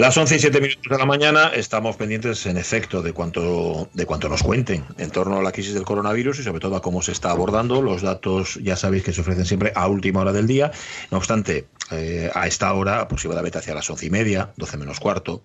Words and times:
Las 0.00 0.16
11 0.16 0.36
y 0.36 0.38
7 0.38 0.60
minutos 0.62 0.90
de 0.90 0.96
la 0.96 1.04
mañana 1.04 1.48
estamos 1.48 1.94
pendientes, 1.96 2.46
en 2.46 2.56
efecto, 2.56 3.02
de 3.02 3.12
cuanto, 3.12 3.90
de 3.92 4.06
cuanto 4.06 4.30
nos 4.30 4.42
cuenten 4.42 4.82
en 4.96 5.10
torno 5.10 5.38
a 5.38 5.42
la 5.42 5.52
crisis 5.52 5.74
del 5.74 5.84
coronavirus 5.84 6.38
y 6.38 6.42
sobre 6.42 6.58
todo 6.58 6.74
a 6.76 6.80
cómo 6.80 7.02
se 7.02 7.12
está 7.12 7.30
abordando. 7.30 7.82
Los 7.82 8.00
datos 8.00 8.58
ya 8.62 8.76
sabéis 8.76 9.02
que 9.02 9.12
se 9.12 9.20
ofrecen 9.20 9.44
siempre 9.44 9.72
a 9.74 9.88
última 9.88 10.20
hora 10.20 10.32
del 10.32 10.46
día. 10.46 10.70
No 11.10 11.18
obstante, 11.18 11.66
eh, 11.90 12.30
a 12.34 12.46
esta 12.46 12.72
hora, 12.72 13.02
aproximadamente 13.02 13.58
hacia 13.58 13.74
las 13.74 13.90
11 13.90 14.06
y 14.06 14.08
media, 14.08 14.54
12 14.56 14.78
menos 14.78 15.00
cuarto, 15.00 15.42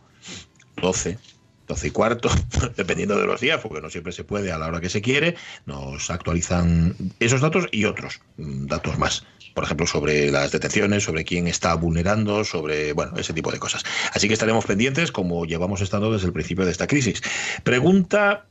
12, 0.77 1.19
12 1.67 1.87
y 1.87 1.91
cuarto, 1.91 2.29
dependiendo 2.77 3.19
de 3.19 3.27
los 3.27 3.41
días, 3.41 3.59
porque 3.61 3.81
no 3.81 3.89
siempre 3.89 4.13
se 4.13 4.23
puede 4.23 4.53
a 4.53 4.57
la 4.57 4.67
hora 4.67 4.79
que 4.79 4.89
se 4.89 5.01
quiere, 5.01 5.35
nos 5.65 6.09
actualizan 6.09 6.95
esos 7.19 7.41
datos 7.41 7.67
y 7.73 7.83
otros 7.83 8.21
mm, 8.37 8.67
datos 8.67 8.97
más. 8.97 9.25
Por 9.55 9.63
ejemplo, 9.63 9.87
sobre 9.87 10.29
las 10.29 10.51
detenciones, 10.51 11.03
sobre 11.03 11.23
quién 11.23 11.47
está 11.47 11.73
vulnerando, 11.75 12.43
sobre, 12.43 12.93
bueno, 12.93 13.17
ese 13.17 13.33
tipo 13.33 13.51
de 13.51 13.57
cosas. 13.57 13.83
Así 14.13 14.27
que 14.27 14.33
estaremos 14.33 14.65
pendientes, 14.65 15.11
como 15.11 15.45
llevamos 15.45 15.81
estando 15.81 16.11
desde 16.11 16.27
el 16.27 16.33
principio 16.33 16.65
de 16.65 16.71
esta 16.71 16.87
crisis. 16.87 17.23
Pregunta 17.63 18.45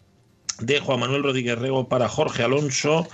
de 0.61 0.81
Juan 0.81 1.01
Manuel 1.01 1.23
Rodríguez 1.23 1.59
Rego 1.59 1.89
para 1.89 2.09
Jorge 2.09 2.43
Alonso. 2.43 3.07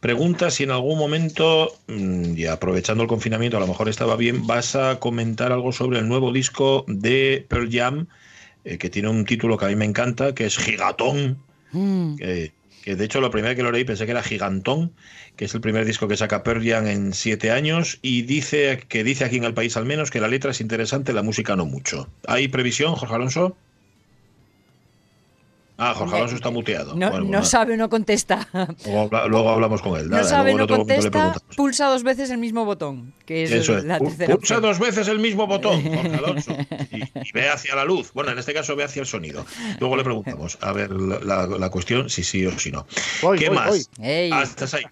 Pregunta 0.00 0.50
si 0.50 0.62
en 0.62 0.70
algún 0.70 0.98
momento, 0.98 1.76
mm, 1.88 2.36
y 2.36 2.46
aprovechando 2.46 3.02
el 3.02 3.08
confinamiento, 3.08 3.56
a 3.56 3.60
lo 3.60 3.66
mejor 3.66 3.88
estaba 3.88 4.16
bien, 4.16 4.46
vas 4.46 4.76
a 4.76 5.00
comentar 5.00 5.52
algo 5.52 5.72
sobre 5.72 5.98
el 5.98 6.08
nuevo 6.08 6.32
disco 6.32 6.84
de 6.86 7.44
Pearl 7.48 7.68
Jam, 7.70 8.06
eh, 8.64 8.78
que 8.78 8.88
tiene 8.88 9.08
un 9.08 9.24
título 9.24 9.58
que 9.58 9.64
a 9.64 9.68
mí 9.68 9.76
me 9.76 9.84
encanta, 9.84 10.34
que 10.34 10.46
es 10.46 10.56
Gigatón. 10.58 11.38
Mm. 11.72 12.16
que, 12.16 12.52
que 12.82 12.96
de 12.96 13.04
hecho 13.04 13.20
la 13.20 13.30
primera 13.30 13.54
que 13.54 13.62
lo 13.62 13.72
leí 13.72 13.84
pensé 13.84 14.04
que 14.04 14.10
era 14.10 14.22
Gigantón, 14.22 14.92
que 15.36 15.46
es 15.46 15.54
el 15.54 15.60
primer 15.60 15.84
disco 15.84 16.08
que 16.08 16.16
saca 16.16 16.42
Pearl 16.42 16.66
Jam 16.66 16.86
en 16.86 17.12
siete 17.14 17.50
años, 17.50 17.98
y 18.02 18.22
dice 18.22 18.84
que 18.88 19.04
dice 19.04 19.24
aquí 19.24 19.36
en 19.36 19.44
el 19.44 19.54
país 19.54 19.76
al 19.76 19.86
menos 19.86 20.10
que 20.10 20.20
la 20.20 20.28
letra 20.28 20.50
es 20.50 20.60
interesante, 20.60 21.12
la 21.12 21.22
música 21.22 21.56
no 21.56 21.64
mucho. 21.64 22.08
¿Hay 22.26 22.48
previsión, 22.48 22.94
Jorge 22.94 23.14
Alonso? 23.14 23.56
Ah, 25.84 25.94
Jorge 25.94 26.16
Alonso 26.16 26.36
está 26.36 26.50
muteado. 26.50 26.94
No, 26.94 27.10
Bueno, 27.10 27.24
no 27.24 27.30
nada. 27.32 27.44
sabe, 27.44 27.76
no 27.76 27.88
contesta. 27.88 28.48
Luego, 28.84 29.00
habla- 29.02 29.26
luego 29.26 29.50
hablamos 29.50 29.82
con 29.82 29.98
él. 29.98 30.08
No 30.08 30.22
sabe, 30.22 30.54
no 30.54 30.66
contesta, 30.68 31.34
pulsa 31.56 31.86
dos 31.88 32.02
veces 32.04 32.30
el 32.30 32.38
mismo 32.38 32.64
botón, 32.64 33.12
que 33.26 33.42
es 33.44 33.50
Eso 33.50 33.76
es. 33.78 33.84
la 33.84 33.98
tercera 33.98 34.34
Pulsa 34.36 34.54
opción. 34.56 34.62
dos 34.62 34.78
veces 34.78 35.08
el 35.08 35.18
mismo 35.18 35.46
botón, 35.46 35.82
Jorge 35.82 36.14
Alonso, 36.16 36.52
y, 36.92 37.02
y 37.02 37.32
ve 37.34 37.48
hacia 37.48 37.74
la 37.74 37.84
luz. 37.84 38.12
Bueno, 38.12 38.30
en 38.30 38.38
este 38.38 38.54
caso 38.54 38.76
ve 38.76 38.84
hacia 38.84 39.00
el 39.00 39.06
sonido. 39.06 39.44
Luego 39.80 39.96
le 39.96 40.04
preguntamos 40.04 40.56
a 40.60 40.72
ver 40.72 40.90
la, 40.92 41.18
la- 41.20 41.46
la 41.46 41.70
cuestión, 41.70 42.08
si 42.08 42.22
sí 42.22 42.46
o 42.46 42.56
si 42.58 42.70
no. 42.70 42.86
Voy, 43.22 43.38
¿Qué 43.38 43.48
voy, 43.48 43.56
más? 43.58 43.68
voy. 43.98 44.30
Ah, 44.32 44.42
estás 44.44 44.74
ahí. 44.74 44.84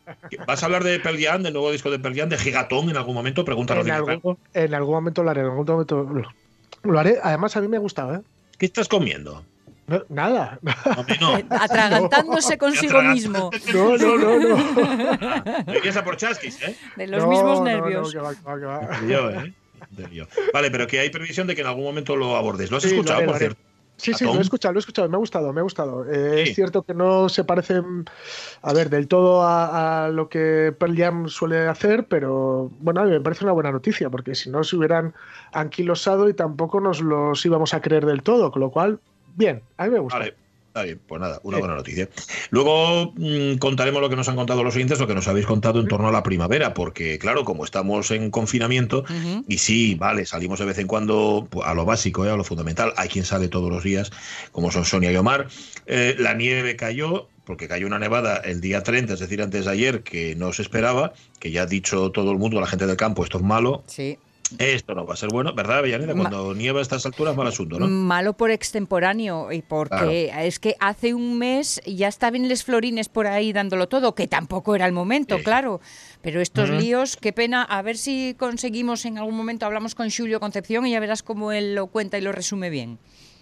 ¿Vas 0.47 0.63
a 0.63 0.67
hablar 0.67 0.83
de 0.85 0.99
Pearl 1.01 1.19
Jam, 1.23 1.43
del 1.43 1.53
nuevo 1.53 1.71
disco 1.71 1.91
de 1.91 1.99
Pearl 1.99 2.17
Jam, 2.17 2.29
de 2.29 2.39
Gigatón 2.39 2.91
en 2.91 2.97
algún 2.97 3.15
momento? 3.15 3.45
Pregunta 3.45 3.79
En 3.79 3.91
algún, 3.91 4.39
en 4.55 4.75
algún 4.75 4.95
momento 4.95 5.23
lo 5.23 5.31
haré, 5.31 5.41
en 5.43 5.47
algún 5.47 5.67
momento 5.67 6.03
lo, 6.13 6.23
lo 6.83 6.99
haré. 6.99 7.19
Además, 7.23 7.57
a 7.57 7.61
mí 7.61 7.69
me 7.69 7.77
ha 7.77 7.81
gustado, 7.81 8.15
¿eh? 8.17 8.21
¿Qué 8.59 8.67
estás 8.67 8.89
comiendo? 8.89 9.45
No, 9.91 10.05
nada. 10.09 10.59
A 10.85 11.03
mí 11.03 11.15
no. 11.21 11.37
Eh, 11.37 11.45
Atragantándose 11.51 12.57
consigo 12.65 13.03
mismo. 13.03 13.51
No, 13.75 13.97
no, 13.97 14.17
no, 14.17 14.39
no. 14.39 16.05
Por 16.05 16.17
chasquis, 16.17 16.63
¿eh? 16.63 16.77
De 16.97 17.07
los 17.09 17.25
No, 17.25 17.29
mismos 17.31 17.61
nervios. 17.63 18.15
no, 18.15 18.21
que 18.21 18.25
va, 18.25 18.35
que 18.35 18.67
va, 18.67 18.81
que 18.81 18.87
va. 18.87 19.01
Yo, 19.09 19.31
¿eh? 19.31 19.55
Yo. 20.13 20.27
Vale, 20.55 20.71
pero 20.71 20.87
que 20.87 21.01
hay 21.01 21.11
previsión 21.11 21.49
de 21.49 21.55
que 21.57 21.63
en 21.63 21.67
algún 21.67 21.85
momento 21.85 22.15
lo 22.15 22.37
abordes. 22.37 22.71
¿Lo 22.71 22.77
has 22.77 22.85
Sí, 22.85 22.91
lo 22.91 22.95
escuchado, 22.97 23.19
haré, 23.19 23.27
por 23.27 23.39
cierto? 23.39 23.61
Sí, 23.97 24.15
sí, 24.15 24.25
lo 24.25 24.35
he 24.37 24.41
escuchado, 24.41 24.73
lo 24.73 24.79
he 24.79 24.81
escuchado, 24.81 25.09
me 25.11 25.17
ha 25.17 25.19
gustado, 25.19 25.53
me 25.53 25.61
ha 25.61 25.63
gustado. 25.63 26.07
Eh, 26.11 26.45
Sí. 26.45 26.51
Es 26.51 26.55
cierto 26.55 26.83
que 26.85 26.95
no 26.95 27.29
se 27.29 27.45
parecen, 27.45 28.07
a 28.63 28.73
ver, 28.73 28.89
del 28.89 29.09
todo 29.09 29.43
a, 29.43 30.07
a 30.07 30.09
lo 30.09 30.29
que 30.31 30.73
Pearl 30.79 30.97
Jam 30.97 31.29
suele 31.29 31.67
hacer, 31.67 32.07
pero 32.07 32.71
bueno, 32.81 33.01
a 33.01 33.05
mí 33.05 33.11
me 33.11 33.21
parece 33.21 33.45
una 33.45 33.53
buena 33.53 33.73
noticia, 33.73 34.09
porque 34.09 34.35
si 34.35 34.49
no 34.49 34.65
se 34.65 34.77
hubieran 34.77 35.13
anquilosado 35.53 36.29
y 36.31 36.35
tampoco 36.35 36.81
nos 36.81 37.01
los 37.03 37.45
íbamos 37.45 37.75
a 37.75 37.83
creer 37.83 38.07
del 38.07 38.23
todo, 38.23 38.51
con 38.53 38.61
lo 38.61 38.71
cual, 38.71 39.01
bien, 39.37 39.63
a 39.77 39.85
mí 39.85 39.91
me 39.91 39.99
gusta. 40.01 40.19
Vale. 40.19 40.35
Está 40.71 40.85
bien, 40.85 41.01
pues 41.05 41.21
nada, 41.21 41.41
una 41.43 41.57
Sí. 41.57 41.61
buena 41.63 41.75
noticia. 41.75 42.09
Luego 42.51 43.13
mm, 43.17 43.57
contaremos 43.59 44.01
lo 44.01 44.09
que 44.09 44.15
nos 44.15 44.29
han 44.29 44.37
contado 44.37 44.63
los 44.63 44.77
oyentes, 44.77 45.01
lo 45.01 45.09
que 45.09 45.17
nos 45.17 45.27
habéis 45.27 45.45
contado 45.45 45.81
en 45.81 45.89
torno 45.89 46.07
a 46.07 46.13
la 46.13 46.23
primavera, 46.23 46.75
porque 46.75 47.19
claro, 47.19 47.45
como 47.45 47.65
estamos 47.65 48.13
en 48.13 48.31
confinamiento, 48.31 49.03
y 49.49 49.59
sí, 49.59 49.97
vale, 49.97 50.27
salimos 50.27 50.61
de 50.61 50.67
vez 50.67 50.79
en 50.79 50.87
cuando 50.87 51.49
pues, 51.51 51.67
a 51.67 51.75
lo 51.75 51.85
básico, 51.85 52.25
¿eh? 52.25 52.31
a 52.31 52.37
lo 52.37 52.45
fundamental. 52.45 52.93
Hay 52.97 53.09
quien 53.09 53.25
sale 53.25 53.49
todos 53.49 53.69
los 53.69 53.83
días, 53.83 54.13
como 54.53 54.71
son 54.71 54.85
Sonia 54.85 55.11
y 55.11 55.17
Omar. 55.17 55.49
Eh, 55.87 56.15
la 56.21 56.35
nieve 56.35 56.77
cayó, 56.77 57.27
porque 57.45 57.67
cayó 57.67 57.89
una 57.89 57.99
nevada 57.99 58.37
el 58.37 58.61
día 58.61 58.85
30, 58.85 59.15
es 59.15 59.19
decir, 59.21 59.43
antes 59.43 59.65
de 59.65 59.73
ayer, 59.73 60.05
que 60.05 60.37
no 60.37 60.53
se 60.53 60.63
esperaba, 60.63 61.15
que 61.41 61.51
ya 61.51 61.63
ha 61.63 61.67
dicho 61.67 62.13
todo 62.13 62.31
el 62.31 62.39
mundo, 62.39 62.61
la 62.61 62.69
gente 62.69 62.87
del 62.87 62.97
campo, 62.97 63.25
esto 63.25 63.39
es 63.39 63.45
malo, 63.45 63.83
Sí. 63.89 64.19
Esto 64.59 64.95
no 64.95 65.07
va 65.07 65.15
a 65.15 65.17
ser 65.17 65.29
bueno, 65.31 65.55
¿verdad, 65.55 65.79
Avellaneda? 65.79 66.15
Ma- 66.15 66.29
Cuando 66.29 66.55
nieva 66.55 66.81
a 66.81 66.83
estas 66.83 67.07
alturas, 67.07 67.37
mal 67.37 67.47
asunto, 67.47 67.79
¿no? 67.79 67.87
Malo 67.89 68.35
por 68.37 68.51
extemporáneo 68.51 69.53
y 69.53 69.63
porque 69.63 70.33
es 70.47 70.59
que 70.59 70.75
hace 70.81 71.15
un 71.15 71.39
mes 71.39 71.81
ya 71.87 72.09
estaban 72.09 72.49
les 72.49 72.65
florines 72.65 73.09
por 73.09 73.27
ahí 73.27 73.53
dándolo 73.53 73.89
todo, 73.89 74.15
que 74.15 74.27
tampoco 74.29 74.75
era 74.75 74.87
el 74.87 74.93
momento, 74.93 75.39
Sí. 75.39 75.45
claro. 75.45 75.81
Pero 76.23 76.41
estos 76.41 76.69
líos, 76.71 77.17
qué 77.17 77.33
pena, 77.33 77.63
a 77.63 77.81
ver 77.83 77.97
si 77.97 78.35
conseguimos 78.39 79.05
en 79.05 79.19
algún 79.19 79.37
momento, 79.37 79.67
hablamos 79.67 79.95
con 79.95 80.11
Julio 80.11 80.41
Concepción 80.41 80.87
y 80.87 80.91
ya 80.93 81.01
verás 81.01 81.23
cómo 81.23 81.53
él 81.53 81.75
lo 81.75 81.87
cuenta 81.87 82.19
y 82.19 82.21
lo 82.21 82.33
resume 82.33 82.71
bien. 82.71 82.99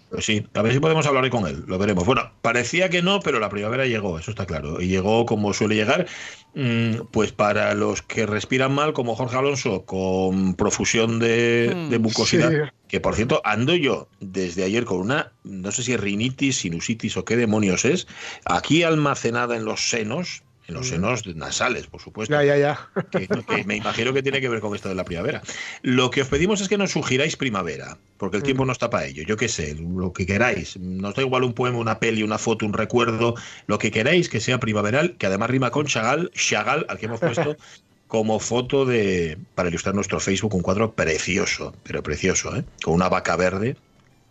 Pues 0.09 0.25
sí, 0.25 0.43
a 0.55 0.61
ver 0.63 0.73
si 0.73 0.79
podemos 0.79 1.05
hablar 1.05 1.23
hoy 1.23 1.29
con 1.29 1.45
él, 1.45 1.63
lo 1.67 1.77
veremos. 1.77 2.03
Bueno, 2.05 2.31
parecía 2.41 2.89
que 2.89 3.03
no, 3.03 3.19
pero 3.19 3.39
la 3.39 3.49
primavera 3.49 3.85
llegó, 3.85 4.17
eso 4.17 4.31
está 4.31 4.47
claro. 4.47 4.81
Y 4.81 4.87
llegó 4.87 5.27
como 5.27 5.53
suele 5.53 5.75
llegar, 5.75 6.07
mm, 6.55 7.07
pues 7.11 7.31
para 7.31 7.75
los 7.75 8.01
que 8.01 8.25
respiran 8.25 8.73
mal, 8.73 8.93
como 8.93 9.15
Jorge 9.15 9.37
Alonso, 9.37 9.85
con 9.85 10.55
profusión 10.55 11.19
de, 11.19 11.87
de 11.89 11.99
mucosidad. 11.99 12.49
Sí. 12.49 12.57
Que 12.87 12.99
por 12.99 13.15
cierto, 13.15 13.39
ando 13.43 13.75
yo 13.75 14.07
desde 14.19 14.63
ayer 14.63 14.83
con 14.83 14.99
una, 14.99 15.31
no 15.43 15.71
sé 15.71 15.83
si 15.83 15.93
es 15.93 15.99
rinitis, 15.99 16.57
sinusitis 16.57 17.15
o 17.15 17.23
qué 17.23 17.37
demonios 17.37 17.85
es, 17.85 18.07
aquí 18.45 18.81
almacenada 18.81 19.55
en 19.55 19.65
los 19.65 19.89
senos, 19.89 20.41
en 20.69 20.75
los 20.75 20.87
Mm. 20.87 20.89
senos 20.89 21.27
nasales, 21.35 21.87
por 21.87 22.01
supuesto 22.01 22.33
Ya, 22.33 22.43
ya, 22.43 22.57
ya. 22.57 22.89
que, 23.11 23.27
que 23.27 23.63
me 23.65 23.75
imagino 23.75 24.13
que 24.13 24.23
tiene 24.23 24.39
que 24.39 24.47
ver 24.49 24.61
con 24.61 24.73
esto 24.75 24.87
de 24.87 24.95
la 24.95 25.03
primavera. 25.03 25.41
Lo 25.81 26.09
que 26.09 26.21
os 26.21 26.27
pedimos 26.29 26.61
es 26.61 26.69
que 26.69 26.77
nos 26.77 26.91
sugiráis 26.91 27.35
primavera, 27.35 27.97
porque 28.17 28.37
el 28.37 28.43
tiempo 28.43 28.65
no 28.65 28.71
está 28.71 28.89
para 28.89 29.05
ello. 29.05 29.23
Yo 29.23 29.35
qué 29.35 29.49
sé, 29.49 29.75
lo 29.75 30.13
que 30.13 30.25
queráis. 30.25 30.77
Nos 30.77 31.15
da 31.15 31.21
igual 31.21 31.43
un 31.43 31.53
poema, 31.53 31.77
una 31.77 31.99
peli, 31.99 32.23
una 32.23 32.37
foto, 32.37 32.65
un 32.65 32.73
recuerdo, 32.73 33.35
lo 33.67 33.77
que 33.79 33.91
queráis 33.91 34.29
que 34.29 34.39
sea 34.39 34.59
primaveral, 34.59 35.15
que 35.17 35.25
además 35.25 35.49
rima 35.49 35.71
con 35.71 35.85
Chagall, 35.87 36.31
Chagall, 36.33 36.85
al 36.87 36.97
que 36.97 37.07
hemos 37.07 37.19
puesto 37.19 37.57
como 38.07 38.39
foto 38.39 38.85
de 38.85 39.37
para 39.55 39.69
ilustrar 39.69 39.93
nuestro 39.93 40.19
Facebook 40.19 40.55
un 40.55 40.61
cuadro 40.63 40.93
precioso, 40.93 41.75
pero 41.83 42.01
precioso, 42.01 42.55
¿eh? 42.55 42.63
con 42.83 42.93
una 42.95 43.09
vaca 43.09 43.35
verde 43.35 43.75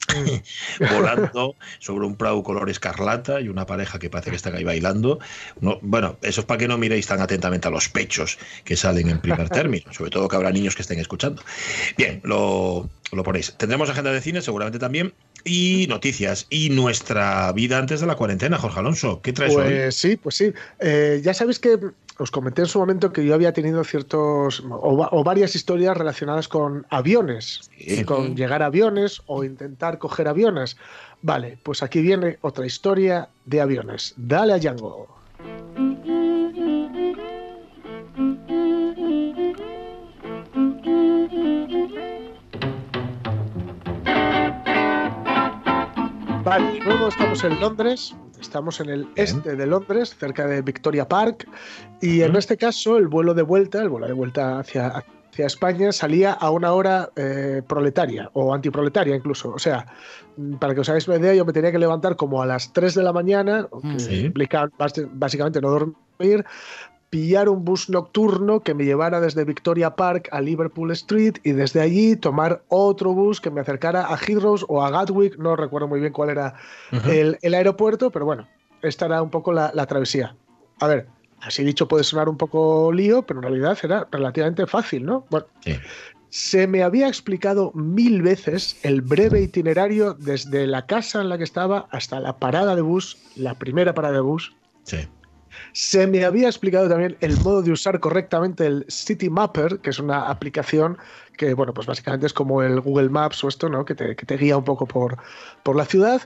volando 0.93 1.55
sobre 1.79 2.07
un 2.07 2.17
prado 2.17 2.43
color 2.43 2.71
escarlata 2.71 3.41
y 3.41 3.49
una 3.49 3.67
pareja 3.67 3.99
que 3.99 4.11
parece 4.11 4.31
que 4.31 4.37
están 4.37 4.55
ahí 4.55 4.65
bailando. 4.65 5.19
No, 5.61 5.79
bueno, 5.83 6.19
eso 6.23 6.41
es 6.41 6.47
para 6.47 6.59
que 6.59 6.69
no 6.69 6.79
miréis 6.79 7.07
tan 7.07 7.21
atentamente 7.21 7.69
a 7.69 7.71
los 7.71 7.89
pechos 7.89 8.39
que 8.65 8.77
salen 8.77 9.09
en 9.11 9.21
primer 9.21 9.49
término, 9.49 9.93
sobre 9.93 10.11
todo 10.11 10.29
que 10.29 10.37
habrá 10.37 10.51
niños 10.51 10.75
que 10.75 10.83
estén 10.83 10.99
escuchando. 10.99 11.43
Bien, 11.97 12.21
lo, 12.25 12.89
lo 13.13 13.23
ponéis. 13.23 13.55
Tendremos 13.57 13.91
agenda 13.91 14.13
de 14.13 14.21
cine 14.21 14.43
seguramente 14.43 14.79
también 14.79 15.15
y 15.45 15.87
noticias 15.89 16.47
y 16.51 16.71
nuestra 16.71 17.53
vida 17.53 17.79
antes 17.79 18.01
de 18.01 18.07
la 18.07 18.17
cuarentena, 18.17 18.59
Jorge 18.59 18.81
Alonso. 18.81 19.21
¿Qué 19.23 19.33
traes 19.33 19.55
hoy? 19.55 19.65
Pues 19.65 19.97
sí, 19.97 20.17
pues 20.17 20.35
sí. 20.37 20.53
Eh, 20.81 21.21
ya 21.23 21.35
sabéis 21.35 21.59
que 21.59 21.79
os 22.19 22.31
comenté 22.31 22.63
en 22.63 22.69
su 22.69 22.79
momento 22.79 23.13
que 23.13 23.25
yo 23.25 23.35
había 23.35 23.53
tenido 23.53 23.83
ciertos 23.85 24.63
o, 24.69 24.97
va- 24.97 25.09
o 25.13 25.23
varias 25.25 25.55
historias 25.55 25.97
relacionadas 25.97 26.49
con 26.49 26.87
aviones, 26.91 27.71
Sí. 27.79 28.05
con 28.05 28.35
llegar 28.37 28.63
a 28.63 28.67
aviones 28.67 29.23
o 29.27 29.45
intentar 29.45 29.99
coger 29.99 30.29
aviones. 30.29 30.77
Vale, 31.23 31.59
pues 31.63 31.83
aquí 31.83 32.01
viene 32.01 32.39
otra 32.43 32.67
historia 32.67 33.29
de 33.45 33.61
aviones. 33.61 34.15
Dale 34.17 34.53
a 34.53 34.59
Django. 34.59 35.09
Vale, 46.45 46.81
luego 46.85 47.09
estamos 47.09 47.43
en 47.45 47.61
Londres, 47.61 48.15
estamos 48.41 48.81
en 48.81 48.89
el 48.91 49.09
este 49.17 49.57
de 49.57 49.67
Londres, 49.67 50.17
cerca 50.19 50.47
de 50.47 50.63
Victoria 50.63 51.07
Park, 51.09 51.49
y 52.01 52.23
en 52.23 52.37
este 52.37 52.57
caso 52.57 52.97
el 52.99 53.09
vuelo 53.09 53.35
de 53.35 53.43
vuelta, 53.43 53.83
el 53.83 53.89
vuelo 53.89 54.07
de 54.07 54.13
vuelta 54.13 54.59
hacia, 54.61 54.89
hacia 54.89 55.47
España 55.47 55.93
salía 55.93 56.33
a 56.33 56.51
una 56.51 56.73
hora 56.73 57.11
eh, 57.17 57.63
proletaria 57.67 58.31
o 58.33 58.53
antiproletaria 58.55 59.15
incluso. 59.17 59.51
O 59.51 59.59
sea, 59.59 59.87
mm, 60.37 60.55
para 60.57 60.75
que 60.75 60.81
os 60.81 60.89
hagáis 60.89 61.07
una 61.09 61.19
idea, 61.19 61.35
yo 61.35 61.45
me 61.45 61.53
tenía 61.53 61.73
que 61.73 61.79
levantar 61.79 62.17
como 62.17 62.43
a 62.43 62.47
las 62.47 62.73
3 62.73 62.95
de 62.95 63.03
la 63.03 63.13
mañana, 63.13 63.69
que 63.83 63.87
Mm. 63.89 63.99
Sí. 64.01 64.21
implica 64.27 64.69
básicamente 65.13 65.61
no 65.61 65.71
dormir, 65.71 66.45
pillar 67.11 67.49
un 67.49 67.65
bus 67.65 67.89
nocturno 67.89 68.61
que 68.61 68.75
me 68.75 68.85
llevara 68.85 69.21
desde 69.21 69.45
Victoria 69.45 69.97
Park 69.97 70.29
a 70.31 70.41
Liverpool 70.41 70.91
Street 70.93 71.37
y 71.43 71.53
desde 71.53 71.81
allí 71.81 72.17
tomar 72.17 72.63
otro 72.69 73.13
bus 73.15 73.41
que 73.41 73.51
me 73.51 73.61
acercara 73.61 74.13
a 74.13 74.17
Heathrow 74.17 74.57
o 74.69 74.83
a 74.83 74.91
Gatwick, 74.91 75.39
no 75.39 75.57
recuerdo 75.57 75.89
muy 75.89 76.01
bien 76.01 76.13
cuál 76.13 76.31
era 76.31 76.55
el, 77.07 77.39
el 77.41 77.55
aeropuerto, 77.55 78.11
pero 78.11 78.25
bueno, 78.25 78.47
esta 78.83 79.07
era 79.07 79.23
un 79.23 79.31
poco 79.31 79.53
la, 79.53 79.71
la 79.75 79.87
travesía. 79.87 80.37
A 80.81 80.87
ver, 80.87 81.07
así 81.41 81.65
dicho 81.65 81.89
puede 81.89 82.05
sonar 82.05 82.29
un 82.29 82.37
poco 82.37 82.93
lío, 82.93 83.23
pero 83.23 83.41
en 83.41 83.45
realidad 83.45 83.79
era 83.83 84.07
relativamente 84.11 84.67
fácil, 84.67 85.05
¿no? 85.07 85.25
Bueno, 85.31 85.47
Sí. 85.61 85.77
se 86.29 86.67
me 86.67 86.83
había 86.83 87.09
explicado 87.09 87.73
mil 87.75 88.21
veces 88.21 88.79
el 88.83 89.01
breve 89.01 89.41
itinerario 89.41 90.13
desde 90.13 90.67
la 90.67 90.85
casa 90.85 91.23
en 91.23 91.31
la 91.31 91.39
que 91.39 91.45
estaba 91.45 91.87
hasta 91.91 92.21
la 92.21 92.37
parada 92.39 92.77
de 92.77 92.83
bus, 92.83 93.17
la 93.35 93.55
primera 93.55 93.95
parada 93.95 94.15
de 94.17 94.21
bus. 94.21 94.55
Sí. 94.83 95.09
Se 95.73 96.07
me 96.07 96.25
había 96.25 96.49
explicado 96.49 96.89
también 96.89 97.17
el 97.21 97.37
modo 97.39 97.63
de 97.63 97.73
usar 97.73 98.01
correctamente 98.01 98.67
el 98.67 98.85
City 98.89 99.31
Mapper, 99.31 99.79
que 99.79 99.91
es 99.91 99.99
una 99.99 100.29
aplicación 100.29 100.99
que, 101.37 101.55
bueno, 101.55 101.73
pues 101.73 101.87
básicamente 101.87 102.27
es 102.27 102.33
como 102.33 102.63
el 102.63 102.81
Google 102.81 103.09
Maps 103.09 103.43
o 103.45 103.49
esto, 103.49 103.69
¿no? 103.69 103.85
Que 103.85 103.95
te, 103.95 104.17
que 104.17 104.27
te 104.27 104.37
guía 104.37 104.57
un 104.57 104.65
poco 104.65 104.87
por, 104.87 105.17
por 105.63 105.77
la 105.77 105.85
ciudad. 105.85 106.23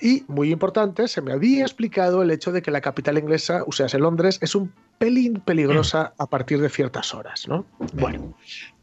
Y, 0.00 0.24
muy 0.28 0.50
importante, 0.50 1.08
se 1.08 1.20
me 1.20 1.32
había 1.32 1.62
explicado 1.62 2.22
el 2.22 2.30
hecho 2.30 2.52
de 2.52 2.62
que 2.62 2.70
la 2.70 2.80
capital 2.80 3.18
inglesa, 3.18 3.62
o 3.66 3.72
sea, 3.72 3.86
Londres, 3.98 4.38
es 4.42 4.54
un 4.54 4.72
pelín 4.98 5.40
peligrosa 5.40 6.14
a 6.18 6.26
partir 6.26 6.60
de 6.60 6.68
ciertas 6.68 7.14
horas, 7.14 7.46
¿no? 7.46 7.64
Bueno, 7.94 8.34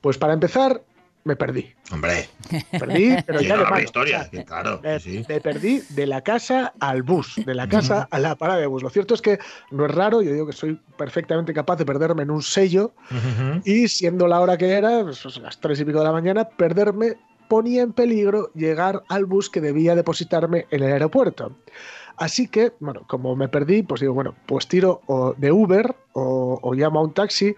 pues 0.01 0.17
para 0.17 0.33
empezar, 0.33 0.83
me 1.25 1.35
perdí. 1.35 1.73
Hombre, 1.91 2.27
Perdí, 2.71 3.15
pero 3.25 3.41
ya 3.41 3.57
de 3.57 3.63
la 3.63 3.69
mano. 3.69 3.83
historia, 3.83 4.29
que 4.29 4.43
claro, 4.43 4.79
me, 4.83 4.99
sí. 4.99 5.23
me 5.27 5.39
perdí 5.39 5.81
de 5.89 6.05
la 6.07 6.21
casa 6.21 6.73
al 6.79 7.03
bus, 7.03 7.35
de 7.45 7.53
la 7.53 7.67
casa 7.67 8.07
a 8.11 8.19
la 8.19 8.35
parada 8.35 8.59
de 8.59 8.67
bus. 8.67 8.83
Lo 8.83 8.89
cierto 8.89 9.13
es 9.13 9.21
que 9.21 9.39
no 9.71 9.85
es 9.85 9.91
raro, 9.91 10.21
yo 10.21 10.33
digo 10.33 10.47
que 10.47 10.53
soy 10.53 10.79
perfectamente 10.97 11.53
capaz 11.53 11.77
de 11.77 11.85
perderme 11.85 12.23
en 12.23 12.31
un 12.31 12.41
sello 12.41 12.93
y 13.63 13.87
siendo 13.87 14.27
la 14.27 14.39
hora 14.41 14.57
que 14.57 14.69
era, 14.71 15.03
pues, 15.03 15.19
pues, 15.23 15.37
las 15.37 15.59
tres 15.59 15.79
y 15.79 15.85
pico 15.85 15.99
de 15.99 16.05
la 16.05 16.11
mañana, 16.11 16.49
perderme 16.49 17.15
ponía 17.47 17.83
en 17.83 17.93
peligro 17.93 18.51
llegar 18.53 19.03
al 19.09 19.25
bus 19.25 19.49
que 19.49 19.61
debía 19.61 19.95
depositarme 19.95 20.65
en 20.71 20.83
el 20.83 20.91
aeropuerto. 20.93 21.55
Así 22.17 22.47
que, 22.47 22.73
bueno, 22.79 23.03
como 23.07 23.35
me 23.35 23.47
perdí, 23.47 23.83
pues 23.83 24.01
digo, 24.01 24.13
bueno, 24.13 24.35
pues 24.45 24.67
tiro 24.67 25.01
o 25.07 25.33
de 25.37 25.51
Uber 25.51 25.95
o, 26.13 26.59
o 26.61 26.73
llamo 26.73 26.99
a 26.99 27.03
un 27.03 27.13
taxi. 27.13 27.55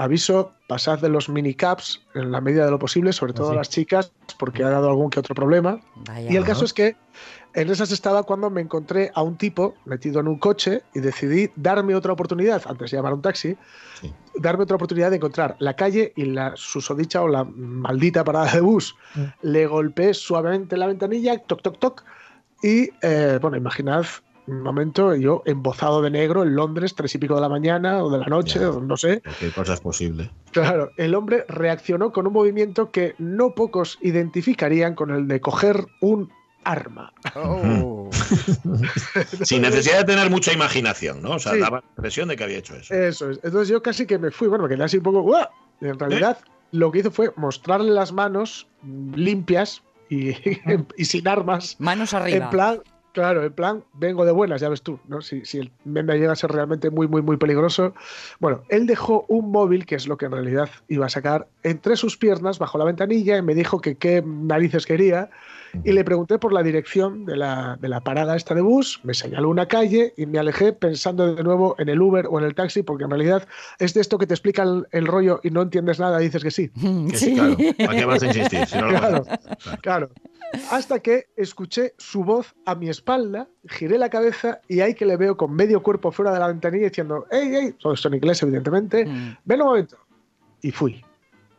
Aviso, 0.00 0.52
pasad 0.68 1.00
de 1.00 1.08
los 1.08 1.28
minicabs 1.28 2.00
en 2.14 2.30
la 2.30 2.40
medida 2.40 2.64
de 2.64 2.70
lo 2.70 2.78
posible, 2.78 3.12
sobre 3.12 3.32
todo 3.32 3.50
sí. 3.50 3.56
las 3.56 3.68
chicas, 3.68 4.12
porque 4.38 4.62
ha 4.62 4.70
dado 4.70 4.88
algún 4.88 5.10
que 5.10 5.18
otro 5.18 5.34
problema. 5.34 5.80
Vaya. 6.06 6.30
Y 6.30 6.36
el 6.36 6.44
caso 6.44 6.64
es 6.64 6.72
que 6.72 6.94
en 7.54 7.68
esas 7.68 7.90
estaba 7.90 8.22
cuando 8.22 8.48
me 8.48 8.60
encontré 8.60 9.10
a 9.16 9.22
un 9.22 9.36
tipo 9.36 9.74
metido 9.86 10.20
en 10.20 10.28
un 10.28 10.38
coche 10.38 10.82
y 10.94 11.00
decidí 11.00 11.50
darme 11.56 11.96
otra 11.96 12.12
oportunidad, 12.12 12.62
antes 12.66 12.92
de 12.92 12.96
llamar 12.96 13.10
a 13.10 13.16
un 13.16 13.22
taxi, 13.22 13.56
Sí. 14.00 14.14
darme 14.36 14.62
otra 14.62 14.76
oportunidad 14.76 15.10
de 15.10 15.16
encontrar 15.16 15.56
la 15.58 15.74
calle 15.74 16.12
y 16.14 16.26
la 16.26 16.52
susodicha 16.54 17.20
o 17.20 17.26
la 17.26 17.42
maldita 17.42 18.22
parada 18.22 18.52
de 18.52 18.60
bus. 18.60 18.94
Mm. 19.16 19.22
Le 19.42 19.66
golpeé 19.66 20.14
suavemente 20.14 20.76
la 20.76 20.86
ventanilla, 20.86 21.36
toc, 21.38 21.60
toc, 21.60 21.76
toc, 21.80 22.04
y 22.62 22.90
eh, 23.02 23.38
bueno, 23.42 23.56
imaginad 23.56 24.06
un 24.48 24.62
momento, 24.62 25.14
yo 25.14 25.42
embozado 25.46 26.02
de 26.02 26.10
negro 26.10 26.42
en 26.42 26.54
Londres, 26.56 26.94
tres 26.94 27.14
y 27.14 27.18
pico 27.18 27.34
de 27.34 27.40
la 27.42 27.48
mañana 27.48 28.02
o 28.02 28.10
de 28.10 28.18
la 28.18 28.26
noche, 28.26 28.60
Ya. 28.60 28.70
o 28.70 28.80
no 28.80 28.96
sé, 28.96 29.20
Cualquier 29.22 29.52
cosa 29.52 29.74
es 29.74 29.80
posible. 29.80 30.30
Claro, 30.52 30.90
el 30.96 31.14
hombre 31.14 31.44
reaccionó 31.48 32.12
con 32.12 32.26
un 32.26 32.32
movimiento 32.32 32.90
que 32.90 33.14
no 33.18 33.54
pocos 33.54 33.98
identificarían 34.00 34.94
con 34.94 35.10
el 35.10 35.28
de 35.28 35.40
coger 35.40 35.86
un 36.00 36.30
arma. 36.64 37.12
Oh. 37.34 38.10
Sin 39.42 39.62
necesidad 39.62 39.98
de 39.98 40.04
tener 40.04 40.30
mucha 40.30 40.52
imaginación, 40.52 41.22
¿no? 41.22 41.32
O 41.32 41.38
sea, 41.38 41.52
Sí. 41.52 41.60
daba 41.60 41.78
la 41.80 41.84
impresión 41.96 42.28
de 42.28 42.36
que 42.36 42.44
había 42.44 42.58
hecho 42.58 42.74
eso. 42.74 42.94
Eso 42.94 43.30
es. 43.30 43.40
Entonces 43.42 43.68
yo 43.68 43.82
casi 43.82 44.06
que 44.06 44.18
me 44.18 44.30
fui, 44.30 44.48
bueno, 44.48 44.64
me 44.64 44.70
quedé 44.74 44.84
así 44.84 44.98
un 44.98 45.02
poco... 45.02 45.22
¡guau! 45.22 45.46
Y 45.80 45.86
en 45.86 45.98
realidad 45.98 46.38
lo 46.72 46.90
que 46.90 46.98
hizo 47.00 47.10
fue 47.10 47.32
mostrarle 47.36 47.90
las 47.92 48.12
manos 48.12 48.66
limpias 49.14 49.82
y, 50.10 50.30
y 50.96 51.04
sin 51.04 51.26
armas. 51.28 51.76
Manos 51.78 52.12
arriba. 52.14 52.44
En 52.46 52.50
plan, 52.50 52.80
claro, 53.18 53.42
en 53.42 53.52
plan, 53.52 53.84
vengo 53.94 54.24
de 54.24 54.30
buenas, 54.30 54.60
ya 54.60 54.68
ves 54.68 54.82
tú, 54.82 55.00
¿no? 55.08 55.20
Si, 55.20 55.44
si 55.44 55.58
el 55.58 55.72
menda 55.84 56.14
llega 56.14 56.30
a 56.30 56.36
ser 56.36 56.52
realmente 56.52 56.88
muy, 56.88 57.08
muy, 57.08 57.20
muy 57.20 57.36
peligroso. 57.36 57.92
Bueno, 58.38 58.62
él 58.68 58.86
dejó 58.86 59.24
un 59.26 59.50
móvil, 59.50 59.86
que 59.86 59.96
es 59.96 60.06
lo 60.06 60.16
que 60.16 60.26
en 60.26 60.32
realidad 60.32 60.70
iba 60.86 61.06
a 61.06 61.08
sacar, 61.08 61.48
entre 61.64 61.96
sus 61.96 62.16
piernas, 62.16 62.60
bajo 62.60 62.78
la 62.78 62.84
ventanilla, 62.84 63.36
y 63.36 63.42
me 63.42 63.56
dijo 63.56 63.80
que 63.80 63.96
qué 63.96 64.22
narices 64.24 64.86
quería. 64.86 65.30
Y 65.84 65.92
le 65.92 66.04
pregunté 66.04 66.38
por 66.38 66.52
la 66.52 66.62
dirección 66.62 67.24
de 67.26 67.36
la, 67.36 67.76
de 67.80 67.88
la 67.88 68.00
parada 68.00 68.36
esta 68.36 68.54
de 68.54 68.60
bus, 68.60 69.00
me 69.04 69.14
señaló 69.14 69.48
una 69.50 69.66
calle 69.66 70.14
y 70.16 70.26
me 70.26 70.38
alejé 70.38 70.72
pensando 70.72 71.34
de 71.34 71.42
nuevo 71.42 71.74
en 71.78 71.88
el 71.88 72.00
Uber 72.00 72.26
o 72.30 72.38
en 72.38 72.44
el 72.46 72.54
taxi, 72.54 72.82
porque 72.82 73.04
en 73.04 73.10
realidad 73.10 73.46
es 73.78 73.94
de 73.94 74.00
esto 74.00 74.18
que 74.18 74.26
te 74.26 74.34
explica 74.34 74.62
el, 74.62 74.86
el 74.92 75.06
rollo 75.06 75.40
y 75.42 75.50
no 75.50 75.62
entiendes 75.62 75.98
nada, 76.00 76.18
dices 76.18 76.42
que 76.42 76.50
sí. 76.50 76.70
Que 77.10 77.16
sí, 77.16 77.34
claro. 77.34 77.56
¿Para 77.78 77.98
qué 77.98 78.04
vas 78.04 78.22
a 78.22 78.26
insistir? 78.26 78.66
Si 78.66 78.76
no 78.78 78.90
lo 78.90 78.96
a 78.96 79.00
Claro, 79.00 79.24
hacer? 79.28 79.80
claro. 79.80 80.10
Hasta 80.70 81.00
que 81.00 81.26
escuché 81.36 81.92
su 81.98 82.24
voz 82.24 82.54
a 82.64 82.74
mi 82.74 82.88
espalda, 82.88 83.48
giré 83.68 83.98
la 83.98 84.08
cabeza 84.08 84.60
y 84.66 84.80
ahí 84.80 84.94
que 84.94 85.04
le 85.04 85.16
veo 85.18 85.36
con 85.36 85.52
medio 85.54 85.82
cuerpo 85.82 86.10
fuera 86.10 86.32
de 86.32 86.38
la 86.38 86.46
ventanilla 86.48 86.88
diciendo, 86.88 87.26
¡Ey, 87.30 87.54
ey! 87.54 87.72
Todo 87.78 87.92
esto 87.92 88.08
en 88.08 88.14
inglés, 88.14 88.42
evidentemente. 88.42 89.04
Mm. 89.04 89.36
Ven 89.44 89.60
un 89.60 89.66
momento. 89.66 89.98
Y 90.62 90.70
fui. 90.70 91.04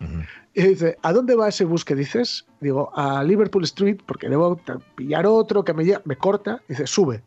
Ujú. 0.02 0.24
Y 0.54 0.64
dice, 0.64 0.98
¿a 1.02 1.14
dónde 1.14 1.36
va 1.36 1.48
ese 1.48 1.64
bus 1.64 1.86
que 1.86 1.96
dices? 1.96 2.46
Digo, 2.60 2.92
a 2.96 3.24
Liverpool 3.24 3.64
Street, 3.64 4.00
porque 4.06 4.30
debo 4.30 4.60
pillar 4.96 5.26
otro 5.28 5.64
que 5.64 5.74
me, 5.74 5.84
lle- 5.84 6.02
me 6.06 6.18
corta. 6.18 6.62
Dice, 6.68 6.88
sube. 6.88 7.24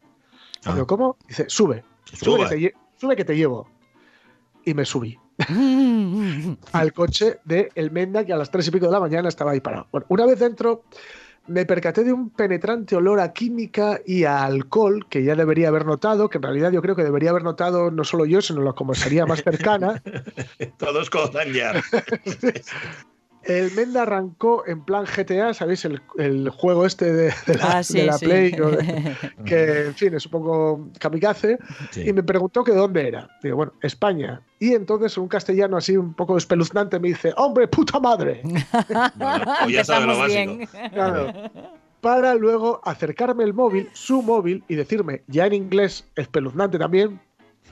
Ah. 0.65 0.73
Digo, 0.75 0.87
¿cómo? 0.87 1.17
Dice, 1.29 1.45
sube. 1.49 1.85
Que, 2.11 2.17
te, 2.49 2.75
sube 2.99 3.17
que 3.17 3.25
te 3.25 3.37
llevo. 3.37 3.69
Y 4.65 4.75
me 4.75 4.85
subí 4.85 5.19
al 6.73 6.93
coche 6.93 7.39
de 7.45 7.71
El 7.75 7.91
Menda, 7.91 8.25
que 8.25 8.33
a 8.33 8.37
las 8.37 8.51
tres 8.51 8.69
y 8.69 8.71
pico 8.71 8.87
de 8.87 8.93
la 8.93 9.01
mañana 9.01 9.29
estaba 9.29 9.53
ahí 9.53 9.61
parado. 9.61 9.87
Bueno, 9.91 10.07
una 10.09 10.27
vez 10.27 10.39
dentro, 10.39 10.85
me 11.47 11.67
percaté 11.67 12.05
de 12.05 12.13
un 12.13 12.31
penetrante 12.31 12.95
olor 12.95 13.19
a 13.19 13.33
química 13.33 14.01
y 14.07 14.25
a 14.25 14.45
alcohol 14.45 15.07
que 15.09 15.25
ya 15.25 15.35
debería 15.35 15.69
haber 15.69 15.87
notado, 15.87 16.29
que 16.29 16.39
en 16.39 16.43
realidad 16.43 16.71
yo 16.71 16.83
creo 16.83 16.95
que 16.95 17.03
debería 17.03 17.31
haber 17.31 17.43
notado 17.43 17.91
no 17.91 18.05
solo 18.05 18.25
yo, 18.25 18.41
sino 18.41 18.63
la 18.63 18.73
comisaría 18.73 19.27
más 19.27 19.43
cercana. 19.43 20.01
Todos 20.79 21.11
codan 21.11 21.53
ya. 21.53 21.73
El 23.45 23.73
Menda 23.73 24.03
arrancó 24.03 24.65
en 24.67 24.85
plan 24.85 25.05
GTA, 25.05 25.53
¿sabéis? 25.55 25.85
El, 25.85 26.01
el 26.19 26.49
juego 26.51 26.87
este 26.87 27.13
de, 27.13 27.35
de 27.47 27.55
la, 27.57 27.79
Ah, 27.79 27.83
sí, 27.83 27.99
de 27.99 28.07
la 28.07 28.19
sí. 28.19 28.25
Play, 28.27 28.53
que 29.45 29.87
en 29.87 29.95
fin 29.95 30.15
es 30.15 30.27
un 30.27 30.33
poco 30.33 30.89
kamikaze, 30.99 31.59
Sí. 31.91 32.09
y 32.09 32.13
me 32.13 32.23
preguntó 32.23 32.63
que 32.63 32.73
de 32.73 32.79
dónde 32.79 33.09
era. 33.09 33.29
Digo, 33.43 33.57
bueno, 33.57 33.73
España. 33.83 34.43
Y 34.59 34.75
entonces 34.75 35.19
un 35.19 35.29
castellano 35.29 35.77
así 35.77 35.97
un 35.97 36.15
poco 36.15 36.37
espeluznante 36.37 37.01
me 37.01 37.09
dice, 37.09 37.33
hombre, 37.37 37.67
puta 37.69 37.99
madre. 37.99 38.43
Bueno, 39.17 39.45
pues 39.65 39.75
ya 39.75 39.85
sabe 39.85 40.07
lo 40.07 40.19
básico. 40.19 40.57
bien. 40.57 40.69
Claro. 40.93 41.33
Para 42.01 42.35
luego 42.35 42.81
acercarme 42.85 43.45
el 43.45 43.55
móvil, 43.55 43.89
su 43.93 44.23
móvil, 44.23 44.65
y 44.69 44.75
decirme, 44.75 45.23
ya 45.29 45.47
en 45.47 45.53
inglés 45.53 46.05
espeluznante 46.17 46.79
también, 46.79 47.21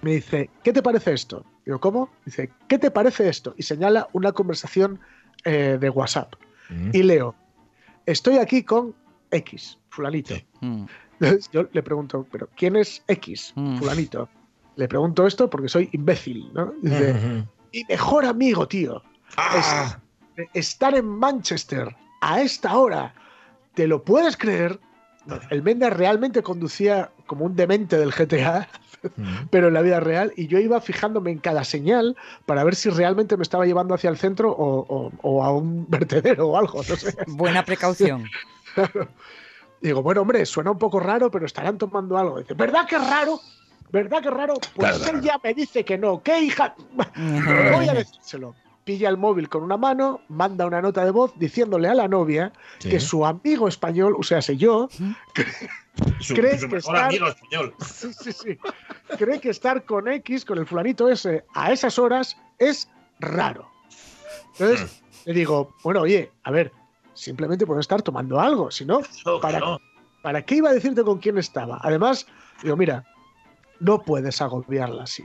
me 0.02 0.12
dice, 0.12 0.48
¿qué 0.62 0.72
te 0.72 0.82
parece 0.82 1.12
esto? 1.12 1.44
Digo, 1.66 1.78
¿cómo? 1.80 2.08
Dice, 2.24 2.50
¿qué 2.68 2.78
te 2.78 2.90
parece 2.90 3.28
esto? 3.28 3.54
Y 3.56 3.64
señala 3.64 4.08
una 4.12 4.32
conversación 4.32 5.00
eh, 5.44 5.78
de 5.80 5.90
WhatsApp. 5.90 6.34
Mm. 6.68 6.90
Y 6.92 7.02
leo, 7.02 7.34
estoy 8.06 8.36
aquí 8.38 8.62
con 8.62 8.94
X, 9.30 9.78
fulanito. 9.88 10.34
Sí. 10.34 10.44
Mm. 10.60 10.84
Entonces 11.20 11.50
yo 11.52 11.68
le 11.72 11.82
pregunto, 11.82 12.26
¿pero 12.30 12.48
quién 12.56 12.76
es 12.76 13.02
X, 13.08 13.52
Mm. 13.56 13.78
fulanito? 13.78 14.28
Le 14.76 14.88
pregunto 14.88 15.26
esto 15.26 15.50
porque 15.50 15.68
soy 15.68 15.88
imbécil, 15.92 16.50
¿no? 16.54 16.72
Dice, 16.80 17.44
mi 17.72 17.84
mejor 17.88 18.24
amigo, 18.24 18.66
tío. 18.66 19.02
Ah, 19.36 19.98
Es- 20.36 20.48
estar 20.54 20.94
en 20.94 21.06
Manchester 21.06 21.94
a 22.22 22.40
esta 22.40 22.76
hora, 22.78 23.14
¿te 23.74 23.86
lo 23.86 24.02
puedes 24.02 24.36
creer? 24.36 24.78
El 25.50 25.62
Menda 25.62 25.90
realmente 25.90 26.42
conducía 26.42 27.10
como 27.26 27.44
un 27.44 27.54
demente 27.54 27.98
del 27.98 28.10
GTA, 28.12 28.68
mm. 29.16 29.46
pero 29.50 29.68
en 29.68 29.74
la 29.74 29.82
vida 29.82 30.00
real, 30.00 30.32
y 30.36 30.46
yo 30.46 30.58
iba 30.58 30.80
fijándome 30.80 31.30
en 31.30 31.38
cada 31.38 31.64
señal 31.64 32.16
para 32.46 32.64
ver 32.64 32.74
si 32.74 32.90
realmente 32.90 33.36
me 33.36 33.42
estaba 33.42 33.66
llevando 33.66 33.94
hacia 33.94 34.10
el 34.10 34.16
centro 34.18 34.50
o, 34.52 34.80
o- 34.88 35.12
o 35.22 35.44
a 35.44 35.52
un 35.52 35.86
vertedero 35.88 36.48
o 36.48 36.56
algo, 36.56 36.82
no 36.88 36.96
sé. 36.96 37.16
Buena 37.26 37.64
precaución. 37.64 38.24
Digo, 39.80 40.02
bueno, 40.02 40.20
hombre, 40.22 40.44
suena 40.44 40.70
un 40.70 40.78
poco 40.78 41.00
raro, 41.00 41.30
pero 41.30 41.46
estarán 41.46 41.78
tomando 41.78 42.18
algo. 42.18 42.38
Dice, 42.38 42.54
¿verdad 42.54 42.86
que 42.86 42.96
es 42.96 43.08
raro? 43.10 43.40
¿Verdad 43.90 44.20
que 44.22 44.28
es 44.28 44.34
raro? 44.34 44.54
Pues 44.74 44.98
Claro, 44.98 45.18
él 45.18 45.22
ya 45.24 45.40
me 45.42 45.54
dice 45.54 45.84
que 45.84 45.96
no. 45.98 46.22
¿Qué 46.22 46.38
hija? 46.42 46.74
Voy 47.16 47.88
a 47.88 47.94
decírselo. 47.94 48.54
Pilla 48.84 49.08
el 49.08 49.16
móvil 49.18 49.48
con 49.48 49.62
una 49.62 49.76
mano, 49.76 50.20
manda 50.28 50.66
una 50.66 50.80
nota 50.80 51.04
de 51.04 51.10
voz 51.10 51.32
diciéndole 51.38 51.88
a 51.88 51.94
la 51.94 52.08
novia 52.08 52.52
Sí. 52.78 52.88
que 52.90 52.98
su 53.00 53.24
amigo 53.26 53.68
español, 53.68 54.16
o 54.18 54.22
sea, 54.22 54.40
sé 54.42 54.56
yo, 54.56 54.88
Su, 56.20 56.34
cree 56.34 56.58
su 56.58 56.68
que 56.68 56.76
estar- 56.76 57.04
amigo 57.08 57.26
español. 57.28 57.74
sí, 57.84 58.10
sí, 58.14 58.32
sí, 58.32 58.58
cree 59.18 59.38
que 59.40 59.50
estar 59.50 59.84
con 59.84 60.08
X, 60.08 60.44
con 60.44 60.58
el 60.58 60.66
fulanito 60.66 61.08
ese, 61.08 61.44
a 61.54 61.72
esas 61.72 61.98
horas 61.98 62.36
es 62.58 62.88
raro. 63.18 63.68
Entonces 64.52 65.02
hmm. 65.02 65.28
le 65.28 65.34
digo, 65.34 65.74
bueno, 65.84 66.00
oye, 66.00 66.30
a 66.44 66.50
ver, 66.50 66.72
simplemente 67.12 67.66
puedo 67.66 67.80
estar 67.80 68.00
tomando 68.02 68.40
algo, 68.40 68.70
si 68.70 68.86
no, 68.86 69.00
¿para, 69.42 69.60
¿para 70.22 70.42
qué 70.42 70.56
iba 70.56 70.70
a 70.70 70.72
decirte 70.72 71.02
con 71.04 71.18
quién 71.18 71.36
estaba? 71.36 71.78
Además, 71.82 72.26
digo, 72.62 72.76
mira, 72.76 73.04
no 73.78 74.00
puedes 74.02 74.40
agobiarla 74.40 75.02
así. 75.04 75.24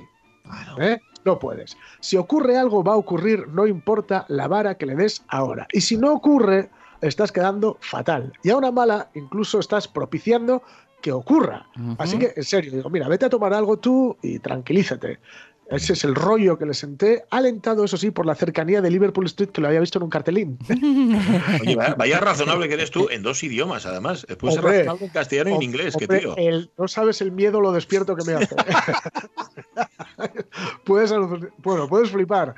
¿eh? 0.80 1.00
No 1.26 1.40
puedes. 1.40 1.76
Si 2.00 2.18
ocurre 2.18 2.58
algo, 2.58 2.84
va 2.84 2.94
a 2.94 2.98
ocurrir, 2.98 3.48
no 3.48 3.66
importa 3.66 4.26
la 4.30 4.48
vara 4.48 4.76
que 4.76 4.86
le 4.86 4.96
des 4.96 5.24
ahora. 5.28 5.68
Y 5.74 5.82
si 5.82 5.98
no 5.98 6.14
ocurre, 6.14 6.70
estás 7.02 7.32
quedando 7.32 7.78
fatal. 7.82 8.32
Y 8.44 8.52
a 8.52 8.58
una 8.58 8.72
mala, 8.72 9.10
incluso 9.16 9.60
estás 9.60 9.88
propiciando 9.88 10.62
que 11.02 11.12
ocurra. 11.12 11.68
Así 11.98 12.18
que, 12.18 12.34
en 12.36 12.44
serio, 12.44 12.72
digo, 12.72 12.90
mira, 12.90 13.08
vete 13.08 13.26
a 13.26 13.30
tomar 13.30 13.54
algo 13.54 13.78
tú 13.78 14.18
y 14.22 14.40
tranquilízate. 14.40 15.20
Ese 15.68 15.94
es 15.94 16.04
el 16.04 16.14
rollo 16.14 16.60
que 16.60 16.66
le 16.66 16.76
senté, 16.76 17.26
alentado, 17.32 17.84
eso 17.84 17.98
sí, 17.98 18.12
por 18.12 18.26
la 18.26 18.36
cercanía 18.36 18.82
de 18.82 18.92
Liverpool 18.92 19.26
Street, 19.26 19.50
que 19.50 19.62
lo 19.62 19.68
había 19.68 19.80
visto 19.80 19.98
en 19.98 20.04
un 20.04 20.10
cartelín. 20.10 20.60
Oye, 21.62 21.76
vaya, 21.98 22.20
razonable 22.20 22.68
que 22.68 22.76
eres 22.76 22.92
tú 22.92 23.10
en 23.10 23.24
dos 23.24 23.44
idiomas, 23.44 23.86
además. 23.86 24.28
Puedes 24.40 24.56
ser 24.56 24.64
razonable 24.64 25.06
en 25.06 25.12
castellano 25.12 25.50
y 25.50 25.54
en 25.54 25.62
inglés, 25.64 25.96
que 25.98 26.08
tío. 26.08 26.36
no 26.78 26.88
sabes 26.88 27.22
el 27.22 27.32
miedo, 27.32 27.62
lo 27.62 27.72
despierto 27.72 28.16
que 28.16 28.24
me 28.26 28.34
hace. 28.34 28.56
puedes, 30.86 31.12
bueno, 31.58 31.90
puedes 31.90 32.12
flipar. 32.12 32.56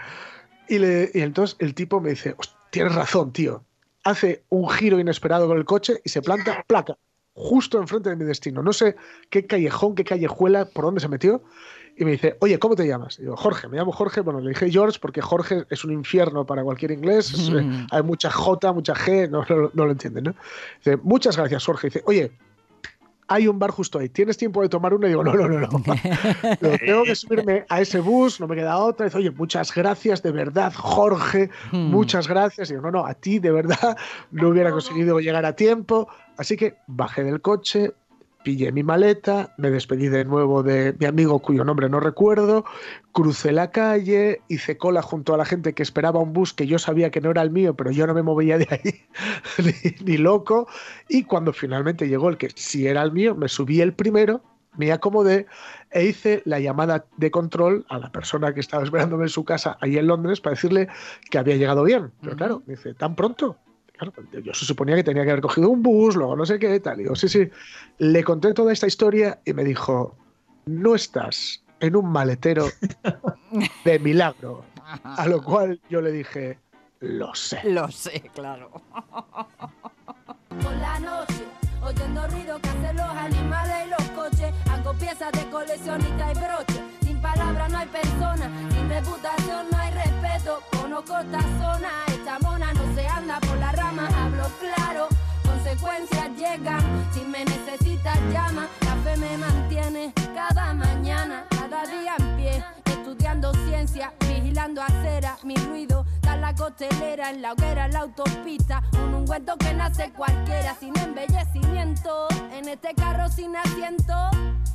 Y, 0.68 0.80
le, 0.80 1.10
y 1.14 1.22
entonces 1.22 1.56
el 1.60 1.74
tipo 1.74 2.02
me 2.02 2.10
dice, 2.10 2.36
tienes 2.72 2.94
razón, 2.94 3.32
tío. 3.32 3.64
Hace 4.04 4.44
un 4.50 4.70
giro 4.70 5.00
inesperado 5.00 5.48
con 5.48 5.58
el 5.58 5.66
coche 5.66 6.02
y 6.04 6.10
se 6.10 6.22
planta, 6.22 6.64
placa, 6.68 6.98
justo 7.34 7.80
enfrente 7.80 8.10
de 8.10 8.18
mi 8.18 8.26
destino. 8.26 8.62
No 8.62 8.74
sé 8.74 8.98
qué 9.30 9.46
callejón, 9.46 9.96
qué 9.96 10.04
callejuela, 10.04 10.66
por 10.66 10.86
dónde 10.86 11.00
se 11.00 11.08
metió 11.08 11.42
y 12.00 12.06
me 12.06 12.12
dice, 12.12 12.38
oye, 12.42 12.60
¿cómo 12.60 12.76
te 12.76 12.86
llamas? 12.86 13.18
Y 13.18 13.24
digo, 13.24 13.36
Jorge, 13.36 13.68
me 13.68 13.78
llamo 13.78 13.92
Jorge. 13.92 14.22
Bueno, 14.22 14.40
le 14.40 14.50
dije 14.50 14.70
George 14.70 15.00
porque 15.02 15.22
Jorge 15.22 15.66
es 15.70 15.84
un 15.84 15.92
infierno 15.92 16.46
para 16.46 16.64
cualquier 16.64 16.92
inglés. 16.92 17.34
Eh, 17.50 17.88
hay 17.90 18.04
mucha 18.04 18.30
J, 18.30 18.72
mucha 18.72 18.94
G, 18.94 19.30
no, 19.30 19.44
lo 19.74 19.92
entienden, 19.92 20.26
¿no? 20.26 20.36
Dice, 20.78 20.98
muchas 20.98 21.36
gracias, 21.38 21.66
Jorge. 21.66 21.88
Dice, 21.88 22.04
oye, 22.06 22.32
hay 23.28 23.48
un 23.48 23.58
bar 23.58 23.72
justo 23.72 23.98
ahí. 23.98 24.10
¿Tienes 24.10 24.38
tiempo 24.38 24.62
de 24.62 24.70
tomar 24.70 24.94
uno? 24.94 25.08
Y 25.08 25.10
digo, 25.10 25.24
no, 25.24 25.34
no, 25.34 25.48
no, 25.48 25.60
no. 25.60 25.70
tengo 26.80 27.04
que 27.04 27.16
subirme 27.16 27.66
a 27.68 27.82
ese 27.82 28.00
bus, 28.00 28.40
no 28.40 28.48
me 28.48 28.56
queda 28.56 28.78
otra. 28.78 29.08
Dice, 29.08 29.18
oye, 29.18 29.32
muchas 29.32 29.74
gracias, 29.74 30.22
de 30.22 30.32
verdad, 30.32 30.74
Jorge, 30.76 31.50
hmm. 31.72 31.90
muchas 31.90 32.28
gracias. 32.28 32.70
Y 32.70 32.74
digo, 32.74 32.84
no, 32.84 32.92
no, 32.92 33.08
a 33.08 33.16
ti, 33.16 33.40
de 33.40 33.52
verdad, 33.52 33.98
no 34.32 34.50
hubiera 34.50 34.72
conseguido 34.72 35.20
llegar 35.20 35.46
a 35.46 35.56
tiempo. 35.56 36.08
Así 36.38 36.56
que 36.56 36.76
bajé 36.86 37.24
del 37.24 37.42
coche, 37.42 37.94
pillé 38.48 38.72
mi 38.72 38.82
maleta, 38.82 39.54
me 39.58 39.70
despedí 39.70 40.08
de 40.08 40.24
nuevo 40.24 40.64
de 40.64 40.96
mi 40.98 41.06
amigo 41.06 41.40
cuyo 41.40 41.66
nombre 41.66 41.90
no 41.90 42.00
recuerdo, 42.00 42.64
crucé 43.12 43.52
la 43.52 43.72
calle, 43.72 44.40
hice 44.48 44.78
cola 44.78 45.02
junto 45.02 45.34
a 45.34 45.38
la 45.38 45.44
gente 45.44 45.74
que 45.74 45.84
esperaba 45.84 46.22
un 46.22 46.32
bus 46.32 46.54
que 46.54 46.66
yo 46.66 46.80
sabía 46.80 47.12
que 47.12 47.20
no 47.20 47.30
era 47.30 47.42
el 47.42 47.52
mío, 47.52 47.74
pero 47.76 47.92
yo 47.92 48.08
no 48.08 48.14
me 48.14 48.24
movía 48.24 48.58
de 48.58 48.68
ahí 48.72 49.04
ni, 50.06 50.16
loco, 50.16 50.66
y 51.10 51.24
cuando 51.24 51.52
finalmente 51.52 52.08
llegó 52.08 52.30
el 52.30 52.38
que 52.38 52.48
sí 52.56 52.88
era 52.88 53.02
el 53.02 53.12
mío, 53.12 53.36
me 53.36 53.50
subí 53.50 53.82
el 53.82 53.92
primero, 53.92 54.42
me 54.78 54.94
acomodé 54.94 55.46
e 55.92 56.06
hice 56.06 56.42
la 56.46 56.62
llamada 56.62 57.04
de 57.18 57.30
control 57.32 57.86
a 57.90 58.00
la 58.00 58.14
persona 58.14 58.54
que 58.54 58.62
estaba 58.62 58.86
esperándome 58.86 59.24
en 59.26 59.30
su 59.30 59.44
casa 59.44 59.78
ahí 59.82 59.98
en 59.98 60.08
Londres 60.08 60.40
para 60.40 60.54
decirle 60.54 60.88
que 61.30 61.38
había 61.38 61.58
llegado 61.58 61.84
bien. 61.84 62.14
Pero 62.22 62.38
claro, 62.38 62.64
me 62.66 62.76
dice, 62.76 62.94
¿tan 62.94 63.14
pronto? 63.14 63.58
Yo 64.44 64.54
se 64.54 64.66
suponía 64.66 64.96
que 64.96 65.04
tenía 65.04 65.24
que 65.24 65.32
haber 65.32 65.42
cogido 65.42 65.70
un 65.70 65.82
bus, 65.82 66.16
luego 66.16 66.36
no 66.36 66.46
sé 66.46 66.60
qué, 66.60 66.80
tal. 66.80 67.00
Y 67.00 67.04
digo, 67.04 67.16
sí, 67.16 67.28
sí. 67.28 67.50
Le 67.98 68.24
conté 68.24 68.54
toda 68.54 68.72
esta 68.72 68.88
historia 68.88 69.40
y 69.46 69.54
me 69.54 69.64
dijo, 69.64 70.16
no 70.66 70.96
estás 70.96 71.64
en 71.80 71.96
un 71.96 72.12
maletero 72.12 72.68
de 73.86 74.00
milagro. 74.00 74.64
A 75.04 75.28
lo 75.28 75.44
cual 75.44 75.82
yo 75.90 76.02
le 76.02 76.12
dije, 76.12 76.60
lo 77.00 77.34
sé. 77.36 77.60
Lo 77.66 77.90
sé, 77.92 78.30
claro. 78.34 78.72
Por 80.50 80.76
la 80.80 81.00
noche, 81.00 81.44
oyendo 81.82 82.28
ruido 82.28 82.60
que 82.60 82.70
hacen 82.70 82.96
los 82.96 83.10
animales 83.10 83.76
y 83.86 83.90
los 83.90 84.10
coches, 84.12 84.54
hago 84.70 84.94
piezas 84.94 85.32
de 85.34 85.50
coleccionista 85.50 86.32
y 86.32 86.36
broche. 86.36 86.97
Sin 87.18 87.24
palabras 87.24 87.72
no 87.72 87.80
hay 87.80 87.88
persona, 87.88 88.52
sin 88.70 88.90
reputación 88.90 89.66
no 89.72 89.78
hay 89.80 89.92
respeto. 89.92 90.62
Conozco 90.80 91.18
esta 91.18 91.42
zona, 91.42 91.90
esta 92.10 92.38
mona 92.38 92.72
no 92.74 92.94
se 92.94 93.08
anda 93.08 93.40
por 93.40 93.58
la 93.58 93.72
rama, 93.72 94.08
hablo 94.22 94.44
claro. 94.60 95.08
Consecuencias 95.44 96.30
llegan, 96.38 97.10
si 97.12 97.22
me 97.22 97.44
necesitas 97.44 98.20
llama, 98.32 98.68
la 98.86 98.96
fe 98.98 99.18
me 99.18 99.36
mantiene 99.36 100.14
cada 100.36 100.76
mañana, 100.76 101.46
cada 101.50 101.88
día 101.88 102.14
en 102.20 102.38
pie, 102.38 102.64
estudiando 103.28 103.54
ciencia, 103.68 104.14
vigilando 104.22 104.82
acera, 104.82 105.38
mi 105.44 105.56
ruido 105.56 106.06
da 106.22 106.38
la 106.38 106.56
costelera, 106.56 107.30
en 107.30 107.42
la 107.42 107.52
hoguera, 107.52 107.88
en 107.88 107.92
la 107.92 108.00
autopista, 108.00 108.82
un 109.04 109.14
ungüento 109.16 109.58
que 109.58 109.74
nace 109.74 110.14
cualquiera, 110.16 110.74
sin 110.80 110.98
embellecimiento, 110.98 112.28
en 112.54 112.70
este 112.70 112.94
carro 112.96 113.28
sin 113.28 113.54
asiento 113.58 114.14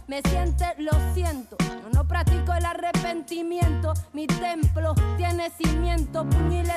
me 0.06 0.20
siente, 0.28 0.66
lo 0.76 0.92
siento. 1.14 1.56
Yo 1.60 1.88
no 1.94 2.06
practico 2.06 2.52
el 2.52 2.66
arrepentimiento. 2.66 3.94
Mi 4.12 4.26
templo 4.26 4.94
tiene 5.16 5.50
cimiento, 5.50 6.26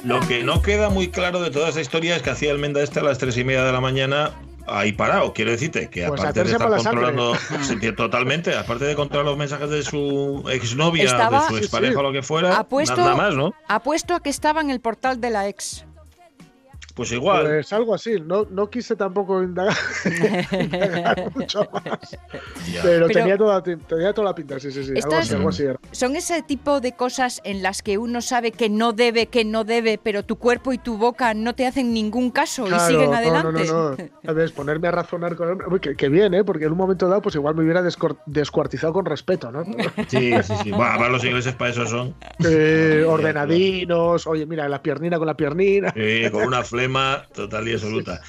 Lo 0.03 0.21
que 0.21 0.43
no 0.43 0.61
queda 0.61 0.89
muy 0.89 1.09
claro 1.09 1.41
de 1.41 1.51
toda 1.51 1.67
esa 1.67 1.81
historia 1.81 2.15
es 2.15 2.21
que 2.21 2.29
hacía 2.29 2.51
el 2.51 2.59
Menda 2.59 2.81
este 2.81 3.01
a 3.01 3.03
las 3.03 3.17
tres 3.17 3.35
y 3.37 3.43
media 3.43 3.65
de 3.65 3.73
la 3.73 3.81
mañana 3.81 4.31
ahí 4.67 4.91
parado. 4.93 5.33
Quiero 5.33 5.51
decirte 5.51 5.89
que 5.89 6.07
pues 6.07 6.21
aparte 6.21 6.43
de 6.43 6.51
estar 6.51 6.69
controlando 6.69 7.37
totalmente, 7.97 8.55
aparte 8.55 8.85
de 8.85 8.95
controlar 8.95 9.25
los 9.25 9.37
mensajes 9.37 9.69
de 9.69 9.83
su 9.83 10.43
exnovia, 10.51 11.03
de 11.03 11.39
su 11.47 11.57
expareja 11.57 11.99
o 11.99 12.03
lo 12.03 12.11
que 12.11 12.21
fuera, 12.21 12.57
apuesto, 12.57 12.97
nada 12.97 13.15
más, 13.15 13.35
¿no? 13.35 13.53
Apuesto 13.67 14.15
a 14.15 14.19
que 14.21 14.29
estaba 14.29 14.61
en 14.61 14.69
el 14.69 14.79
portal 14.79 15.21
de 15.21 15.29
la 15.29 15.47
ex. 15.47 15.85
Pues 16.95 17.11
igual. 17.11 17.43
Pues 17.45 17.73
algo 17.73 17.93
así. 17.93 18.21
No, 18.21 18.47
no 18.49 18.69
quise 18.69 18.95
tampoco 18.95 19.43
indagar, 19.43 19.75
mucho 21.35 21.67
más. 21.73 22.17
Pero, 22.81 23.07
tenía, 23.09 23.37
toda, 23.37 23.61
tenía, 23.61 24.13
toda, 24.13 24.29
la 24.29 24.35
pinta, 24.35 24.57
sí, 24.61 24.71
sí, 24.71 24.85
sí. 24.85 24.93
Algo 25.03 25.15
así, 25.17 25.33
algo 25.33 25.49
así 25.49 25.65
Son 25.91 26.15
ese 26.15 26.41
tipo 26.41 26.79
de 26.79 26.93
cosas 26.93 27.41
en 27.43 27.61
las 27.61 27.81
que 27.81 27.97
uno 27.97 28.21
sabe 28.21 28.53
que 28.53 28.69
no 28.69 28.93
debe, 28.93 29.27
que 29.27 29.43
no 29.43 29.65
debe, 29.65 29.99
pero 30.01 30.23
tu 30.23 30.37
cuerpo 30.37 30.71
y 30.71 30.77
tu 30.77 30.97
boca 30.97 31.33
no 31.33 31.53
te 31.53 31.67
hacen 31.67 31.93
ningún 31.93 32.31
caso 32.31 32.65
y 32.65 32.79
siguen 32.79 33.13
adelante. 33.13 33.65
No, 33.65 33.89
no, 33.89 33.89
no. 33.89 33.97
¿Sabes? 34.23 34.53
Ponerme 34.53 34.87
a 34.87 34.91
razonar 34.91 35.35
con 35.35 35.49
él. 35.49 35.79
Que, 35.81 35.97
que, 35.97 36.07
bien, 36.07 36.33
¿eh? 36.33 36.45
Porque 36.45 36.63
en 36.63 36.71
un 36.71 36.77
momento 36.77 37.09
dado, 37.09 37.21
pues 37.21 37.35
igual 37.35 37.55
me 37.55 37.63
hubiera 37.63 37.83
descuartizado 38.25 38.93
con 38.93 39.05
respeto, 39.05 39.51
¿no? 39.51 39.65
Sí, 40.07 40.31
sí, 40.43 40.53
sí. 40.63 40.71
Bueno, 40.71 41.09
los 41.09 41.25
ingleses 41.25 41.55
para 41.55 41.71
eso 41.71 41.85
son. 41.85 42.15
ordenadinos. 43.05 44.25
Oye, 44.27 44.45
mira, 44.45 44.69
la 44.69 44.81
piernina 44.81 45.17
con 45.17 45.27
la 45.27 45.35
piernina. 45.35 45.93
Sí, 45.93 46.29
con 46.31 46.43
una 46.43 46.63
flecha 46.63 46.84
total 47.33 47.67
y 47.67 47.73
absoluta. 47.73 48.21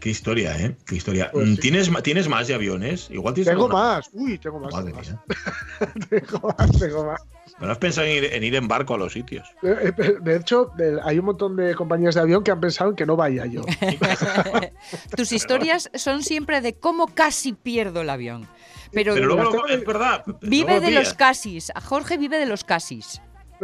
qué 0.00 0.10
historia, 0.10 0.58
¿eh? 0.58 0.76
Qué 0.86 0.96
historia. 0.96 1.30
Pues 1.32 1.60
¿Tienes, 1.60 1.90
¿Tienes 2.02 2.28
más 2.28 2.48
de 2.48 2.54
aviones? 2.54 3.08
Igual 3.10 3.34
tienes 3.34 3.52
Tengo 3.52 3.68
más. 3.68 4.08
Uy, 4.12 4.38
tengo 4.38 4.60
más. 4.60 4.74
tengo, 4.74 4.96
más. 4.96 6.08
tengo 6.08 6.54
más, 6.58 6.78
tengo 6.78 7.04
más. 7.04 7.20
¿No 7.60 7.70
has 7.70 7.78
pensado 7.78 8.06
en 8.06 8.42
ir, 8.42 8.54
en 8.54 8.68
barco 8.68 8.94
a 8.94 8.98
los 8.98 9.12
sitios? 9.12 9.46
Eh, 9.62 9.92
eh, 9.96 10.14
de 10.20 10.36
hecho, 10.36 10.72
hay 11.04 11.18
un 11.18 11.26
montón 11.26 11.56
de 11.56 11.74
compañías 11.74 12.14
de 12.14 12.20
avión 12.20 12.42
que 12.42 12.50
han 12.50 12.60
pensado 12.60 12.90
en 12.90 12.96
que 12.96 13.06
no 13.06 13.16
vaya 13.16 13.46
yo. 13.46 13.62
Tus 15.16 15.32
historias 15.32 15.90
son 15.94 16.22
siempre 16.22 16.60
de 16.60 16.74
cómo 16.74 17.06
casi 17.06 17.52
pierdo 17.52 18.00
el 18.00 18.10
avión. 18.10 18.48
Pero, 18.92 19.16
luego, 19.16 19.66
es 19.66 19.84
verdad. 19.84 20.24
Vive 20.42 20.80
de 20.80 20.90
los 20.90 21.14
casis. 21.14 21.70
A 21.74 21.80
Jorge 21.80 22.16
vive 22.16 22.38
de 22.38 22.46
los 22.46 22.64
casis 22.64 23.20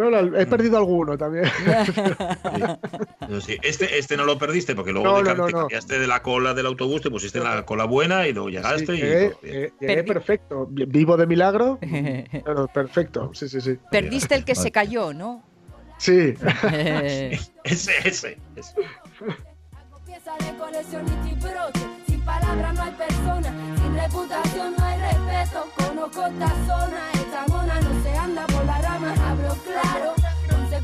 he 0.09 0.47
perdido 0.47 0.79
alguno 0.79 1.19
también. 1.19 1.45
este, 3.63 3.99
este 3.99 4.17
no 4.17 4.25
lo 4.25 4.39
perdiste 4.39 4.75
porque 4.75 4.93
luego 4.93 5.23
te, 5.23 5.53
cambiaste 5.53 5.99
de 5.99 6.07
la 6.07 6.23
cola 6.23 6.55
del 6.55 6.67
autobús, 6.67 7.03
te 7.03 7.11
pusiste 7.11 7.39
en 7.39 7.45
la 7.45 7.65
cola 7.65 7.85
buena 7.85 8.27
y 8.27 8.33
luego 8.33 8.49
llegaste. 8.49 9.33
y, 9.41 10.03
perfecto. 10.03 10.67
Vivo 10.71 11.17
de 11.17 11.27
milagro. 11.27 11.79
perfecto. 12.75 13.31
Sí, 13.35 13.49
sí, 13.49 13.61
sí. 13.61 13.79
Perdiste 13.91 14.35
el 14.35 14.45
que 14.45 14.55
se 14.55 14.71
cayó, 14.71 15.13
¿no? 15.13 15.45
Sí. 16.01 16.33
ese, 17.63 17.93
ese. 18.05 18.39
ese. 18.57 18.75
Sin 22.07 22.21
palabras 22.23 22.75
no 22.75 22.83
hay 22.83 22.93
persona, 22.93 23.55
sin 23.77 23.95
reputación 23.95 24.75
no 24.79 24.85
hay 24.85 24.99
respeto. 24.99 25.67
Conozco 25.77 26.27
esta 26.27 26.49
zona, 26.67 27.11
anda 28.21 28.47
por 28.47 28.65
la 28.65 28.79
rama, 28.81 29.15
hablo 29.29 29.57
claro. 29.65 30.20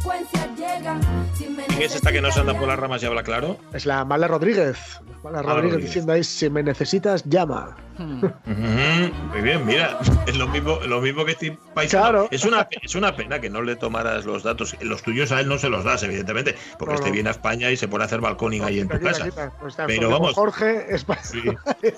Consecuencias 0.07 0.57
llegan. 0.57 1.01
¿Quién 1.37 1.83
es 1.83 1.95
esta 1.97 2.13
que 2.13 2.21
no 2.21 2.31
se 2.31 2.39
anda 2.41 2.57
por 2.57 2.69
las 2.69 2.79
ramas 2.79 3.03
y 3.03 3.07
habla 3.07 3.25
claro? 3.25 3.59
Es 3.73 3.87
la 3.87 4.05
Mala 4.05 4.29
Rodríguez. 4.29 4.79
Mala 5.25 5.43
Rodríguez, 5.43 5.79
diciendo 5.83 6.13
ahí: 6.13 6.23
si 6.23 6.49
me 6.49 6.63
necesitas, 6.63 7.25
llama. 7.25 7.77
Muy 7.99 9.41
bien, 9.43 9.65
mira, 9.67 9.99
es 10.27 10.37
lo 10.37 10.47
mismo, 10.49 10.79
lo 10.87 11.01
mismo 11.01 11.25
que 11.25 11.33
este 11.33 11.59
país. 11.75 11.91
Claro. 11.91 12.29
Es 12.31 12.45
una, 12.45 12.69
es 12.83 12.95
una 12.95 13.17
pena 13.17 13.41
que 13.41 13.49
no 13.51 13.63
le 13.63 13.75
tomaras 13.75 14.25
los 14.27 14.43
datos. 14.43 14.77
Los 14.81 15.03
tuyos 15.03 15.33
a 15.33 15.41
él 15.41 15.49
no 15.49 15.59
se 15.59 15.69
los 15.71 15.83
das, 15.83 16.03
evidentemente, 16.03 16.55
porque 16.79 16.93
No, 16.93 16.99
este 16.99 17.09
no. 17.09 17.15
viene 17.15 17.29
a 17.31 17.33
España 17.33 17.71
y 17.71 17.77
se 17.77 17.89
pone 17.89 18.05
a 18.05 18.07
hacer 18.07 18.21
balconing 18.21 18.63
ahí 18.63 18.81
en 18.81 18.89
tu 18.89 18.99
Quita, 18.99 19.11
casa. 19.11 19.25
quita. 19.25 19.53
Pues 19.61 19.75
Pero 19.87 20.11
vamos. 20.11 20.35
Jorge 20.35 20.87
es 20.95 21.05
Sí, 21.23 21.43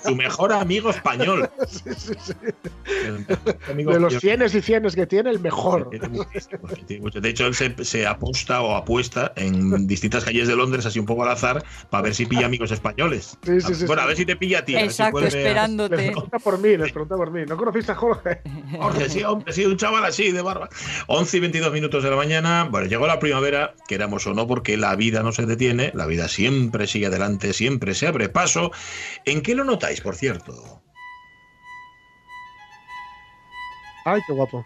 Su 0.03 0.15
mejor 0.15 0.53
amigo 0.53 0.89
español. 0.89 1.49
sí, 1.67 1.81
sí, 1.95 2.13
sí. 2.19 2.33
El 3.05 3.19
mejor 3.27 3.55
amigo 3.69 3.93
de 3.93 3.99
los 3.99 4.13
cienes 4.19 4.55
y 4.55 4.61
cienes 4.61 4.95
que 4.95 5.05
tiene, 5.05 5.29
el 5.29 5.39
mejor. 5.39 5.89
Tiene 5.89 7.01
mucho. 7.01 7.19
De 7.21 7.29
hecho, 7.29 7.45
él 7.45 7.53
se, 7.53 7.75
se 7.83 7.98
aposta 8.07 8.61
o 8.61 8.75
apuesta 8.75 9.33
en 9.35 9.87
distintas 9.87 10.23
calles 10.23 10.47
de 10.47 10.55
Londres, 10.55 10.85
así 10.85 10.99
un 10.99 11.05
poco 11.05 11.23
al 11.23 11.29
azar, 11.31 11.63
para 11.89 12.03
ver 12.03 12.15
si 12.15 12.25
pilla 12.25 12.45
amigos 12.45 12.71
españoles. 12.71 13.37
Sí, 13.43 13.59
sí, 13.61 13.75
sí, 13.75 13.85
bueno, 13.85 14.01
sí. 14.01 14.05
a 14.05 14.07
ver 14.07 14.17
si 14.17 14.25
te 14.25 14.35
pilla 14.35 14.59
a 14.59 14.65
ti. 14.65 14.75
a 14.75 14.81
ver 14.81 14.91
si 14.91 15.01
Exacto, 15.01 15.17
a- 15.19 15.21
Les 15.21 15.33
esperándote. 15.35 15.95
pregunta 15.95 16.39
por 16.39 16.59
mí, 16.59 16.77
les 16.77 16.91
pregunta 16.91 17.15
por 17.15 17.31
mí. 17.31 17.41
¿No 17.47 17.57
conociste 17.57 17.91
a 17.91 17.95
Jorge? 17.95 18.41
Jorge, 18.79 19.09
sí, 19.09 19.23
hombre, 19.23 19.53
sí, 19.53 19.65
un 19.65 19.77
chaval 19.77 20.05
así 20.05 20.31
de 20.31 20.41
barba. 20.41 20.69
11 21.07 21.37
y 21.37 21.39
22 21.39 21.73
minutos 21.73 22.03
de 22.03 22.09
la 22.09 22.15
mañana. 22.15 22.67
Bueno, 22.69 22.87
llegó 22.87 23.07
la 23.07 23.19
primavera, 23.19 23.73
queramos 23.87 24.25
o 24.27 24.33
no, 24.33 24.47
porque 24.47 24.77
la 24.77 24.95
vida 24.95 25.23
no 25.23 25.31
se 25.31 25.45
detiene, 25.45 25.91
la 25.93 26.05
vida 26.05 26.27
siempre 26.27 26.87
sigue 26.87 27.07
adelante, 27.07 27.53
siempre 27.53 27.93
se 27.93 28.07
abre 28.07 28.29
paso. 28.29 28.71
¿En 29.25 29.41
qué 29.41 29.55
lo 29.55 29.63
notáis, 29.63 30.01
por 30.01 30.15
cierto? 30.15 30.81
Ay, 34.05 34.21
qué 34.25 34.33
guapo. 34.33 34.65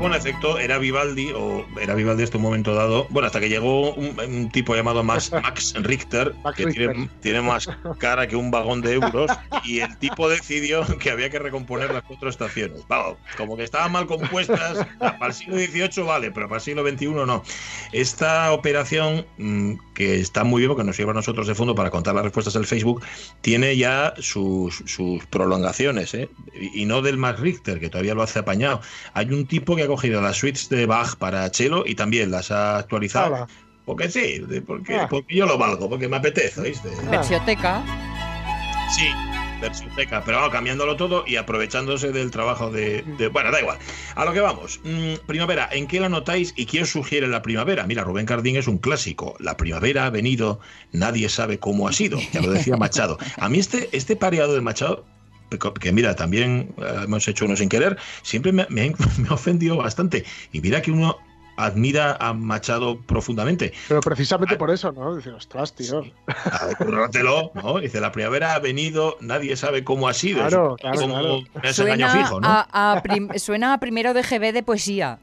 En 0.00 0.14
efecto, 0.14 0.58
era 0.58 0.78
Vivaldi, 0.78 1.30
o 1.32 1.64
era 1.80 1.94
Vivaldi 1.94 2.24
hasta 2.24 2.38
un 2.38 2.42
momento 2.42 2.74
dado. 2.74 3.06
Bueno, 3.10 3.26
hasta 3.26 3.38
que 3.38 3.48
llegó 3.48 3.92
un, 3.94 4.18
un 4.18 4.50
tipo 4.50 4.74
llamado 4.74 5.04
Max, 5.04 5.30
Max 5.42 5.74
Richter, 5.76 6.34
Max 6.42 6.56
que 6.56 6.64
Richter. 6.64 6.92
Tiene, 6.92 7.10
tiene 7.20 7.42
más 7.42 7.68
cara 7.98 8.26
que 8.26 8.34
un 8.34 8.50
vagón 8.50 8.80
de 8.80 8.94
euros, 8.94 9.30
y 9.62 9.80
el 9.80 9.96
tipo 9.98 10.28
decidió 10.28 10.84
que 10.98 11.10
había 11.10 11.28
que 11.28 11.38
recomponer 11.38 11.92
las 11.92 12.02
cuatro 12.02 12.28
estaciones. 12.28 12.82
Vamos, 12.88 13.18
como 13.36 13.56
que 13.56 13.62
estaban 13.62 13.92
mal 13.92 14.06
compuestas, 14.06 14.86
para 14.98 15.26
el 15.26 15.32
siglo 15.34 15.56
XVIII 15.56 16.04
vale, 16.04 16.30
pero 16.30 16.48
para 16.48 16.56
el 16.56 16.62
siglo 16.62 16.88
XXI 16.88 17.06
no. 17.06 17.42
Esta 17.92 18.52
operación, 18.52 19.26
mm, 19.38 19.74
que 20.00 20.18
está 20.18 20.44
muy 20.44 20.60
bien 20.60 20.70
porque 20.70 20.84
nos 20.84 20.96
lleva 20.96 21.10
a 21.12 21.14
nosotros 21.14 21.46
de 21.46 21.54
fondo 21.54 21.74
para 21.74 21.90
contar 21.90 22.14
las 22.14 22.24
respuestas 22.24 22.54
del 22.54 22.64
Facebook, 22.64 23.02
tiene 23.42 23.76
ya 23.76 24.14
sus, 24.18 24.82
sus 24.86 25.24
prolongaciones, 25.26 26.14
¿eh? 26.14 26.30
y 26.54 26.80
y 26.80 26.84
no 26.86 27.02
del 27.02 27.18
Max 27.18 27.38
Richter, 27.40 27.78
que 27.78 27.90
todavía 27.90 28.14
lo 28.14 28.22
hace 28.22 28.38
apañado. 28.38 28.80
Hay 29.12 29.26
un 29.26 29.46
tipo 29.46 29.76
que 29.76 29.82
ha 29.82 29.86
cogido 29.86 30.22
las 30.22 30.38
suites 30.38 30.70
de 30.70 30.86
Bach 30.86 31.16
para 31.16 31.46
cello 31.50 31.84
y 31.86 31.94
también 31.94 32.30
las 32.30 32.50
ha 32.50 32.78
actualizado. 32.78 33.46
Porque 33.84 34.08
sí, 34.08 34.40
porque, 34.66 34.94
Ah. 34.94 35.06
porque 35.10 35.34
yo 35.34 35.44
lo 35.44 35.58
valgo, 35.58 35.90
porque 35.90 36.08
me 36.08 36.16
apetece, 36.16 36.62
¿viste? 36.62 36.88
Sí, 38.96 39.08
pero 40.24 40.50
cambiándolo 40.50 40.96
todo 40.96 41.24
y 41.26 41.36
aprovechándose 41.36 42.12
del 42.12 42.30
trabajo 42.30 42.70
de, 42.70 43.04
Bueno, 43.32 43.50
da 43.50 43.60
igual. 43.60 43.78
A 44.14 44.24
lo 44.24 44.32
que 44.32 44.40
vamos. 44.40 44.80
Mm, 44.84 45.26
primavera, 45.26 45.68
¿en 45.72 45.86
qué 45.86 46.00
la 46.00 46.08
notáis 46.08 46.52
y 46.56 46.78
os 46.78 46.90
sugiere 46.90 47.26
la 47.26 47.42
primavera? 47.42 47.86
Mira, 47.86 48.04
Rubén 48.04 48.26
Cardín 48.26 48.56
es 48.56 48.66
un 48.66 48.78
clásico. 48.78 49.36
La 49.38 49.56
primavera 49.56 50.06
ha 50.06 50.10
venido, 50.10 50.60
nadie 50.92 51.28
sabe 51.28 51.58
cómo 51.58 51.88
ha 51.88 51.92
sido. 51.92 52.18
Ya 52.32 52.40
lo 52.40 52.50
decía 52.50 52.76
Machado. 52.76 53.18
A 53.36 53.48
mí 53.48 53.58
este, 53.58 53.88
este 53.92 54.16
pareado 54.16 54.54
de 54.54 54.60
Machado 54.60 55.04
que 55.80 55.90
mira, 55.90 56.14
también 56.14 56.72
eh, 56.78 57.00
hemos 57.04 57.26
hecho 57.26 57.44
uno 57.44 57.56
sin 57.56 57.68
querer, 57.68 57.98
siempre 58.22 58.52
me, 58.52 58.66
me 58.70 58.90
me 59.18 59.28
ha 59.28 59.34
ofendido 59.34 59.76
bastante. 59.76 60.24
Y 60.52 60.60
mira 60.60 60.80
que 60.80 60.92
uno 60.92 61.18
admira 61.64 62.16
a 62.20 62.32
Machado 62.32 63.00
profundamente. 63.00 63.72
Pero 63.88 64.00
precisamente 64.00 64.56
por 64.56 64.70
eso, 64.70 64.92
¿no? 64.92 65.16
Dice, 65.16 65.30
ostras, 65.30 65.74
tío. 65.74 66.02
Currátelo, 66.78 67.52
¿no? 67.54 67.78
Dice, 67.80 68.00
la 68.00 68.12
primavera 68.12 68.54
ha 68.54 68.58
venido, 68.58 69.16
nadie 69.20 69.56
sabe 69.56 69.84
cómo 69.84 70.08
ha 70.08 70.14
sido. 70.14 70.40
Claro, 70.40 70.74
Es 70.76 70.80
claro, 70.80 71.00
como 71.00 71.14
claro. 71.14 71.38
me 71.62 71.68
has 71.68 71.78
engañado 71.78 72.12
Suena, 72.12 72.26
fijo, 72.26 72.40
¿no? 72.40 72.48
a, 72.48 72.92
a 72.92 73.02
prim- 73.02 73.30
suena 73.38 73.72
a 73.74 73.78
primero 73.78 74.14
de 74.14 74.22
GB 74.22 74.52
de 74.52 74.62
poesía. 74.62 75.18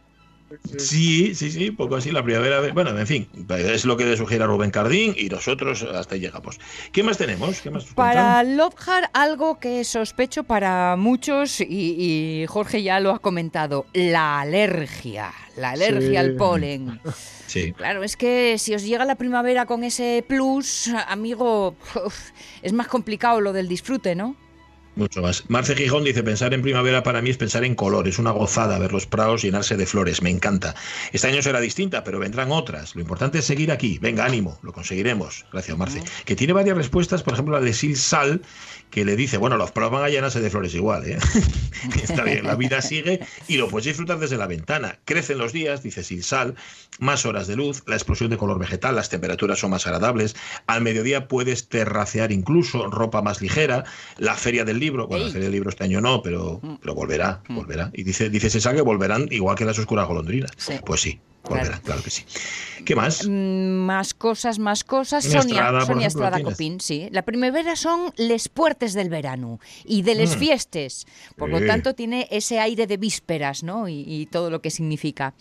Sí, 0.77 1.35
sí, 1.35 1.51
sí, 1.51 1.71
poco 1.71 1.95
así 1.97 2.11
la 2.11 2.23
primavera. 2.23 2.61
Bueno, 2.73 2.97
en 2.97 3.05
fin, 3.07 3.27
es 3.49 3.85
lo 3.85 3.97
que 3.97 4.05
le 4.05 4.15
sugiere 4.15 4.43
a 4.43 4.47
Rubén 4.47 4.71
Cardín 4.71 5.13
y 5.17 5.27
nosotros 5.29 5.83
hasta 5.83 6.15
ahí 6.15 6.21
llegamos. 6.21 6.59
¿Qué 6.91 7.03
más 7.03 7.17
tenemos? 7.17 7.59
¿Qué 7.61 7.69
más 7.69 7.83
nos 7.85 7.93
Para? 7.93 8.43
Lovehard, 8.43 9.09
algo 9.13 9.59
que 9.59 9.83
sospecho 9.83 10.43
para 10.43 10.95
muchos, 10.97 11.59
y, 11.61 11.65
y 12.43 12.45
Jorge 12.47 12.81
ya 12.83 12.99
lo 12.99 13.11
ha 13.11 13.19
comentado, 13.19 13.85
la 13.93 14.39
alergia. 14.39 15.33
La 15.57 15.71
alergia 15.71 16.09
Sí. 16.09 16.15
al 16.15 16.35
polen. 16.35 16.99
Sí. 17.47 17.73
Claro, 17.73 18.03
es 18.03 18.15
que 18.15 18.57
si 18.57 18.75
os 18.75 18.83
llega 18.83 19.05
la 19.05 19.15
primavera 19.15 19.65
con 19.65 19.83
ese 19.83 20.23
plus, 20.27 20.89
amigo, 21.07 21.75
es 22.61 22.73
más 22.73 22.87
complicado 22.87 23.41
lo 23.41 23.53
del 23.53 23.67
disfrute, 23.67 24.15
¿no? 24.15 24.35
Mucho 24.97 25.21
más. 25.21 25.43
Marce 25.47 25.75
Gijón 25.75 26.03
dice, 26.03 26.23
pensar 26.23 26.55
en 26.55 26.63
primavera 26.63 27.03
para 27.03 27.21
mí 27.21 27.29
es 27.29 27.37
pensar 27.37 27.63
en 27.63 27.75
color, 27.75 28.07
es 28.07 28.17
una 28.17 28.31
gozada 28.31 28.79
ver 28.79 28.91
los 28.91 29.05
prados 29.05 29.43
llenarse 29.43 29.77
de 29.77 29.85
flores, 29.85 30.23
me 30.23 30.31
encanta. 30.31 30.73
Este 31.13 31.27
año 31.27 31.43
será 31.43 31.59
distinta, 31.59 32.03
pero 32.03 32.17
vendrán 32.17 32.51
otras. 32.51 32.95
Lo 32.95 33.01
importante 33.01 33.37
es 33.37 33.45
seguir 33.45 33.71
aquí. 33.71 33.99
Venga, 33.99 34.25
ánimo, 34.25 34.57
lo 34.63 34.73
conseguiremos. 34.73 35.45
Gracias, 35.53 35.77
Marce. 35.77 36.01
Que 36.25 36.35
tiene 36.35 36.53
varias 36.53 36.75
respuestas, 36.75 37.21
por 37.21 37.33
ejemplo, 37.33 37.53
la 37.53 37.63
de 37.63 37.73
Sil 37.77 37.93
Sal, 37.95 38.41
que 38.89 39.05
le 39.05 39.15
dice, 39.15 39.37
bueno, 39.37 39.57
los 39.57 39.71
prados 39.71 39.93
van 39.93 40.03
a 40.03 40.09
llenarse 40.09 40.39
de 40.39 40.49
flores 40.49 40.73
igual, 40.73 41.05
¿eh? 41.05 41.17
Está 42.01 42.23
bien, 42.23 42.45
la 42.45 42.55
vida 42.55 42.81
sigue 42.81 43.19
y 43.47 43.57
lo 43.57 43.67
puedes 43.67 43.85
disfrutar 43.85 44.19
desde 44.19 44.37
la 44.37 44.47
ventana. 44.47 44.99
Crecen 45.05 45.37
los 45.37 45.53
días, 45.53 45.83
dice 45.83 46.03
Sil 46.03 46.23
Sal, 46.23 46.55
más 46.99 47.25
horas 47.25 47.47
de 47.47 47.55
luz, 47.55 47.83
la 47.85 47.95
explosión 47.95 48.29
de 48.29 48.37
color 48.37 48.59
vegetal, 48.59 48.95
las 48.95 49.09
temperaturas 49.09 49.59
son 49.59 49.71
más 49.71 49.85
agradables, 49.85 50.35
al 50.67 50.81
mediodía 50.81 51.27
puedes 51.27 51.67
terracear 51.67 52.31
incluso, 52.31 52.89
ropa 52.89 53.21
más 53.21 53.41
ligera, 53.41 53.83
la 54.17 54.35
feria 54.35 54.65
del 54.65 54.79
libro, 54.79 55.07
bueno, 55.07 55.25
la 55.25 55.31
feria 55.31 55.45
del 55.45 55.53
libro 55.53 55.69
este 55.69 55.83
año 55.83 56.01
no, 56.01 56.21
pero, 56.21 56.61
pero 56.81 56.95
volverá, 56.95 57.41
volverá. 57.49 57.91
Y 57.93 58.03
dice, 58.03 58.29
dice 58.29 58.49
César 58.49 58.75
que 58.75 58.81
volverán 58.81 59.27
igual 59.31 59.55
que 59.55 59.65
las 59.65 59.77
oscuras 59.79 60.07
golondrinas. 60.07 60.51
Sí. 60.57 60.73
Pues 60.85 61.01
sí, 61.01 61.19
Claro. 61.47 62.03
que 62.03 62.09
sí. 62.09 62.23
¿Qué 62.85 62.95
más? 62.95 63.25
Mm, 63.27 63.77
Más 63.87 64.13
cosas, 64.13 64.59
más 64.59 64.83
cosas. 64.83 65.23
Sonia 65.23 65.41
Sonia, 65.41 65.55
Estrada, 65.55 65.81
Sonia 65.85 66.07
ejemplo, 66.07 66.25
Estrada. 66.27 66.43
Copín, 66.43 66.79
sí. 66.79 67.07
La 67.11 67.21
primavera 67.23 67.75
son 67.75 68.13
les 68.17 68.49
puertes 68.49 68.93
del 68.93 69.09
verano 69.09 69.59
y 69.85 70.01
de 70.03 70.15
les 70.15 70.35
Mm. 70.35 70.39
fiestes. 70.39 71.07
Por 71.37 71.49
lo 71.49 71.65
tanto, 71.65 71.93
tiene 71.95 72.27
ese 72.31 72.59
aire 72.59 72.85
de 72.87 72.97
vísperas, 72.97 73.63
¿no? 73.63 73.87
Y, 73.87 74.03
y 74.07 74.25
todo 74.27 74.49
lo 74.49 74.61
que 74.61 74.69
significa. 74.71 75.33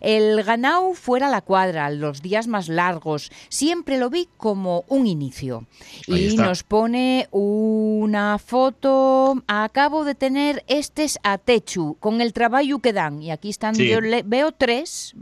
El 0.00 0.42
ganao 0.42 0.94
fuera 0.94 1.28
la 1.28 1.40
cuadra, 1.42 1.90
los 1.90 2.22
días 2.22 2.46
más 2.48 2.68
largos. 2.68 3.30
Siempre 3.48 3.98
lo 3.98 4.10
vi 4.10 4.28
como 4.36 4.84
un 4.88 5.06
inicio. 5.06 5.66
Ahí 6.08 6.24
y 6.24 6.26
está. 6.28 6.44
nos 6.46 6.62
pone 6.62 7.28
una 7.32 8.38
foto. 8.38 9.42
Acabo 9.46 10.04
de 10.04 10.14
tener 10.14 10.64
estes 10.68 11.18
a 11.22 11.38
techu 11.38 11.96
con 12.00 12.20
el 12.20 12.32
trabajo 12.32 12.78
que 12.80 12.92
dan. 12.92 13.22
Y 13.22 13.30
aquí 13.30 13.48
están, 13.50 13.74
Sí. 13.74 13.88
yo 13.88 14.00
le- 14.00 14.22
veo 14.22 14.52
tres 14.52 15.12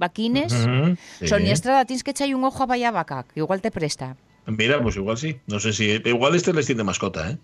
sí. 0.49 1.27
Sonia 1.27 1.53
Estrada, 1.53 1.85
tienes 1.85 2.05
que 2.05 2.13
echarle 2.13 2.35
un 2.35 2.45
ojo 2.45 2.63
a 2.63 2.67
Vallabaca, 2.67 3.25
que 3.33 3.41
igual 3.41 3.61
te 3.61 3.71
presta. 3.71 4.17
Mira, 4.47 4.81
pues 4.83 4.97
igual 4.97 5.19
sí. 5.19 5.39
No 5.47 5.61
sé 5.61 5.73
si. 5.73 6.01
Igual 6.05 6.35
este 6.35 6.53
les 6.55 6.67
tiene 6.67 6.83
mascota, 6.83 7.31
¿eh? 7.31 7.39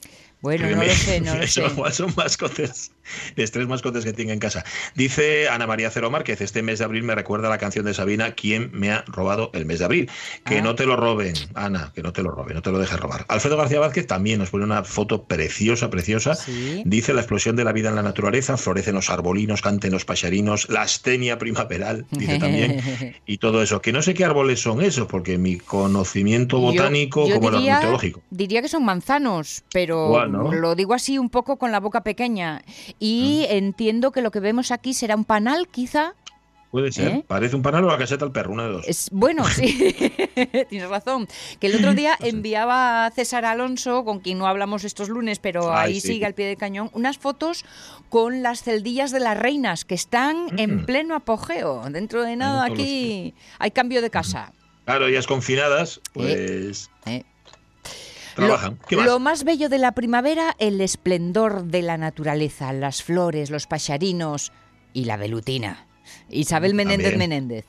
Bueno, 0.45 0.69
no 0.77 0.85
lo 0.85 0.93
sé, 0.93 1.21
no 1.23 1.35
lo 1.37 1.43
eso 1.43 1.69
sé. 1.69 1.93
son 1.93 2.13
mascotes, 2.17 2.93
los 3.35 3.51
tres 3.51 3.67
mascotes 3.67 4.05
que 4.05 4.13
tengo 4.13 4.31
en 4.31 4.39
casa. 4.39 4.63
Dice 4.95 5.49
Ana 5.49 5.67
María 5.67 5.91
Cero 5.91 6.11
Márquez, 6.11 6.43
este 6.43 6.63
mes 6.63 6.79
de 6.81 6.85
abril 6.85 7.03
me 7.03 7.15
recuerda 7.15 7.49
la 7.49 7.57
canción 7.57 7.87
de 7.87 7.95
Sabina, 7.95 8.33
¿Quién 8.35 8.69
me 8.75 8.93
ha 8.93 9.05
robado 9.07 9.51
el 9.55 9.65
mes 9.65 9.79
de 9.79 9.87
abril? 9.87 10.11
Que 10.45 10.59
Ah. 10.59 10.63
no 10.63 10.75
te 10.75 10.85
lo 10.85 10.97
roben, 10.97 11.33
Ana, 11.55 11.93
que 11.95 12.03
no 12.03 12.13
te 12.13 12.23
lo 12.23 12.31
roben, 12.31 12.55
no 12.57 12.61
te 12.63 12.71
lo 12.71 12.79
dejes 12.79 13.01
robar. 13.01 13.25
Alfredo 13.29 13.57
García 13.57 13.81
Vázquez 13.81 14.07
también 14.07 14.39
nos 14.39 14.51
pone 14.51 14.65
una 14.65 14.85
foto 14.85 15.25
preciosa, 15.25 15.89
preciosa. 15.89 16.35
Sí. 16.35 16.83
Dice 16.85 17.15
la 17.15 17.23
explosión 17.23 17.57
de 17.57 17.65
la 17.65 17.73
vida 17.73 17.89
en 17.89 17.95
la 17.97 18.03
naturaleza, 18.03 18.59
florecen 18.59 18.95
los 18.97 19.09
arbolinos, 19.09 19.63
canten 19.63 19.93
los 19.93 20.05
paxarinos, 20.05 20.69
la 20.69 20.83
astenia 20.83 21.39
primaveral, 21.39 22.05
dice 22.11 22.39
también, 22.39 22.83
y 23.27 23.39
todo 23.39 23.63
eso. 23.63 23.81
Que 23.81 23.93
no 23.95 24.03
sé 24.03 24.13
qué 24.13 24.27
árboles 24.27 24.61
son 24.61 24.83
esos, 24.83 25.07
porque 25.07 25.39
mi 25.39 25.57
conocimiento 25.57 26.59
botánico, 26.59 27.27
yo 27.29 27.37
como 27.37 27.49
el 27.49 27.57
diría- 27.57 27.77
ornitológico. 27.79 28.23
Diría 28.31 28.61
que 28.61 28.69
son 28.69 28.85
manzanos, 28.85 29.65
pero 29.73 30.11
¿no? 30.35 30.53
lo 30.53 30.75
digo 30.75 30.95
así 30.95 31.19
un 31.19 31.31
poco 31.31 31.57
con 31.57 31.73
la 31.73 31.81
boca 31.81 32.03
pequeña. 32.03 32.63
Y 32.99 33.47
Mm. 33.49 33.53
entiendo 33.57 34.13
que 34.13 34.23
lo 34.23 34.31
que 34.31 34.41
vemos 34.41 34.71
aquí 34.71 34.93
será 34.95 35.17
un 35.17 35.25
panal, 35.25 35.69
quizá. 35.69 36.15
Puede 36.71 36.91
ser. 36.91 37.09
¿Eh? 37.09 37.25
Parece 37.29 37.55
un 37.55 37.63
panal 37.63 37.85
o 37.85 37.87
la 37.89 37.97
caseta 37.99 38.25
al 38.25 38.33
perro, 38.33 38.53
una 38.53 38.65
de 38.65 38.73
dos. 38.73 38.85
Es, 38.89 39.09
bueno, 39.13 39.45
sí, 39.49 39.95
tienes 40.69 40.89
razón. 40.89 41.29
Que 41.61 41.69
el 41.69 41.77
otro 41.77 41.95
día 41.95 42.17
enviaba 42.21 43.07
a 43.07 43.11
César 43.13 43.45
Alonso, 43.45 44.05
con 44.05 44.19
quien 44.19 44.39
no 44.39 44.49
hablamos 44.49 44.83
estos 44.83 45.09
lunes, 45.09 45.39
pero 45.39 45.73
Ay, 45.73 45.93
ahí 45.95 46.01
sí. 46.01 46.09
sigue 46.09 46.27
al 46.27 46.35
pie 46.35 46.47
del 46.49 46.57
cañón, 46.57 46.91
unas 46.93 47.17
fotos 47.19 47.65
con 48.09 48.43
las 48.43 48.63
celdillas 48.65 49.13
de 49.13 49.21
las 49.21 49.39
reinas, 49.39 49.85
que 49.85 49.95
están 49.95 50.59
en 50.59 50.79
Mm. 50.83 50.87
pleno 50.87 51.15
apogeo. 51.15 51.83
Dentro 51.91 52.25
de 52.25 52.35
nada 52.35 52.69
los 52.69 52.75
aquí 52.79 53.35
hay 53.61 53.71
cambio 53.71 54.03
de 54.03 54.11
casa. 54.11 54.53
Claro, 54.85 55.07
ellas 55.07 55.27
confinadas, 55.29 56.01
pues 56.13 56.91
¿eh? 57.07 57.25
Trabajan. 58.35 58.79
¿Qué 58.89 58.97
lo, 58.97 59.03
más? 59.03 59.11
lo 59.11 59.19
más 59.21 59.45
bello 59.45 59.69
de 59.69 59.79
la 59.79 59.93
primavera, 59.93 60.55
el 60.59 60.81
esplendor 60.81 61.65
de 61.65 61.83
la 61.83 61.97
naturaleza, 61.97 62.73
las 62.73 63.03
flores, 63.03 63.51
los 63.51 63.67
paxarinos 63.67 64.53
y 64.93 65.05
la 65.05 65.17
velutina. 65.17 65.87
Isabel 66.29 66.75
Menéndez 66.75 67.11
También. 67.13 67.31
Menéndez 67.31 67.65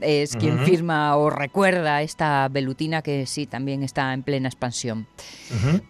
es 0.00 0.36
quien 0.36 0.58
firma 0.60 1.16
o 1.16 1.30
recuerda 1.30 2.02
esta 2.02 2.46
velutina 2.48 3.00
que 3.02 3.26
sí, 3.26 3.46
también 3.46 3.82
está 3.82 4.12
en 4.12 4.22
plena 4.22 4.48
expansión. 4.48 5.06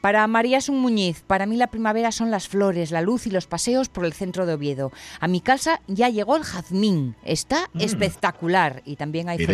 Para 0.01 0.27
María 0.27 0.61
Sun 0.61 0.79
Muñiz, 0.79 1.23
para 1.27 1.47
mí 1.47 1.57
la 1.57 1.67
primavera 1.67 2.13
son 2.13 2.31
las 2.31 2.49
flores, 2.49 2.91
la 2.93 3.03
luz 3.03 3.27
y 3.27 3.31
los 3.31 3.47
paseos 3.47 3.89
por 3.89 4.05
el 4.05 4.13
centro 4.13 4.47
de 4.47 4.55
Oviedo. 4.55 4.93
A 5.21 5.27
mi 5.29 5.41
casa 5.41 5.81
ya 5.89 6.09
llegó 6.09 6.37
el 6.37 6.45
jazmín, 6.45 7.17
está 7.25 7.69
Mm. 7.73 7.81
espectacular 7.81 8.83
y 8.85 8.97
también 8.97 9.29
hay 9.29 9.39
Mira, 9.39 9.53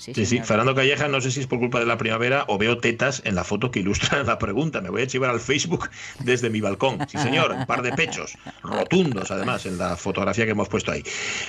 Sí, 0.00 0.24
Sí. 0.24 0.40
Fernando 0.42 0.74
Calleja, 0.74 1.08
no 1.08 1.20
sé 1.20 1.30
si 1.30 1.40
es 1.40 1.46
por 1.46 1.58
culpa 1.58 1.78
de 1.78 1.84
la 1.84 1.98
primavera 1.98 2.44
o 2.48 2.56
veo 2.56 2.78
tetas 2.78 3.20
en 3.26 3.34
la 3.34 3.44
foto 3.44 3.70
que 3.70 3.80
ilustra 3.80 4.22
la 4.24 4.38
pregunta. 4.38 4.80
Me 4.80 4.88
voy 4.88 5.02
a 5.02 5.06
chivar 5.06 5.28
al 5.30 5.40
Facebook 5.40 5.90
desde 6.20 6.48
mi 6.48 6.60
balcón. 6.62 6.98
Sí, 7.08 7.18
señor, 7.18 7.52
un 7.52 7.66
par 7.66 7.82
de 7.82 7.92
pechos, 7.92 8.38
rotundos 8.62 9.30
además, 9.30 9.66
en 9.66 9.76
la 9.76 9.96
fotografía 9.96 10.46
que 10.46 10.52
hemos 10.52 10.68
puesto 10.68 10.90
ahí. 10.92 11.02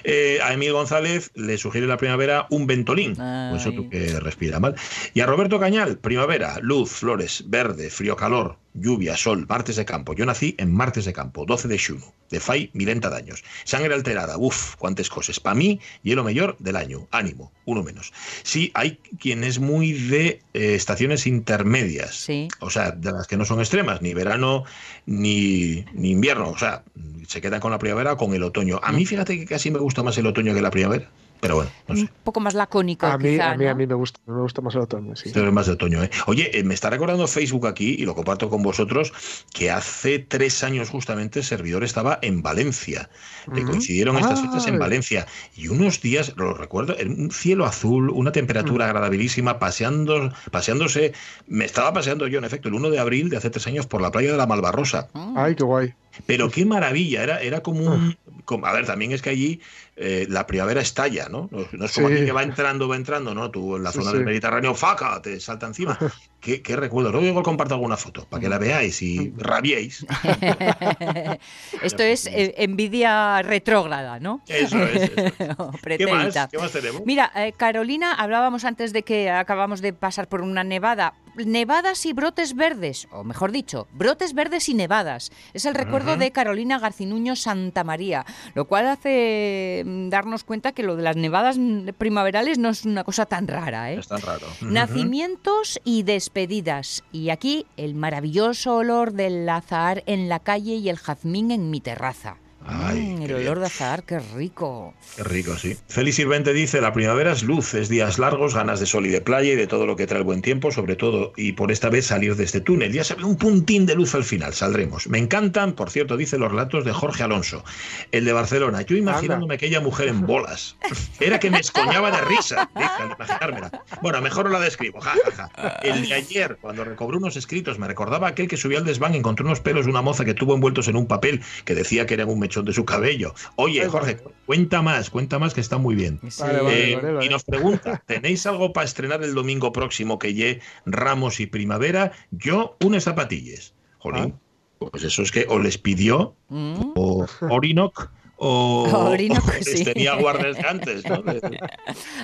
Eh, 0.03 0.39
a 0.43 0.51
Emil 0.53 0.73
González 0.73 1.31
le 1.35 1.57
sugiere 1.57 1.87
la 1.87 1.95
primavera 1.97 2.47
un 2.49 2.67
ventolín. 2.67 3.15
Pues 3.15 3.61
eso 3.61 3.69
Ay. 3.69 3.75
tú 3.75 3.89
que 3.89 4.19
respira 4.19 4.59
mal. 4.59 4.75
Y 5.13 5.21
a 5.21 5.25
Roberto 5.25 5.59
Cañal, 5.59 5.97
primavera, 5.97 6.59
luz, 6.61 6.91
flores, 6.91 7.45
verde, 7.47 7.89
frío, 7.89 8.15
calor, 8.17 8.57
lluvia, 8.73 9.17
sol, 9.17 9.45
martes 9.47 9.75
de 9.75 9.85
campo. 9.85 10.13
Yo 10.13 10.25
nací 10.25 10.55
en 10.57 10.73
martes 10.73 11.05
de 11.05 11.13
campo, 11.13 11.45
12 11.45 11.67
de 11.67 11.77
xuno, 11.77 12.13
de 12.29 12.39
fai 12.39 12.69
milenta 12.73 13.09
daños. 13.09 13.43
Sangre 13.63 13.93
alterada, 13.93 14.37
uf, 14.37 14.75
cuántas 14.75 15.09
cosas. 15.09 15.39
Para 15.39 15.55
mí, 15.55 15.79
hielo 16.03 16.23
mayor 16.23 16.55
del 16.59 16.75
año, 16.75 17.07
ánimo, 17.11 17.51
uno 17.65 17.83
menos. 17.83 18.13
Sí, 18.43 18.71
hay 18.73 18.97
quien 19.19 19.43
es 19.43 19.59
muy 19.59 19.93
de 19.93 20.41
eh, 20.53 20.75
estaciones 20.75 21.27
intermedias. 21.27 22.15
Sí. 22.15 22.47
O 22.59 22.69
sea, 22.69 22.91
de 22.91 23.11
las 23.11 23.27
que 23.27 23.37
no 23.37 23.45
son 23.45 23.59
extremas, 23.59 24.01
ni 24.01 24.13
verano 24.13 24.63
ni, 25.05 25.85
ni 25.93 26.11
invierno. 26.11 26.49
O 26.49 26.57
sea, 26.57 26.83
se 27.27 27.41
quedan 27.41 27.59
con 27.59 27.71
la 27.71 27.79
primavera 27.79 28.13
o 28.13 28.17
con 28.17 28.33
el 28.33 28.43
otoño. 28.43 28.79
A 28.83 28.91
mí, 28.91 29.05
fíjate 29.05 29.37
que 29.37 29.45
casi 29.45 29.71
me 29.71 29.79
gusta 29.79 30.03
más 30.03 30.17
el 30.17 30.27
otoño 30.27 30.53
que 30.53 30.61
la 30.61 30.71
primavera. 30.71 31.09
Pero 31.41 31.55
bueno, 31.55 31.71
no 31.87 31.95
sé. 31.95 32.01
Un 32.03 32.09
poco 32.23 32.39
más 32.39 32.53
lacónico, 32.53 33.07
A 33.07 33.17
mí, 33.17 33.31
quizá, 33.31 33.51
a 33.51 33.57
mí, 33.57 33.65
¿no? 33.65 33.71
a 33.71 33.73
mí 33.73 33.87
me 33.87 33.95
gusta, 33.95 34.19
me 34.27 34.41
gusta 34.41 34.61
más 34.61 34.75
el 34.75 34.81
otoño, 34.81 35.15
sí. 35.15 35.31
Pero 35.33 35.47
es 35.47 35.53
más 35.53 35.65
de 35.65 35.73
otoño, 35.73 36.03
¿eh? 36.03 36.09
Oye, 36.27 36.57
eh, 36.57 36.63
me 36.63 36.73
está 36.73 36.89
recordando 36.89 37.27
Facebook 37.27 37.67
aquí, 37.67 37.95
y 37.97 38.05
lo 38.05 38.15
comparto 38.15 38.49
con 38.49 38.61
vosotros, 38.63 39.11
que 39.53 39.71
hace 39.71 40.19
tres 40.19 40.63
años 40.63 40.89
justamente 40.89 41.39
el 41.39 41.45
servidor 41.45 41.83
estaba 41.83 42.19
en 42.21 42.41
Valencia. 42.41 43.09
Coincidieron 43.45 44.17
estas 44.17 44.39
Ah, 44.39 44.43
fechas 44.43 44.67
en 44.67 44.79
Valencia. 44.79 45.25
Y 45.55 45.67
unos 45.67 45.99
días, 46.01 46.33
lo 46.37 46.53
recuerdo, 46.53 46.97
en 46.97 47.19
un 47.19 47.31
cielo 47.31 47.65
azul, 47.65 48.09
una 48.11 48.31
temperatura 48.31 48.85
agradabilísima, 48.85 49.57
paseando, 49.59 50.31
paseándose. 50.51 51.13
Me 51.47 51.65
estaba 51.65 51.91
paseando 51.91 52.27
yo, 52.27 52.37
en 52.37 52.45
efecto, 52.45 52.67
el 52.69 52.75
1 52.75 52.89
de 52.91 52.99
abril 52.99 53.29
de 53.29 53.37
hace 53.37 53.49
tres 53.49 53.65
años 53.67 53.87
por 53.87 54.01
la 54.01 54.11
playa 54.11 54.31
de 54.31 54.37
la 54.37 54.45
Malvarrosa. 54.47 55.09
Mm. 55.13 55.37
Ay, 55.37 55.55
qué 55.55 55.63
guay. 55.63 55.93
Pero 56.25 56.49
qué 56.49 56.65
maravilla, 56.65 57.23
era, 57.23 57.39
era 57.41 57.61
como 57.61 57.85
un... 57.85 58.17
como- 58.51 58.65
a 58.67 58.73
ver, 58.73 58.85
también 58.85 59.11
es 59.11 59.21
que 59.21 59.29
allí 59.31 59.61
eh, 59.95 60.25
la 60.29 60.47
primavera 60.47 60.81
estalla, 60.81 61.27
¿no? 61.29 61.47
No, 61.51 61.65
no 61.71 61.85
es 61.85 61.91
como 61.93 62.07
Sí. 62.07 62.13
aquí 62.15 62.25
que 62.25 62.31
va 62.31 62.43
entrando, 62.43 62.87
va 62.87 62.95
entrando, 62.95 63.35
¿no? 63.35 63.51
Tú 63.51 63.75
en 63.75 63.83
la 63.83 63.91
Sí, 63.91 63.99
zona 63.99 64.11
sí. 64.11 64.17
del 64.17 64.25
Mediterráneo, 64.25 64.73
¡faca! 64.73 65.21
Te 65.21 65.39
salta 65.39 65.67
encima. 65.67 65.97
¿Qué, 66.39 66.61
qué 66.63 66.75
recuerdo? 66.75 67.11
Luego 67.11 67.27
igual 67.27 67.43
comparto 67.43 67.75
alguna 67.75 67.97
foto 67.97 68.27
para 68.27 68.41
que 68.41 68.49
la 68.49 68.57
veáis 68.57 68.99
y 69.03 69.31
rabiéis. 69.37 70.05
Esto 71.81 72.03
es 72.03 72.25
eh, 72.27 72.53
envidia 72.57 73.41
retrógrada, 73.41 74.19
¿no? 74.19 74.41
Eso 74.47 74.81
es. 74.83 75.01
eso 75.03 75.13
es. 75.15 75.33
O 75.57 75.71
¿Qué 75.71 75.77
pretérita. 75.81 76.15
más? 76.41 76.47
¿Qué 76.51 76.57
más 76.57 76.71
tenemos? 76.71 77.01
Mira, 77.05 77.31
eh, 77.35 77.53
Carolina, 77.57 78.13
hablábamos 78.13 78.65
antes 78.65 78.93
de 78.93 79.03
que 79.03 79.29
acabamos 79.29 79.81
de 79.81 79.93
pasar 79.93 80.27
por 80.27 80.41
una 80.41 80.63
nevada. 80.63 81.13
Nevadas 81.35 82.05
y 82.05 82.13
brotes 82.13 82.55
verdes, 82.55 83.07
o 83.11 83.23
mejor 83.23 83.51
dicho, 83.51 83.87
brotes 83.93 84.33
verdes 84.33 84.69
y 84.69 84.73
nevadas. 84.73 85.31
Es 85.53 85.65
el 85.65 85.75
recuerdo 85.75 86.17
de 86.17 86.31
Carolina 86.31 86.79
Garcinuño 86.79 87.35
Santa 87.35 87.83
María, 87.83 88.25
lo 88.53 88.65
cual 88.65 88.87
hace 88.87 89.83
mm, 89.85 90.09
darnos 90.09 90.43
cuenta 90.43 90.71
que 90.73 90.83
lo 90.83 90.95
de 90.95 91.03
las 91.03 91.15
nevadas 91.15 91.57
mm, 91.57 91.89
primaverales 91.97 92.57
no 92.57 92.69
es 92.69 92.85
una 92.85 93.03
cosa 93.03 93.25
tan 93.25 93.47
rara. 93.47 93.91
¿eh? 93.91 93.99
Es 93.99 94.07
tan 94.07 94.21
raro. 94.21 94.47
Nacimientos 94.61 95.79
y 95.83 96.03
despedidas. 96.03 97.03
Y 97.11 97.29
aquí 97.29 97.65
el 97.77 97.95
maravilloso 97.95 98.75
olor 98.75 99.13
del 99.13 99.47
azahar 99.47 100.03
en 100.05 100.29
la 100.29 100.39
calle 100.39 100.75
y 100.75 100.89
el 100.89 100.97
jazmín 100.97 101.51
en 101.51 101.69
mi 101.69 101.81
terraza. 101.81 102.37
Ay, 102.65 103.11
Mm, 103.21 103.21
el 103.23 103.33
olor 103.33 103.59
de 103.59 103.65
azahar, 103.67 104.03
qué 104.03 104.19
rico. 104.19 104.93
Qué 105.15 105.23
rico, 105.23 105.55
sí. 105.57 105.77
Félix 105.87 106.15
Sirvente 106.17 106.53
dice, 106.53 106.81
la 106.81 106.93
primavera 106.93 107.31
es 107.31 107.43
luz, 107.43 107.73
es 107.73 107.89
días 107.89 108.19
largos, 108.19 108.55
ganas 108.55 108.79
de 108.79 108.85
sol 108.85 109.05
y 109.05 109.09
de 109.09 109.21
playa 109.21 109.53
y 109.53 109.55
de 109.55 109.67
todo 109.67 109.85
lo 109.85 109.95
que 109.95 110.07
trae 110.07 110.19
el 110.19 110.25
buen 110.25 110.41
tiempo, 110.41 110.71
sobre 110.71 110.95
todo, 110.95 111.33
y 111.35 111.53
por 111.53 111.71
esta 111.71 111.89
vez 111.89 112.07
salir 112.07 112.35
de 112.35 112.43
este 112.43 112.61
túnel. 112.61 112.91
Ya 112.91 113.03
se 113.03 113.15
ve 113.15 113.23
un 113.23 113.37
puntín 113.37 113.85
de 113.85 113.95
luz 113.95 114.15
al 114.15 114.23
final, 114.23 114.53
saldremos. 114.53 115.07
Me 115.07 115.17
encantan, 115.17 115.73
por 115.73 115.89
cierto, 115.89 116.17
dice 116.17 116.37
los 116.37 116.51
relatos 116.51 116.85
de 116.85 116.91
Jorge 116.91 117.23
Alonso, 117.23 117.63
el 118.11 118.25
de 118.25 118.33
Barcelona. 118.33 118.81
Yo 118.81 118.95
imaginándome 118.95 119.55
aquella 119.55 119.81
mujer 119.81 120.07
en 120.07 120.25
bolas. 120.25 120.75
Era 121.19 121.39
que 121.39 121.49
me 121.49 121.59
escoñaba 121.59 122.11
de 122.11 122.21
risa, 122.21 122.69
al 122.73 123.11
imaginármela. 123.11 123.83
Bueno, 124.01 124.21
mejor 124.21 124.45
no 124.45 124.51
la 124.51 124.59
describo, 124.59 124.99
ja, 125.01 125.13
ja, 125.35 125.49
ja. 125.55 125.67
El 125.83 126.07
de 126.07 126.13
ayer, 126.13 126.57
cuando 126.61 126.83
recobró 126.83 127.17
unos 127.17 127.35
escritos, 127.37 127.79
me 127.79 127.87
recordaba 127.87 128.27
aquel 128.27 128.47
que 128.47 128.57
subió 128.57 128.77
al 128.77 128.85
desván, 128.85 129.15
encontró 129.15 129.45
unos 129.45 129.59
pelos 129.59 129.85
de 129.85 129.91
una 129.91 130.01
moza 130.01 130.25
que 130.25 130.33
tuvo 130.33 130.55
envueltos 130.55 130.87
en 130.87 130.95
un 130.95 131.07
papel 131.07 131.41
que 131.65 131.75
decía 131.75 132.05
que 132.05 132.15
eran 132.15 132.29
un 132.29 132.39
mechón 132.51 132.65
de 132.65 132.73
su 132.73 132.83
cabello. 132.83 133.33
Oye, 133.55 133.87
Jorge, 133.87 134.17
cuenta 134.45 134.81
más, 134.81 135.09
cuenta 135.09 135.39
más 135.39 135.53
que 135.53 135.61
está 135.61 135.77
muy 135.77 135.95
bien. 135.95 136.19
Vale, 136.39 136.61
vale, 136.61 136.91
Eh, 136.91 136.95
vale, 136.97 137.13
vale. 137.13 137.25
Y 137.25 137.29
nos 137.29 137.45
pregunta, 137.45 138.03
¿tenéis 138.05 138.45
algo 138.45 138.73
para 138.73 138.83
estrenar 138.85 139.23
el 139.23 139.33
domingo 139.33 139.71
próximo 139.71 140.19
que 140.19 140.33
ye 140.33 140.59
Ramos 140.85 141.39
y 141.39 141.45
Primavera? 141.47 142.11
Yo, 142.31 142.75
unas 142.83 143.05
zapatillas. 143.05 143.73
Jolín, 143.99 144.33
pues 144.79 145.03
eso 145.03 145.21
es 145.21 145.31
que 145.31 145.45
o 145.47 145.59
les 145.59 145.77
pidió 145.77 146.35
Mm. 146.49 146.91
o 146.95 147.25
Orinoc 147.49 148.09
o, 148.43 149.15
sí. 149.61 149.83
tenía 149.83 150.15
guardas 150.15 150.57
antes, 150.67 151.07
¿no? 151.07 151.21
De- 151.21 151.59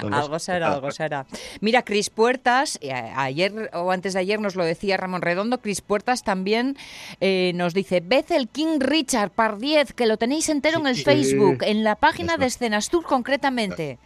no 0.01 0.09
lo 0.09 0.15
Algo 0.17 0.39
será, 0.39 0.73
algo 0.73 0.89
será. 0.91 1.27
Mira, 1.61 1.83
Cris 1.83 2.09
Puertas, 2.09 2.79
eh, 2.81 2.91
ayer 2.91 3.69
o 3.73 3.91
antes 3.91 4.13
de 4.13 4.19
ayer 4.21 4.39
nos 4.39 4.55
lo 4.55 4.65
decía 4.65 4.97
Ramón 4.97 5.21
Redondo, 5.21 5.59
Cris 5.61 5.81
Puertas 5.81 6.23
también 6.23 6.75
eh, 7.21 7.51
nos 7.53 7.75
dice, 7.75 8.01
ved 8.03 8.25
el 8.31 8.47
King 8.47 8.79
Richard 8.79 9.29
par 9.29 9.59
10, 9.59 9.93
que 9.93 10.07
lo 10.07 10.17
tenéis 10.17 10.49
entero 10.49 10.79
en 10.79 10.87
el 10.87 10.95
Sí. 10.95 11.03
Facebook, 11.03 11.59
en 11.61 11.83
la 11.83 11.95
página 11.95 12.33
Eso. 12.33 12.41
de 12.41 12.45
Escenas 12.47 12.89
Tour 12.89 13.03
concretamente. 13.03 13.99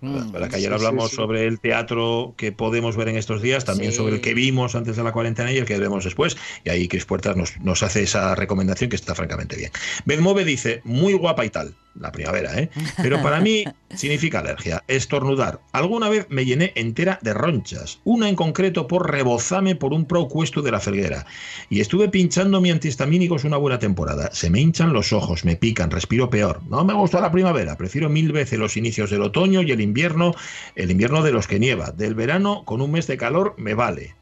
Mm. 0.00 0.30
Para 0.30 0.48
que 0.48 0.56
ayer 0.56 0.68
Sí, 0.68 0.74
hablamos 0.74 1.04
sí, 1.04 1.10
sí. 1.10 1.16
sobre 1.16 1.46
el 1.46 1.58
teatro 1.60 2.34
que 2.36 2.52
podemos 2.52 2.96
ver 2.96 3.08
en 3.08 3.16
estos 3.16 3.40
días, 3.42 3.64
también 3.64 3.92
sobre 3.92 4.16
el 4.16 4.20
que 4.20 4.34
vimos 4.34 4.74
antes 4.74 4.96
de 4.96 5.02
la 5.02 5.12
cuarentena 5.12 5.52
y 5.52 5.56
el 5.58 5.64
que 5.64 5.74
veremos 5.78 6.04
después. 6.04 6.36
Y 6.64 6.70
ahí 6.70 6.88
Cris 6.88 7.04
Puertas 7.06 7.36
nos, 7.36 7.58
nos 7.60 7.82
hace 7.82 8.02
esa 8.02 8.34
recomendación 8.34 8.90
que 8.90 8.96
está 8.96 9.14
francamente 9.14 9.56
bien. 9.56 9.70
Bedmove 10.04 10.44
dice, 10.44 10.80
muy 10.84 11.14
guapa 11.14 11.44
y 11.44 11.50
tal, 11.50 11.74
la 12.00 12.12
primavera, 12.12 12.58
¿eh? 12.58 12.70
Pero 12.96 13.22
para 13.22 13.40
mí 13.40 13.64
significa 13.94 14.40
alergia, 14.40 14.82
estornudar. 14.88 15.60
Alguna 15.72 16.08
vez 16.08 16.26
me 16.28 16.44
llené 16.44 16.72
entera 16.74 17.18
de 17.22 17.34
ronchas, 17.34 18.00
una 18.04 18.28
en 18.28 18.36
concreto 18.36 18.86
por 18.86 19.10
rebozame 19.10 19.74
por 19.74 19.92
un 19.92 20.04
procuesto 20.04 20.62
de 20.62 20.70
la 20.70 20.80
felguera. 20.80 21.26
Y 21.70 21.80
estuve 21.80 22.08
pinchando 22.08 22.60
mi 22.60 22.70
antihistamínicos 22.70 23.44
una 23.44 23.56
buena 23.56 23.78
temporada. 23.78 24.30
Se 24.32 24.50
me 24.50 24.60
hinchan 24.60 24.92
los 24.92 25.12
ojos, 25.12 25.44
me 25.44 25.56
pican, 25.56 25.90
respiro 25.90 26.30
peor. 26.30 26.62
No 26.68 26.84
me 26.84 26.94
gusta 26.94 27.20
la 27.20 27.32
primavera, 27.32 27.76
prefiero 27.76 28.08
mil 28.08 28.32
veces 28.32 28.58
los 28.58 28.76
inicios 28.76 29.10
del 29.10 29.22
otoño 29.22 29.62
y 29.62 29.72
el 29.72 29.80
invierno, 29.80 30.34
el 30.74 30.90
invierno 30.90 31.22
de 31.22 31.32
los 31.32 31.46
que 31.46 31.58
nieva. 31.58 31.90
Del 31.90 32.14
verano, 32.14 32.64
con 32.64 32.80
un 32.80 32.90
mes 32.92 33.06
de 33.06 33.16
calor, 33.16 33.54
me 33.56 33.74
vale. 33.74 34.14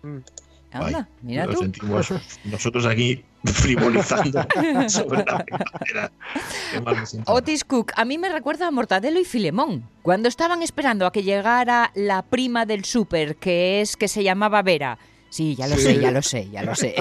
Anda, 0.72 1.08
Ay, 1.08 1.16
mira 1.22 1.46
tú. 1.46 1.58
sentimos 1.58 2.12
nosotros 2.44 2.84
aquí 2.86 3.24
frivolizando 3.44 4.46
sobre 4.88 5.24
la 5.24 5.44
primavera. 5.44 6.12
Otis 7.26 7.64
Cook, 7.64 7.92
a 7.96 8.04
mí 8.04 8.18
me 8.18 8.28
recuerda 8.28 8.66
a 8.66 8.70
Mortadelo 8.70 9.20
y 9.20 9.24
Filemón, 9.24 9.84
cuando 10.02 10.28
estaban 10.28 10.62
esperando 10.62 11.06
a 11.06 11.12
que 11.12 11.22
llegara 11.22 11.90
la 11.94 12.22
prima 12.22 12.66
del 12.66 12.84
súper, 12.84 13.36
que 13.36 13.80
es 13.80 13.96
que 13.96 14.08
se 14.08 14.22
llamaba 14.24 14.62
Vera. 14.62 14.98
Sí, 15.30 15.56
ya 15.56 15.66
lo 15.66 15.74
Sí. 15.74 15.82
sé, 15.82 15.98
ya 16.00 16.10
lo 16.12 16.22
sé, 16.22 16.48
ya 16.52 16.62
lo 16.62 16.76
sé. 16.76 16.94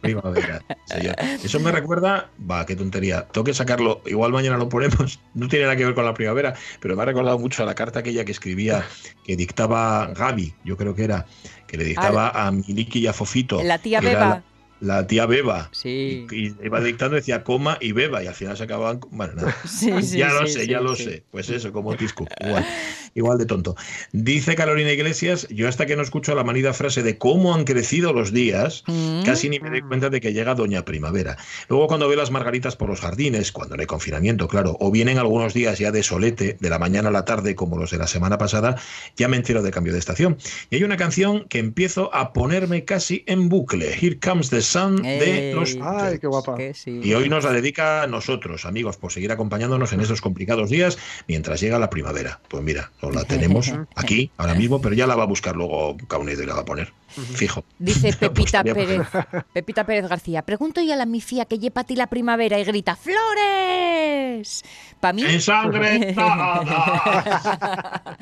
Primavera. 0.00 0.62
señor. 0.84 1.16
Eso 1.42 1.58
me 1.58 1.72
recuerda, 1.72 2.30
va, 2.48 2.64
qué 2.64 2.76
tontería. 2.76 3.26
Tengo 3.26 3.44
que 3.44 3.52
sacarlo, 3.54 4.02
igual 4.06 4.30
mañana 4.30 4.56
lo 4.56 4.68
ponemos. 4.68 5.18
No 5.34 5.48
tiene 5.48 5.64
nada 5.64 5.76
que 5.76 5.84
ver 5.84 5.96
con 5.96 6.04
la 6.04 6.14
primavera, 6.14 6.54
pero 6.78 6.94
me 6.94 7.02
ha 7.02 7.06
recordado 7.06 7.36
mucho 7.40 7.64
a 7.64 7.66
la 7.66 7.74
carta 7.74 7.98
aquella 7.98 8.24
que 8.24 8.30
escribía, 8.30 8.84
que 9.24 9.34
dictaba 9.34 10.06
Gaby, 10.14 10.54
yo 10.64 10.76
creo 10.76 10.94
que 10.94 11.02
era, 11.02 11.26
que 11.66 11.76
le 11.76 11.82
dictaba 11.84 12.28
a 12.30 12.52
Miliki 12.52 13.00
y 13.00 13.06
a 13.08 13.12
Fofito. 13.12 13.60
La 13.64 13.78
tía 13.78 14.00
Beba. 14.00 14.44
La, 14.84 15.06
tía 15.06 15.26
Beba. 15.26 15.68
Sí. 15.72 16.26
Y, 16.30 16.46
y 16.48 16.54
iba 16.64 16.80
dictando, 16.80 17.16
decía 17.16 17.42
coma 17.44 17.78
y 17.80 17.92
beba, 17.92 18.22
y 18.22 18.26
al 18.26 18.34
final 18.34 18.56
se 18.56 18.64
acababan. 18.64 19.00
Bueno, 19.10 19.34
nada. 19.34 19.56
Sí, 19.66 19.90
sí, 20.02 20.18
ya 20.18 20.28
lo 20.32 20.46
sé, 20.46 20.66
ya 20.66 20.80
lo 20.80 20.94
sé. 20.94 21.24
Pues 21.30 21.48
eso, 21.50 21.72
como 21.72 21.96
Tisco. 21.96 22.26
Igual, 22.40 22.66
igual 23.14 23.38
de 23.38 23.46
tonto. 23.46 23.76
Dice 24.12 24.54
Carolina 24.54 24.92
Iglesias: 24.92 25.46
Yo 25.50 25.68
hasta 25.68 25.86
que 25.86 25.96
no 25.96 26.02
escucho 26.02 26.34
la 26.34 26.44
manida 26.44 26.72
frase 26.72 27.02
de 27.02 27.18
cómo 27.18 27.54
han 27.54 27.64
crecido 27.64 28.12
los 28.12 28.32
días, 28.32 28.84
Mm. 28.86 29.22
casi 29.24 29.48
ni 29.48 29.58
me 29.60 29.70
doy 29.70 29.80
cuenta 29.82 30.10
de 30.10 30.20
que 30.20 30.32
llega 30.32 30.54
Doña 30.54 30.84
Primavera. 30.84 31.36
Luego, 31.68 31.86
cuando 31.86 32.08
veo 32.08 32.16
las 32.18 32.30
margaritas 32.30 32.76
por 32.76 32.88
los 32.88 33.00
jardines, 33.00 33.52
cuando 33.52 33.76
no 33.76 33.80
hay 33.80 33.86
confinamiento, 33.86 34.48
claro, 34.48 34.76
o 34.80 34.90
vienen 34.90 35.18
algunos 35.18 35.54
días 35.54 35.78
ya 35.78 35.90
de 35.90 36.02
solete, 36.02 36.56
de 36.60 36.70
la 36.70 36.78
mañana 36.78 37.08
a 37.08 37.12
la 37.12 37.24
tarde, 37.24 37.54
como 37.54 37.78
los 37.78 37.90
de 37.90 37.98
la 37.98 38.06
semana 38.06 38.38
pasada, 38.38 38.76
ya 39.16 39.28
me 39.28 39.36
entero 39.36 39.62
de 39.62 39.70
cambio 39.70 39.92
de 39.92 39.98
estación. 39.98 40.36
Y 40.70 40.76
hay 40.76 40.84
una 40.84 40.96
canción 40.96 41.44
que 41.48 41.58
empiezo 41.58 42.14
a 42.14 42.32
ponerme 42.32 42.84
casi 42.84 43.24
en 43.26 43.48
bucle: 43.48 43.94
Here 44.00 44.18
Comes 44.20 44.50
the 44.50 44.60
Sun 44.74 45.02
de 45.02 45.52
los. 45.54 45.78
Ay, 45.80 46.18
qué 46.18 46.26
guapa. 46.26 46.56
Que 46.56 46.74
sí. 46.74 47.00
Y 47.00 47.14
hoy 47.14 47.28
nos 47.28 47.44
la 47.44 47.52
dedica 47.52 48.02
a 48.02 48.08
nosotros, 48.08 48.64
amigos, 48.64 48.96
por 48.96 49.12
seguir 49.12 49.30
acompañándonos 49.30 49.92
en 49.92 50.00
estos 50.00 50.20
complicados 50.20 50.68
días 50.68 50.98
mientras 51.28 51.60
llega 51.60 51.78
la 51.78 51.90
primavera. 51.90 52.40
Pues 52.48 52.64
mira, 52.64 52.90
nos 53.00 53.14
la 53.14 53.22
tenemos 53.22 53.72
aquí 53.94 54.32
ahora 54.36 54.54
mismo, 54.54 54.80
pero 54.80 54.96
ya 54.96 55.06
la 55.06 55.14
va 55.14 55.22
a 55.22 55.26
buscar 55.26 55.54
luego 55.54 55.96
Caunedo 56.08 56.42
y 56.42 56.46
la 56.46 56.54
va 56.54 56.62
a 56.62 56.64
poner. 56.64 56.92
Fijo. 57.06 57.64
Dice 57.78 58.12
Pepita 58.18 58.64
Pérez, 58.64 59.06
Pepita 59.52 59.86
Pérez 59.86 60.08
García, 60.08 60.42
pregunto 60.42 60.82
yo 60.82 60.92
a 60.92 60.96
la 60.96 61.06
mifía 61.06 61.44
que 61.44 61.60
lleva 61.60 61.82
a 61.82 61.84
ti 61.84 61.94
la 61.94 62.08
primavera 62.08 62.58
y 62.58 62.64
grita 62.64 62.96
¡Flores! 62.96 64.64
Para 64.98 65.12
mí, 65.12 65.22
¡Ensangrentada! 65.22 68.02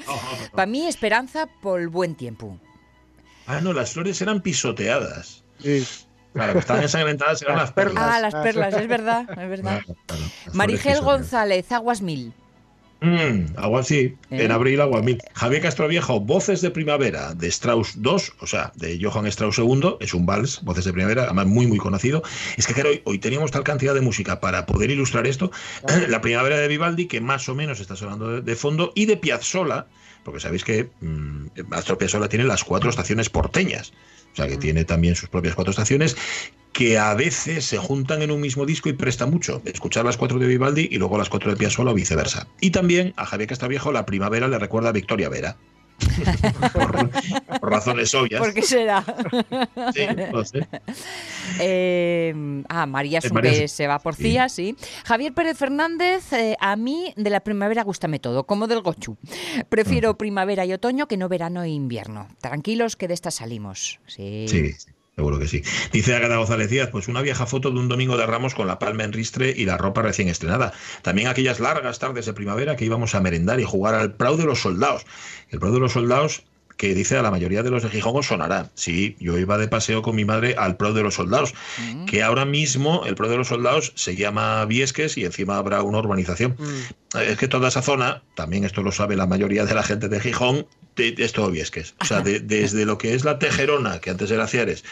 pa 0.55 0.67
mí 0.67 0.87
esperanza 0.87 1.49
por 1.63 1.81
el 1.81 1.89
buen 1.89 2.15
tiempo. 2.15 2.59
ah, 3.47 3.63
no, 3.63 3.73
las 3.73 3.95
flores 3.95 4.21
eran 4.21 4.43
pisoteadas. 4.43 5.45
Sí. 5.59 5.83
Claro, 6.33 6.53
que 6.55 6.59
estaban 6.61 6.83
ensangrentadas 6.83 7.43
eran 7.43 7.57
Las 7.57 7.65
las 7.65 7.73
perlas. 7.73 8.05
Ah, 8.07 8.21
las 8.21 8.35
perlas, 8.35 8.75
es 8.75 8.89
verdad, 8.89 9.27
es 9.31 9.49
verdad. 9.49 9.83
Claro, 9.85 9.97
claro, 10.07 10.25
Marigel. 10.53 11.01
González, 11.01 11.71
Aguas 11.73 12.03
Mil. 12.03 12.33
Mm, 13.03 13.57
agua 13.57 13.81
así, 13.81 14.17
¿Eh? 14.31 14.45
en 14.45 14.53
abril 14.53 14.81
agua 14.81 15.03
mil. 15.03 15.19
Javier 15.35 15.61
Castroviejo, 15.61 16.21
Voces 16.21 16.61
de 16.61 16.71
Primavera, 16.71 17.35
de 17.35 17.49
Strauss 17.49 17.97
II, 17.97 18.33
o 18.39 18.47
sea, 18.47 18.71
de 18.77 18.97
Johann 19.03 19.27
Strauss 19.27 19.59
II, 19.59 19.97
es 19.99 20.15
un 20.15 20.25
vals, 20.25 20.63
Voces 20.63 20.85
de 20.85 20.93
Primavera, 20.93 21.25
además 21.25 21.47
muy, 21.47 21.67
muy 21.67 21.79
conocido. 21.79 22.23
Es 22.57 22.69
que 22.69 22.75
claro, 22.75 22.91
hoy, 22.91 23.03
hoy 23.05 23.19
teníamos 23.19 23.51
tal 23.51 23.65
cantidad 23.65 23.93
de 23.93 24.03
música 24.03 24.39
para 24.39 24.67
poder 24.67 24.91
ilustrar 24.91 25.27
esto. 25.27 25.51
La 26.09 26.21
Primavera 26.21 26.59
de 26.59 26.69
Vivaldi, 26.69 27.07
que 27.09 27.21
más 27.21 27.49
o 27.49 27.57
menos 27.57 27.81
está 27.81 27.97
sonando 27.97 28.29
de, 28.29 28.41
de 28.41 28.55
fondo, 28.55 28.93
y 28.95 29.07
de 29.07 29.17
Piazzolla, 29.17 29.87
porque 30.23 30.39
sabéis 30.39 30.63
que 30.63 30.89
mm, 31.01 31.73
Astor 31.73 31.99
Piazzolla 31.99 32.29
tiene 32.29 32.45
las 32.45 32.63
cuatro 32.63 32.89
estaciones 32.89 33.29
porteñas. 33.31 33.93
O 34.33 34.37
sea, 34.37 34.49
que 34.49 34.57
tiene 34.57 34.85
también 34.85 35.15
sus 35.15 35.29
propias 35.29 35.55
cuatro 35.55 35.71
estaciones 35.71 36.17
que 36.73 36.99
a 36.99 37.15
veces 37.15 37.67
se 37.67 37.77
juntan 37.77 38.23
en 38.23 38.31
un 38.31 38.41
mismo 38.41 38.65
disco 38.65 38.89
y 38.89 38.95
presta 38.95 39.27
mucho. 39.27 39.61
Escuchar 39.65 40.05
las 40.05 40.17
cuatro 40.17 40.39
de 40.39 40.47
Vivaldi 40.47 40.89
y 40.91 40.97
luego 40.97 41.19
las 41.19 41.29
cuatro 41.29 41.51
de 41.51 41.57
Piazzolla 41.57 41.91
o 41.91 41.95
viceversa. 41.95 42.49
Y 42.61 42.71
también 42.71 43.13
a 43.17 43.27
Javier 43.27 43.49
Castraviejo 43.49 43.93
la 43.93 44.07
primavera 44.07 44.49
le 44.49 44.59
recuerda 44.59 44.89
a 44.89 44.93
Victoria 44.93 45.29
Vera. 45.29 45.57
Por, 46.73 47.11
por 47.61 47.71
razones 47.71 48.15
obvias. 48.15 48.41
¿Por 48.41 48.55
qué 48.55 48.63
será? 48.63 49.05
Sí, 49.95 50.07
no 50.33 50.45
sé. 50.45 50.67
Eh, 51.61 52.63
ah, 52.69 52.87
María 52.87 53.21
Eh, 53.23 53.31
María 53.33 53.69
se 53.69 53.87
va 53.87 53.99
por. 53.99 54.15
Cía, 54.15 54.49
sí. 54.49 54.77
Javier 55.05 55.33
Pérez 55.33 55.57
Fernández, 55.57 56.33
eh, 56.33 56.57
a 56.61 56.77
mí 56.77 57.13
de 57.17 57.31
la 57.31 57.41
primavera 57.41 57.83
gústame 57.83 58.19
todo, 58.19 58.45
como 58.45 58.67
del 58.67 58.81
gochu. 58.83 59.17
Prefiero 59.69 60.17
primavera 60.17 60.65
y 60.65 60.73
otoño 60.73 61.07
que 61.07 61.17
no 61.17 61.29
verano 61.29 61.63
e 61.63 61.71
invierno. 61.71 62.29
Tranquilos 62.41 62.97
que 62.97 63.09
de 63.09 63.15
esta 63.15 63.31
salimos. 63.31 64.01
Sí, 64.07 64.47
sí, 64.49 64.75
seguro 65.23 65.39
que 65.39 65.47
sí. 65.47 65.63
Dice 65.93 66.17
Agatha 66.17 66.37
González 66.37 66.69
Díaz, 66.69 66.89
pues 66.91 67.07
una 67.07 67.23
vieja 67.23 67.47
foto 67.47 67.71
de 67.71 67.79
un 67.79 67.89
domingo 67.89 68.17
de 68.17 68.27
Ramos 68.27 68.57
con 68.57 68.67
la 68.67 68.81
palma 68.81 69.05
en 69.05 69.13
ristre 69.13 69.55
y 69.57 69.67
la 69.67 69.79
ropa 69.79 70.03
recién 70.03 70.29
estrenada. 70.29 70.73
También 71.03 71.29
aquellas 71.29 71.61
largas 71.61 72.01
tardes 72.01 72.27
de 72.27 72.33
primavera 72.33 72.75
que 72.75 72.85
íbamos 72.85 73.15
a 73.15 73.21
merendar 73.21 73.61
y 73.61 73.65
jugar 73.65 73.95
al 73.95 74.15
Prado 74.15 74.37
de 74.37 74.45
los 74.47 74.61
Soldados. 74.61 75.07
El 75.51 75.61
Prado 75.61 75.75
de 75.75 75.81
los 75.81 75.93
Soldados 75.93 76.43
que 76.77 76.95
dice 76.97 77.17
a 77.17 77.23
la 77.23 77.31
mayoría 77.31 77.63
de 77.63 77.71
los 77.71 77.85
de 77.85 77.91
Gijón 77.91 78.17
os 78.17 78.27
sonará. 78.27 78.71
Sí, 78.75 79.15
yo 79.21 79.39
iba 79.39 79.57
de 79.59 79.69
paseo 79.69 80.03
con 80.03 80.17
mi 80.17 80.25
madre 80.25 80.57
al 80.59 80.77
Prado 80.77 80.95
de 80.95 81.03
los 81.05 81.15
Soldados, 81.15 81.55
Mm. 81.79 82.07
que 82.07 82.25
ahora 82.25 82.45
mismo 82.45 83.05
el 83.07 83.15
Prado 83.15 83.33
de 83.33 83.39
los 83.39 83.49
Soldados 83.49 83.93
se 83.95 84.17
llama 84.17 84.65
Viesques 84.65 85.17
y 85.17 85.25
encima 85.25 85.59
habrá 85.59 85.83
una 85.83 85.99
urbanización. 85.99 86.57
Mm. 86.59 87.19
Es 87.19 87.39
que 87.39 87.47
toda 87.47 87.69
esa 87.69 87.83
zona, 87.83 88.25
también 88.35 88.65
esto 88.65 88.83
lo 88.83 88.91
sabe 88.91 89.15
la 89.15 89.27
mayoría 89.29 89.65
de 89.65 89.75
la 89.75 89.85
gente 89.85 90.09
de 90.09 90.19
Gijón, 90.19 90.67
de- 90.97 91.15
es 91.19 91.33
todo 91.33 91.51
Viesques. 91.51 91.95
O 92.01 92.05
sea, 92.05 92.21
de- 92.21 92.41
desde 92.41 92.85
lo 92.85 92.99
que 92.99 93.15
es 93.15 93.25
la 93.25 93.39
Tejerona, 93.39 94.01
que 94.01 94.11
antes 94.11 94.31
era 94.31 94.47
Ciares, 94.47 94.85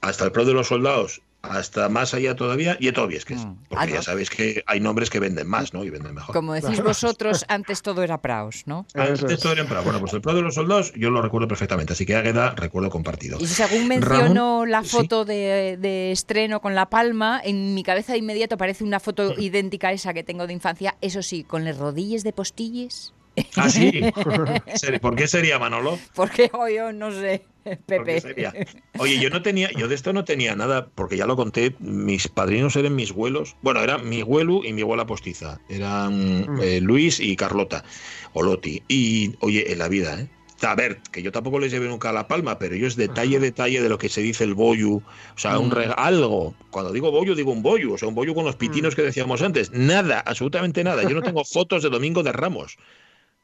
hasta 0.00 0.24
el 0.24 0.32
Pro 0.32 0.44
de 0.44 0.52
los 0.52 0.68
Soldados, 0.68 1.22
hasta 1.42 1.88
más 1.88 2.14
allá 2.14 2.36
todavía, 2.36 2.76
y 2.78 2.86
es 2.86 2.94
todo 2.94 3.08
Viesques. 3.08 3.44
Mm. 3.44 3.54
Porque 3.68 3.84
Ah, 3.84 3.88
ya 3.88 3.96
¿no? 3.96 4.02
sabéis 4.02 4.30
que 4.30 4.62
hay 4.66 4.78
nombres 4.78 5.10
que 5.10 5.18
venden 5.18 5.48
más, 5.48 5.74
¿no? 5.74 5.82
Y 5.82 5.90
venden 5.90 6.14
mejor. 6.14 6.32
Como 6.32 6.54
decís 6.54 6.80
vosotros, 6.80 7.44
antes 7.48 7.82
todo 7.82 8.04
era 8.04 8.22
praos, 8.22 8.62
¿no? 8.66 8.86
Antes 8.94 9.24
es. 9.28 9.40
todo 9.40 9.52
era 9.52 9.64
Prado. 9.64 9.82
Bueno, 9.82 9.98
pues 9.98 10.12
el 10.12 10.20
Pro 10.20 10.34
de 10.34 10.42
los 10.42 10.54
Soldados 10.54 10.92
yo 10.94 11.10
lo 11.10 11.20
recuerdo 11.20 11.48
perfectamente, 11.48 11.94
así 11.94 12.06
que 12.06 12.14
Águeda 12.14 12.54
recuerdo 12.56 12.90
compartido. 12.90 13.38
Y 13.40 13.46
según 13.48 13.88
mencionó 13.88 14.60
Ramón, 14.60 14.70
la 14.70 14.84
sí. 14.84 14.90
foto 14.90 15.24
de, 15.24 15.76
de 15.80 16.12
estreno 16.12 16.60
con 16.60 16.76
la 16.76 16.88
palma, 16.88 17.40
en 17.42 17.74
mi 17.74 17.82
cabeza 17.82 18.12
de 18.12 18.18
inmediato 18.20 18.56
parece 18.56 18.84
una 18.84 19.00
foto 19.00 19.34
idéntica 19.36 19.88
a 19.88 19.92
esa 19.92 20.14
que 20.14 20.22
tengo 20.22 20.46
de 20.46 20.52
infancia, 20.52 20.96
eso 21.00 21.22
sí, 21.22 21.42
con 21.42 21.64
las 21.64 21.76
rodillas 21.76 22.22
de 22.22 22.32
postilles. 22.32 23.14
Ah, 23.56 23.68
sí. 23.68 24.02
¿Por 25.00 25.16
qué 25.16 25.26
sería 25.26 25.58
Manolo? 25.58 25.98
Porque 26.14 26.50
hoy 26.52 26.76
yo 26.76 26.92
no 26.92 27.10
sé, 27.10 27.46
¿Por 27.64 27.76
qué 27.76 27.86
Pepe. 27.86 28.20
sería? 28.20 28.52
Oye, 28.98 29.18
yo 29.20 29.30
no 29.30 29.42
tenía, 29.42 29.70
yo 29.72 29.88
de 29.88 29.94
esto 29.94 30.12
no 30.12 30.24
tenía 30.24 30.54
nada, 30.56 30.88
porque 30.94 31.16
ya 31.16 31.26
lo 31.26 31.36
conté, 31.36 31.74
mis 31.80 32.28
padrinos 32.28 32.76
eran 32.76 32.94
mis 32.94 33.10
abuelos, 33.12 33.56
bueno, 33.62 33.80
eran 33.82 34.08
mi 34.08 34.20
abuelo 34.20 34.60
y 34.64 34.72
mi 34.72 34.82
abuela 34.82 35.06
postiza, 35.06 35.58
eran 35.68 36.42
Mm. 36.42 36.60
eh, 36.62 36.80
Luis 36.80 37.20
y 37.20 37.36
Carlota, 37.36 37.84
o 38.32 38.42
Loti, 38.42 38.82
y 38.88 39.32
oye, 39.40 39.72
en 39.72 39.78
la 39.78 39.88
vida, 39.88 40.20
¿eh? 40.20 40.28
A 40.64 40.76
ver, 40.76 41.00
que 41.10 41.22
yo 41.22 41.32
tampoco 41.32 41.58
les 41.58 41.72
llevé 41.72 41.88
nunca 41.88 42.10
a 42.10 42.12
la 42.12 42.28
palma, 42.28 42.56
pero 42.56 42.76
yo 42.76 42.86
es 42.86 42.94
detalle, 42.94 43.40
detalle 43.40 43.82
de 43.82 43.88
lo 43.88 43.98
que 43.98 44.08
se 44.08 44.22
dice 44.22 44.44
el 44.44 44.54
boyu, 44.54 44.98
o 44.98 45.38
sea, 45.38 45.58
un 45.58 45.70
Mm. 45.70 45.92
algo. 45.96 46.54
Cuando 46.70 46.92
digo 46.92 47.10
boyu, 47.10 47.34
digo 47.34 47.50
un 47.50 47.62
boyu, 47.64 47.94
o 47.94 47.98
sea, 47.98 48.06
un 48.06 48.14
boyu 48.14 48.32
con 48.32 48.44
los 48.44 48.54
pitinos 48.54 48.94
que 48.94 49.02
decíamos 49.02 49.42
antes. 49.42 49.72
Nada, 49.72 50.20
absolutamente 50.20 50.84
nada. 50.84 51.02
Yo 51.02 51.16
no 51.16 51.22
tengo 51.22 51.42
fotos 51.44 51.82
de 51.82 51.90
Domingo 51.90 52.22
de 52.22 52.30
Ramos, 52.30 52.76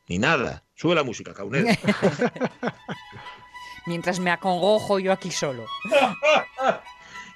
ni 0.09 0.19
nada. 0.19 0.65
Sube 0.75 0.95
la 0.95 1.05
música, 1.05 1.35
Caunet. 1.35 1.79
Mientras 3.87 4.21
me 4.21 4.31
acongojo 4.31 4.99
yo 4.99 5.13
aquí 5.13 5.31
solo. 5.31 5.67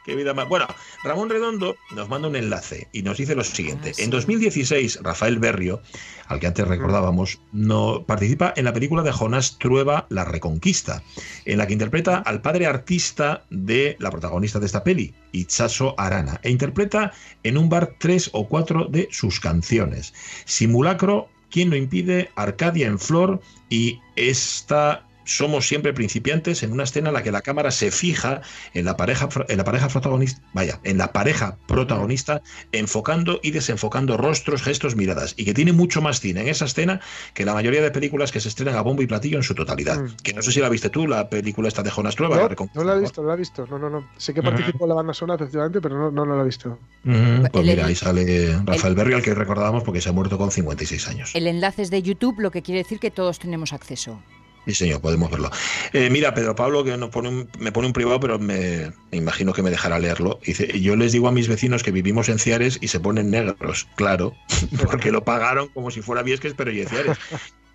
Qué 0.05 0.17
vida 0.17 0.35
más. 0.35 0.49
Bueno, 0.49 0.67
Ramón 1.05 1.31
Redondo 1.31 1.77
nos 1.95 2.09
manda 2.09 2.27
un 2.27 2.35
enlace 2.35 2.89
y 2.93 3.03
nos 3.03 3.19
dice 3.19 3.37
lo 3.37 3.45
siguiente. 3.45 3.93
En 3.99 4.11
2016, 4.11 4.99
Rafael 5.01 5.39
Berrio, 5.39 5.81
al 6.27 6.41
que 6.41 6.49
antes 6.49 6.67
recordábamos, 6.67 7.39
no, 7.53 8.05
participa 8.05 8.53
en 8.57 8.65
la 8.65 8.73
película 8.73 9.05
de 9.05 9.13
Jonás 9.13 9.59
Trueba, 9.59 10.07
La 10.09 10.25
Reconquista, 10.25 11.05
en 11.45 11.59
la 11.59 11.69
que 11.69 11.75
interpreta 11.75 12.17
al 12.17 12.43
padre 12.43 12.67
artista 12.67 13.45
de 13.51 13.97
la 14.01 14.11
protagonista 14.11 14.59
de 14.59 14.67
esta 14.67 14.83
peli, 14.83 15.15
Itzaso 15.31 15.95
Arana, 15.99 16.41
e 16.43 16.51
interpreta 16.51 17.13
en 17.45 17.57
un 17.57 17.69
bar 17.69 17.95
tres 17.99 18.29
o 18.33 18.49
cuatro 18.49 18.87
de 18.87 19.09
sus 19.13 19.39
canciones. 19.39 20.15
Simulacro, 20.47 21.29
¿Quién 21.53 21.71
lo 21.71 21.77
impide? 21.77 22.31
Arcadia 22.35 22.87
en 22.87 22.99
Flor 22.99 23.41
y 23.69 24.01
esta 24.17 25.07
somos 25.25 25.67
siempre 25.67 25.93
principiantes 25.93 26.63
en 26.63 26.73
una 26.73 26.85
escena 26.85 27.09
en 27.09 27.15
la 27.15 27.23
que 27.23 27.33
la 27.33 27.43
cámara 27.43 27.71
se 27.71 27.91
fija 27.91 28.41
en 28.75 28.85
la 28.85 28.97
pareja 28.97 29.29
en 29.49 29.57
la 29.59 29.65
pareja 29.65 29.89
protagonista, 29.89 30.43
vaya, 30.53 30.81
en 30.85 30.99
la 30.99 31.13
pareja 31.13 31.57
protagonista 31.67 32.43
enfocando 32.73 33.41
y 33.43 33.51
desenfocando 33.53 34.17
rostros, 34.17 34.63
gestos, 34.63 34.97
miradas 34.97 35.35
y 35.37 35.45
que 35.45 35.55
tiene 35.55 35.73
mucho 35.73 36.01
más 36.03 36.21
cine 36.21 36.41
en 36.43 36.49
esa 36.49 36.65
escena 36.65 37.01
que 37.35 37.45
la 37.45 37.55
mayoría 37.55 37.83
de 37.83 37.91
películas 37.91 38.33
que 38.33 38.41
se 38.41 38.49
estrenan 38.49 38.77
a 38.77 38.81
bombo 38.83 39.03
y 39.03 39.07
platillo 39.07 39.37
en 39.37 39.43
su 39.43 39.55
totalidad. 39.55 40.01
Mm. 40.03 40.17
Que 40.23 40.33
no 40.33 40.43
sé 40.43 40.53
si 40.53 40.61
la 40.61 40.69
viste 40.69 40.91
tú, 40.91 41.07
la 41.07 41.29
película 41.29 41.69
esta 41.69 41.83
de 41.83 41.91
Jonas 41.91 42.17
Trueba. 42.17 42.37
No, 42.37 42.49
la 42.49 42.55
no 42.75 42.85
la 42.85 42.97
he 42.97 43.01
visto, 43.01 43.23
no 43.23 43.29
la 43.29 43.35
he 43.35 43.37
visto. 43.39 43.67
No, 43.67 43.79
no, 43.79 43.91
no. 43.91 44.09
Sé 44.17 44.35
que 44.35 44.41
Ujú. 44.41 44.51
participó 44.51 44.85
en 44.85 44.89
la 44.91 44.95
banda 44.97 45.15
sonora, 45.15 45.37
efectivamente, 45.45 45.81
pero 45.81 45.99
no, 45.99 46.11
no, 46.11 46.25
no 46.27 46.37
la 46.37 46.43
he 46.43 46.47
visto. 46.47 46.79
Ujú, 47.05 47.49
Pues 47.53 47.65
El- 47.65 47.71
mira, 47.71 47.87
ahí 47.87 47.95
sale 47.95 48.59
Rafael 48.65 48.95
Berrio, 48.95 49.17
al 49.17 49.23
que 49.23 49.35
recordábamos 49.35 49.83
porque 49.85 50.01
se 50.01 50.09
ha 50.09 50.13
muerto 50.13 50.39
con 50.39 50.51
56 50.51 51.09
años. 51.09 51.31
El 51.35 51.47
enlace 51.47 51.83
es 51.83 51.91
de 51.91 52.03
YouTube, 52.03 52.41
lo 52.41 52.51
que 52.51 52.63
quiere 52.63 52.83
decir 52.83 52.99
que 52.99 53.11
todos 53.11 53.39
tenemos 53.39 53.73
acceso. 53.73 54.21
Sí, 54.67 54.75
señor, 54.75 55.01
podemos 55.01 55.31
verlo. 55.31 55.51
Eh, 55.93 56.09
mira, 56.11 56.35
Pedro 56.35 56.55
Pablo, 56.55 56.85
que 56.85 56.97
nos 56.97 57.11
pone 57.11 57.29
un- 57.29 57.49
me 57.59 57.73
pone 57.73 57.89
un 57.89 57.93
privado, 57.93 58.21
pero 58.21 58.39
me, 58.39 58.93
me 59.11 59.19
imagino 59.19 59.53
que 59.53 59.63
me 59.63 59.71
dejará 59.71 59.99
leerlo. 59.99 60.39
Dice, 60.47 60.81
yo 60.81 60.95
les 60.95 61.11
digo 61.13 61.27
a 61.29 61.33
mis 61.33 61.49
vecinos 61.49 61.83
que 61.83 61.91
vivimos 61.91 62.29
en 62.29 62.39
Ciares 62.39 62.79
y 62.81 62.89
se 62.89 63.01
ponen 63.01 63.31
negros, 63.31 63.89
claro, 63.97 64.37
porque 64.87 65.11
lo 65.11 65.25
pagaron 65.25 65.69
como 65.69 65.91
si 65.91 66.01
fuera 66.01 66.23
Viesques, 66.23 66.55
pero 66.57 66.71
y 66.71 66.85
Ciares. 66.87 67.19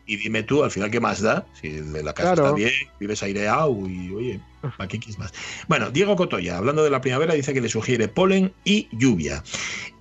Y 0.05 0.15
dime 0.15 0.43
tú, 0.43 0.63
al 0.63 0.71
final, 0.71 0.89
¿qué 0.89 1.01
más 1.01 1.19
da? 1.21 1.45
Si 1.59 1.69
la 1.81 2.13
casa 2.13 2.33
Claro. 2.35 2.43
está 2.45 2.55
bien, 2.55 2.71
vives 2.97 3.21
aireado 3.21 3.75
y, 3.89 4.13
oye, 4.13 4.39
Aquí 4.79 4.99
más. 5.17 5.33
Bueno, 5.67 5.91
Diego 5.91 6.15
Cotoya, 6.15 6.57
hablando 6.57 6.83
de 6.83 6.89
la 6.89 7.01
primavera, 7.01 7.33
dice 7.33 7.53
que 7.53 7.61
le 7.61 7.69
sugiere 7.69 8.07
polen 8.07 8.53
y 8.65 8.89
lluvia. 8.91 9.43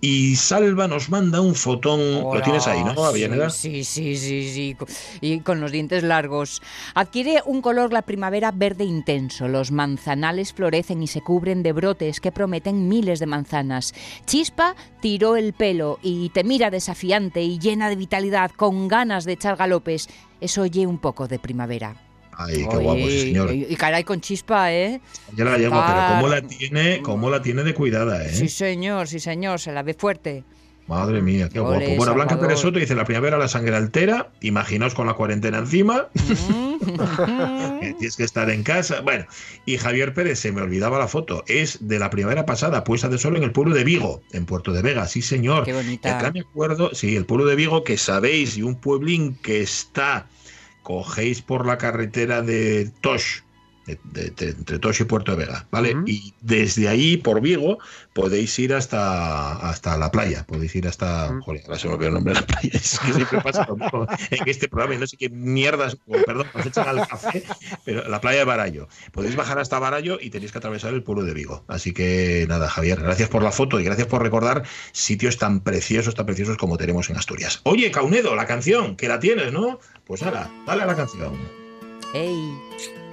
Y 0.01 0.37
Salva 0.37 0.89
nos 0.89 1.11
manda 1.11 1.41
un 1.41 1.55
fotón. 1.55 2.23
Lo 2.23 2.41
tienes 2.43 2.67
ahí, 2.67 2.83
¿no, 2.83 3.05
Avellaneda? 3.05 3.51
Sí, 3.51 3.85
sí, 3.85 4.17
sí, 4.17 4.53
sí. 4.53 4.77
Y 5.21 5.41
con 5.41 5.61
los 5.61 5.73
dientes 5.73 6.03
largos. 6.03 6.63
Adquiere 6.95 7.43
un 7.45 7.61
color 7.61 7.93
la 7.93 8.03
primavera 8.03 8.51
verde 8.51 8.85
intenso. 8.85 9.49
Los 9.49 9.73
manzanales 9.73 10.53
florecen 10.53 11.03
y 11.03 11.07
se 11.07 11.21
cubren 11.21 11.63
de 11.63 11.73
brotes 11.73 12.21
que 12.21 12.33
prometen 12.33 12.89
miles 12.89 13.21
de 13.21 13.27
manzanas. 13.27 13.95
Chispa 14.27 14.75
tiró 15.01 15.37
el 15.37 15.53
pelo 15.53 15.99
y 16.03 16.31
te 16.31 16.45
mira 16.45 16.71
desafiante 16.71 17.43
y 17.43 17.59
llena 17.59 17.89
de 17.89 17.97
vitalidad, 17.97 18.51
con 18.51 18.89
ganas 18.89 19.25
de 19.25 19.33
echar 19.33 19.57
galopes. 19.57 20.09
Eso 20.41 20.63
oye 20.63 20.87
un 20.87 20.99
poco 20.99 21.29
de 21.29 21.39
primavera. 21.39 22.06
Ay, 22.39 22.67
qué 22.71 22.77
guapo 22.77 23.07
señor. 23.09 23.53
Y, 23.53 23.75
caray 23.77 24.05
con 24.05 24.21
chispa, 24.21 24.73
¿eh? 24.73 25.01
Ya 25.35 25.45
la 25.45 25.57
llevo, 25.57 25.83
pero 25.87 26.09
cómo 26.09 26.29
la 26.29 26.43
tiene, 26.43 27.01
cómo 27.03 27.31
la 27.31 27.43
tiene 27.43 27.63
de 27.63 27.75
cuidada, 27.75 28.25
¿eh? 28.25 28.33
Sí, 28.33 28.49
señor, 28.49 29.09
sí, 29.09 29.21
señor, 29.21 29.59
se 29.59 29.73
la 29.73 29.83
ve 29.83 29.95
fuerte. 29.95 30.45
Madre 30.87 31.21
mía, 31.21 31.49
qué 31.49 31.59
guapo. 31.59 31.85
Bueno, 31.97 32.15
Blanca 32.15 32.39
Pérez 32.39 32.61
Soto 32.61 32.79
dice, 32.79 32.95
la 32.95 33.05
primavera 33.05 33.39
la 33.39 33.49
sangre 33.49 33.75
altera, 33.75 34.31
imaginaos 34.41 34.95
con 34.95 35.07
la 35.07 35.15
cuarentena 35.15 35.59
encima, 35.59 36.09
tienes 37.99 38.17
que 38.17 38.23
estar 38.23 38.49
en 38.51 38.63
casa. 38.63 39.01
Bueno, 39.01 39.27
y 39.65 39.79
Javier 39.79 40.15
Pérez, 40.15 40.39
se 40.39 40.53
me 40.53 40.61
olvidaba 40.61 40.99
la 41.01 41.09
foto, 41.09 41.43
es 41.49 41.89
de 41.89 41.99
la 41.99 42.11
primavera 42.11 42.47
pasada, 42.47 42.85
puesta 42.85 43.09
de 43.09 43.19
sol 43.19 43.37
en 43.37 43.43
el 43.43 43.51
pueblo 43.51 43.75
de 43.75 43.83
Vigo, 43.83 44.23
en 44.31 44.47
Puerto 44.47 44.73
de 44.73 44.83
Vega, 44.83 45.09
sí 45.09 45.23
señor. 45.23 45.65
Qué 45.65 45.73
bonita. 45.73 46.19
Acá 46.19 46.31
me 46.31 46.41
acuerdo, 46.41 46.95
sí, 46.95 47.17
el 47.17 47.27
pueblo 47.27 47.47
de 47.47 47.57
Vigo, 47.57 47.83
que 47.83 47.97
sabéis, 47.97 48.57
y 48.57 48.63
un 48.63 48.77
pueblín 48.77 49.35
que 49.43 49.63
está 49.63 50.29
cogéis 50.87 51.43
por 51.43 51.67
la 51.67 51.79
carretera 51.79 52.43
de 52.43 52.89
Tosh, 53.01 53.43
entre 53.87 54.79
Tosh 54.79 55.03
y 55.03 55.05
Puerto 55.05 55.33
de 55.33 55.45
Vega, 55.45 55.67
¿vale? 55.71 55.97
Y 56.07 56.35
desde 56.41 56.89
ahí, 56.89 57.17
por 57.17 57.41
Vigo, 57.41 57.79
podéis 58.13 58.59
ir 58.59 58.75
hasta, 58.75 59.53
hasta 59.69 59.97
la 59.97 60.11
playa, 60.11 60.45
podéis 60.47 60.75
ir 60.75 60.89
hasta... 60.89 61.29
Joder, 61.41 61.63
ahora 61.67 61.79
se 61.79 61.89
me 61.89 61.95
olvidó 61.95 62.09
el 62.09 62.15
nombre 62.15 62.35
de 62.35 62.41
la 62.41 62.47
playa, 62.47 62.71
es 62.73 62.99
que 62.99 63.13
siempre 63.13 63.41
pasa 63.41 63.67
en 64.31 64.49
este 64.49 64.69
programa 64.69 64.95
y 64.95 64.99
no 64.99 65.07
sé 65.07 65.17
qué 65.17 65.29
mierdas, 65.29 65.97
perdón, 66.27 66.47
nos 66.55 66.67
echan 66.67 66.89
al 66.89 67.07
café, 67.07 67.45
pero 67.85 68.09
la 68.09 68.21
playa 68.21 68.41
de 68.41 68.45
Barallo. 68.45 68.89
Podéis 69.13 69.37
bajar 69.37 69.59
hasta 69.59 69.79
Barallo 69.79 70.19
y 70.21 70.31
tenéis 70.31 70.53
que 70.53 70.59
atravesar 70.59 70.93
el 70.93 71.03
pueblo 71.03 71.25
de 71.25 71.35
Vigo. 71.35 71.65
Así 71.69 71.93
que 71.93 72.47
nada, 72.49 72.69
Javier, 72.69 73.01
gracias 73.01 73.29
por 73.29 73.43
la 73.43 73.53
foto 73.53 73.79
y 73.81 73.85
gracias 73.85 74.09
por 74.09 74.23
recordar 74.23 74.65
sitios 74.93 75.39
tan 75.39 75.61
preciosos, 75.61 76.15
tan 76.15 76.27
preciosos 76.27 76.57
como 76.57 76.77
tenemos 76.77 77.09
en 77.11 77.17
Asturias. 77.17 77.61
Oye, 77.65 77.91
Caunedo, 77.91 78.35
la 78.35 78.47
canción, 78.47 78.97
que 78.97 79.09
la 79.09 79.21
tienes, 79.21 79.53
¿no? 79.53 79.79
Pues 80.05 80.23
ahora, 80.23 80.51
dale 80.67 80.83
a 80.83 80.87
la 80.87 80.97
canción. 80.97 81.35
Hey. 82.13 83.06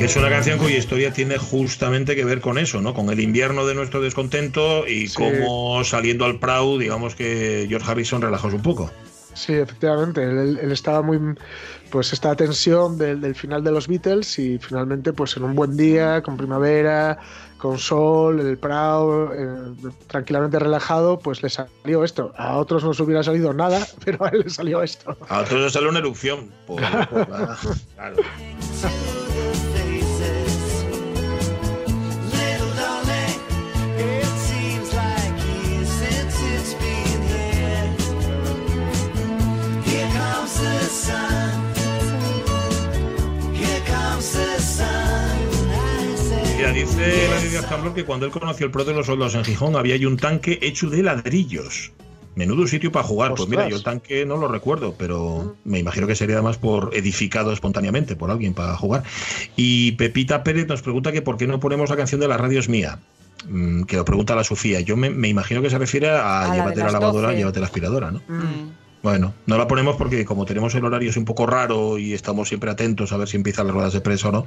Es 0.00 0.14
una 0.14 0.30
canción 0.30 0.58
cuya 0.58 0.76
historia 0.76 1.12
tiene 1.12 1.38
justamente 1.38 2.14
que 2.14 2.24
ver 2.24 2.40
con 2.40 2.56
eso, 2.56 2.80
¿no? 2.80 2.94
Con 2.94 3.10
el 3.10 3.18
invierno 3.18 3.66
de 3.66 3.74
nuestro 3.74 4.00
descontento 4.00 4.86
y 4.86 5.08
cómo 5.08 5.82
saliendo 5.84 6.24
al 6.24 6.38
Proud, 6.38 6.80
digamos 6.80 7.16
que 7.16 7.66
George 7.68 7.90
Harrison 7.90 8.22
relajó 8.22 8.46
un 8.46 8.62
poco. 8.62 8.92
Sí, 9.38 9.54
efectivamente. 9.54 10.22
Él, 10.24 10.58
estaba 10.72 11.00
muy. 11.00 11.18
Pues 11.90 12.12
esta 12.12 12.34
tensión 12.34 12.98
del, 12.98 13.34
final 13.36 13.62
de 13.62 13.70
los 13.70 13.86
Beatles 13.86 14.38
y 14.38 14.58
finalmente, 14.58 15.12
pues 15.12 15.36
en 15.36 15.44
un 15.44 15.54
buen 15.54 15.76
día, 15.76 16.22
con 16.22 16.36
primavera, 16.36 17.18
con 17.56 17.78
sol, 17.78 18.40
el 18.40 18.58
Proud, 18.58 19.32
eh, 19.32 19.92
tranquilamente 20.08 20.58
relajado, 20.58 21.20
pues 21.20 21.42
le 21.42 21.48
salió 21.48 22.02
esto. 22.02 22.32
A 22.36 22.58
otros 22.58 22.82
no 22.82 22.92
se 22.92 23.04
hubiera 23.04 23.22
salido 23.22 23.52
nada, 23.52 23.86
pero 24.04 24.24
a 24.24 24.28
él 24.30 24.40
le 24.40 24.50
salió 24.50 24.82
esto. 24.82 25.16
A 25.28 25.40
otros 25.40 25.62
le 25.62 25.70
salió 25.70 25.88
una 25.88 26.00
erupción. 26.00 26.50
claro. 27.94 28.16
Dice 46.72 47.28
la 47.30 47.40
Díaz 47.40 47.66
Camblor 47.66 47.94
que 47.94 48.04
cuando 48.04 48.26
él 48.26 48.32
conoció 48.32 48.66
el 48.66 48.72
pro 48.72 48.84
de 48.84 48.92
los 48.92 49.06
soldados 49.06 49.34
en 49.34 49.44
Gijón 49.44 49.76
había 49.76 49.94
ahí 49.94 50.04
un 50.04 50.16
tanque 50.16 50.58
hecho 50.60 50.90
de 50.90 51.02
ladrillos. 51.02 51.92
Menudo 52.34 52.66
sitio 52.66 52.92
para 52.92 53.04
jugar. 53.04 53.34
Pues 53.34 53.48
mira, 53.48 53.68
yo 53.68 53.76
el 53.76 53.82
tanque 53.82 54.24
no 54.24 54.36
lo 54.36 54.48
recuerdo, 54.48 54.94
pero 54.96 55.56
me 55.64 55.78
imagino 55.78 56.06
que 56.06 56.14
sería 56.14 56.36
además 56.36 56.58
por 56.58 56.94
edificado 56.94 57.52
espontáneamente 57.52 58.16
por 58.16 58.30
alguien 58.30 58.54
para 58.54 58.76
jugar. 58.76 59.02
Y 59.56 59.92
Pepita 59.92 60.44
Pérez 60.44 60.68
nos 60.68 60.82
pregunta 60.82 61.10
que 61.10 61.22
por 61.22 61.36
qué 61.36 61.46
no 61.46 61.58
ponemos 61.58 61.90
la 61.90 61.96
canción 61.96 62.20
de 62.20 62.28
la 62.28 62.36
radio 62.36 62.60
es 62.60 62.68
mía. 62.68 63.00
Mm, 63.48 63.84
que 63.84 63.96
lo 63.96 64.04
pregunta 64.04 64.36
la 64.36 64.44
Sofía. 64.44 64.80
Yo 64.80 64.96
me, 64.96 65.28
imagino 65.28 65.62
que 65.62 65.70
se 65.70 65.78
refiere 65.78 66.10
a, 66.10 66.52
llévate 66.54 66.80
la, 66.80 66.92
lavadora, 66.92 67.32
llévate 67.32 67.60
la 67.60 67.66
aspiradora, 67.66 68.10
¿no? 68.10 68.18
Mm. 68.28 68.87
Bueno, 69.02 69.34
no 69.46 69.56
la 69.56 69.68
ponemos 69.68 69.96
porque 69.96 70.24
como 70.24 70.44
tenemos 70.44 70.74
el 70.74 70.84
horario 70.84 71.10
es 71.10 71.16
un 71.16 71.24
poco 71.24 71.46
raro 71.46 71.98
y 71.98 72.14
estamos 72.14 72.48
siempre 72.48 72.70
atentos 72.70 73.12
a 73.12 73.16
ver 73.16 73.28
si 73.28 73.36
empiezan 73.36 73.66
las 73.66 73.74
ruedas 73.74 73.92
de 73.92 74.00
prensa 74.00 74.28
o 74.28 74.32
no, 74.32 74.46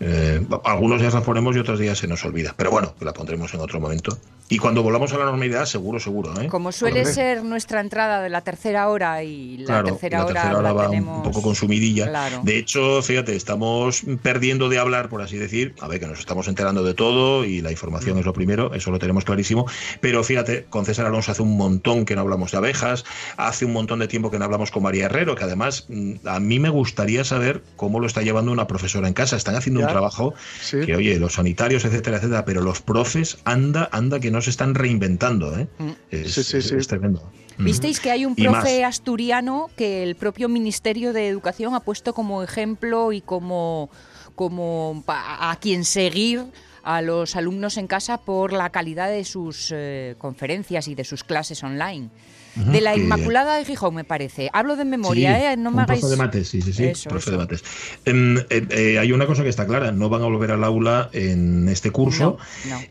eh, 0.00 0.44
algunos 0.64 1.00
días 1.00 1.14
las 1.14 1.22
ponemos 1.22 1.54
y 1.56 1.58
otros 1.58 1.78
días 1.78 1.98
se 1.98 2.06
nos 2.06 2.24
olvida. 2.24 2.54
Pero 2.56 2.70
bueno, 2.70 2.94
la 3.00 3.12
pondremos 3.12 3.52
en 3.54 3.60
otro 3.60 3.80
momento. 3.80 4.18
Y 4.48 4.58
cuando 4.58 4.82
volvamos 4.82 5.12
a 5.12 5.18
la 5.18 5.26
normalidad, 5.26 5.64
seguro, 5.64 6.00
seguro. 6.00 6.34
¿eh? 6.40 6.48
Como 6.48 6.72
suele 6.72 7.04
ser 7.04 7.44
nuestra 7.44 7.80
entrada 7.80 8.20
de 8.20 8.28
la 8.30 8.40
tercera 8.40 8.88
hora 8.88 9.22
y 9.22 9.58
la 9.58 9.84
tercera, 9.84 10.26
hora, 10.26 10.72
va 10.72 10.90
un 10.90 11.22
poco 11.22 11.40
consumidilla. 11.40 12.40
De 12.42 12.58
hecho, 12.58 13.00
fíjate, 13.00 13.36
estamos 13.36 14.02
perdiendo 14.22 14.68
de 14.68 14.80
hablar, 14.80 15.08
por 15.08 15.22
así 15.22 15.36
decir. 15.36 15.76
A 15.80 15.86
ver, 15.86 16.00
que 16.00 16.08
nos 16.08 16.18
estamos 16.18 16.48
enterando 16.48 16.82
de 16.82 16.94
todo 16.94 17.44
y 17.44 17.60
la 17.60 17.70
información 17.70 18.16
mm. 18.16 18.20
es 18.20 18.26
lo 18.26 18.32
primero, 18.32 18.74
eso 18.74 18.90
lo 18.90 18.98
tenemos 18.98 19.24
clarísimo. 19.24 19.66
Pero 20.00 20.24
fíjate, 20.24 20.64
con 20.68 20.84
César 20.84 21.06
Alonso 21.06 21.30
hace 21.30 21.42
un 21.42 21.56
montón 21.56 22.04
que 22.04 22.16
no 22.16 22.22
hablamos 22.22 22.50
de 22.50 22.58
abejas, 22.58 23.04
hace 23.36 23.64
un 23.64 23.72
montón 23.72 23.89
de 23.98 24.08
tiempo 24.08 24.30
que 24.30 24.38
no 24.38 24.44
hablamos 24.44 24.70
con 24.70 24.82
María 24.82 25.06
Herrero, 25.06 25.34
que 25.34 25.44
además 25.44 25.86
mm, 25.88 26.26
a 26.26 26.40
mí 26.40 26.58
me 26.58 26.68
gustaría 26.68 27.24
saber 27.24 27.62
cómo 27.76 28.00
lo 28.00 28.06
está 28.06 28.22
llevando 28.22 28.52
una 28.52 28.66
profesora 28.66 29.08
en 29.08 29.14
casa. 29.14 29.36
Están 29.36 29.56
haciendo 29.56 29.80
un 29.80 29.88
trabajo 29.88 30.34
que, 30.70 30.94
oye, 30.94 31.18
los 31.18 31.34
sanitarios, 31.34 31.84
etcétera, 31.84 32.18
etcétera, 32.18 32.44
pero 32.44 32.62
los 32.62 32.80
profes, 32.80 33.38
anda, 33.44 33.88
anda, 33.92 34.20
que 34.20 34.30
no 34.30 34.40
se 34.40 34.50
están 34.50 34.74
reinventando. 34.74 35.58
¿eh? 35.58 35.68
Mm. 35.78 35.90
Es, 36.10 36.86
tremendo. 36.86 37.30
Visteis 37.58 38.00
que 38.00 38.10
hay 38.10 38.24
un 38.24 38.34
profe 38.34 38.84
asturiano 38.84 39.70
que 39.76 40.02
el 40.02 40.16
propio 40.16 40.48
Ministerio 40.48 41.12
de 41.12 41.28
Educación 41.28 41.74
ha 41.74 41.80
puesto 41.80 42.14
como 42.14 42.42
ejemplo 42.42 43.12
y 43.12 43.20
como, 43.20 43.90
como 44.34 45.04
a, 45.06 45.56
quien 45.60 45.84
seguir 45.84 46.46
a 46.82 47.02
los 47.02 47.36
alumnos 47.36 47.76
en 47.76 47.86
casa 47.86 48.18
por 48.18 48.52
la 48.52 48.70
calidad 48.70 49.08
de 49.08 49.24
sus 49.24 49.72
eh, 49.74 50.14
conferencias 50.18 50.88
y 50.88 50.94
de 50.94 51.04
sus 51.04 51.24
clases 51.24 51.62
online 51.62 52.10
de 52.56 52.80
la 52.80 52.96
Inmaculada 52.96 53.56
de 53.56 53.64
Gijón, 53.64 53.94
me 53.94 54.04
parece. 54.04 54.50
Hablo 54.52 54.76
de 54.76 54.84
memoria, 54.84 55.52
¿eh? 55.52 55.56
No 55.56 55.70
me 55.70 55.82
hagáis... 55.82 56.08
de 56.08 56.16
mates, 56.16 56.48
sí, 56.48 56.60
sí, 56.60 56.72
sí. 56.72 57.08
profe 57.08 57.30
de 57.30 57.36
mates. 57.36 57.64
Em, 58.04 58.38
eh, 58.38 58.66
eh, 58.70 58.98
hay 58.98 59.12
una 59.12 59.26
cosa 59.26 59.42
que 59.42 59.48
está 59.48 59.66
clara, 59.66 59.92
no 59.92 60.08
van 60.08 60.22
a 60.22 60.26
volver 60.26 60.50
al 60.50 60.64
aula 60.64 61.10
en 61.12 61.68
este 61.68 61.90
curso. 61.90 62.38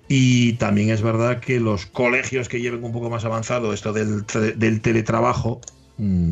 Y 0.08 0.54
también 0.54 0.90
es 0.90 1.02
verdad 1.02 1.40
que 1.40 1.60
los 1.60 1.86
colegios 1.86 2.48
que 2.50 2.62
lleven 2.62 2.84
un 2.84 2.92
poco 2.92 3.10
más 3.10 3.26
avanzado 3.26 3.74
esto 3.74 3.94
del, 3.94 4.26
del 4.56 4.82
teletrabajo, 4.82 5.62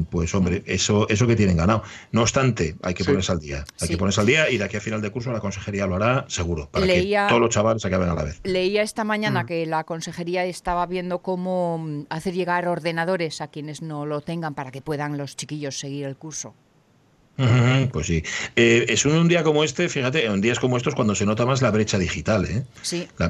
pues 0.09 0.33
hombre, 0.33 0.63
eso, 0.65 1.07
eso 1.09 1.27
que 1.27 1.35
tienen 1.35 1.57
ganado. 1.57 1.83
No 2.11 2.21
obstante, 2.21 2.75
hay 2.81 2.93
que 2.93 3.03
ponerse 3.03 3.31
al 3.31 3.39
día. 3.39 3.65
Hay 3.81 3.87
que 3.87 3.97
ponerse 3.97 4.21
al 4.21 4.27
día 4.27 4.49
y 4.49 4.57
de 4.57 4.63
aquí 4.63 4.77
a 4.77 4.81
final 4.81 5.01
de 5.01 5.09
curso 5.09 5.31
la 5.31 5.39
consejería 5.39 5.85
lo 5.87 5.95
hará 5.95 6.25
seguro, 6.29 6.69
para 6.69 6.85
que 6.85 7.25
todos 7.27 7.41
los 7.41 7.49
chavales 7.49 7.83
acaben 7.85 8.09
a 8.09 8.13
la 8.13 8.23
vez. 8.23 8.39
Leía 8.43 8.81
esta 8.81 9.03
mañana 9.03 9.43
mm. 9.43 9.45
que 9.45 9.65
la 9.65 9.83
consejería 9.83 10.45
estaba 10.45 10.85
viendo 10.85 11.19
cómo 11.19 11.77
mm, 11.79 12.05
hacer 12.09 12.33
llegar 12.33 12.67
ordenadores 12.67 13.41
a 13.41 13.47
quienes 13.47 13.81
no 13.81 14.05
lo 14.05 14.21
tengan 14.21 14.53
para 14.53 14.71
que 14.71 14.81
puedan 14.81 15.17
los 15.17 15.35
chiquillos 15.35 15.77
seguir 15.79 16.05
el 16.05 16.15
curso. 16.15 16.55
Pues 17.91 18.07
sí. 18.07 18.23
Eh, 18.55 18.85
es 18.89 19.05
un, 19.05 19.27
día 19.27 19.43
como 19.43 19.63
este, 19.63 19.89
fíjate, 19.89 20.25
en 20.25 20.41
días 20.41 20.59
como 20.59 20.75
estos 20.75 20.95
cuando 20.95 21.13
se 21.13 21.25
nota 21.25 21.45
más 21.45 21.61
la 21.61 21.69
brecha 21.69 21.99
digital. 21.99 22.45
¿eh? 22.45 22.63
Sí. 22.81 23.07
La, 23.17 23.29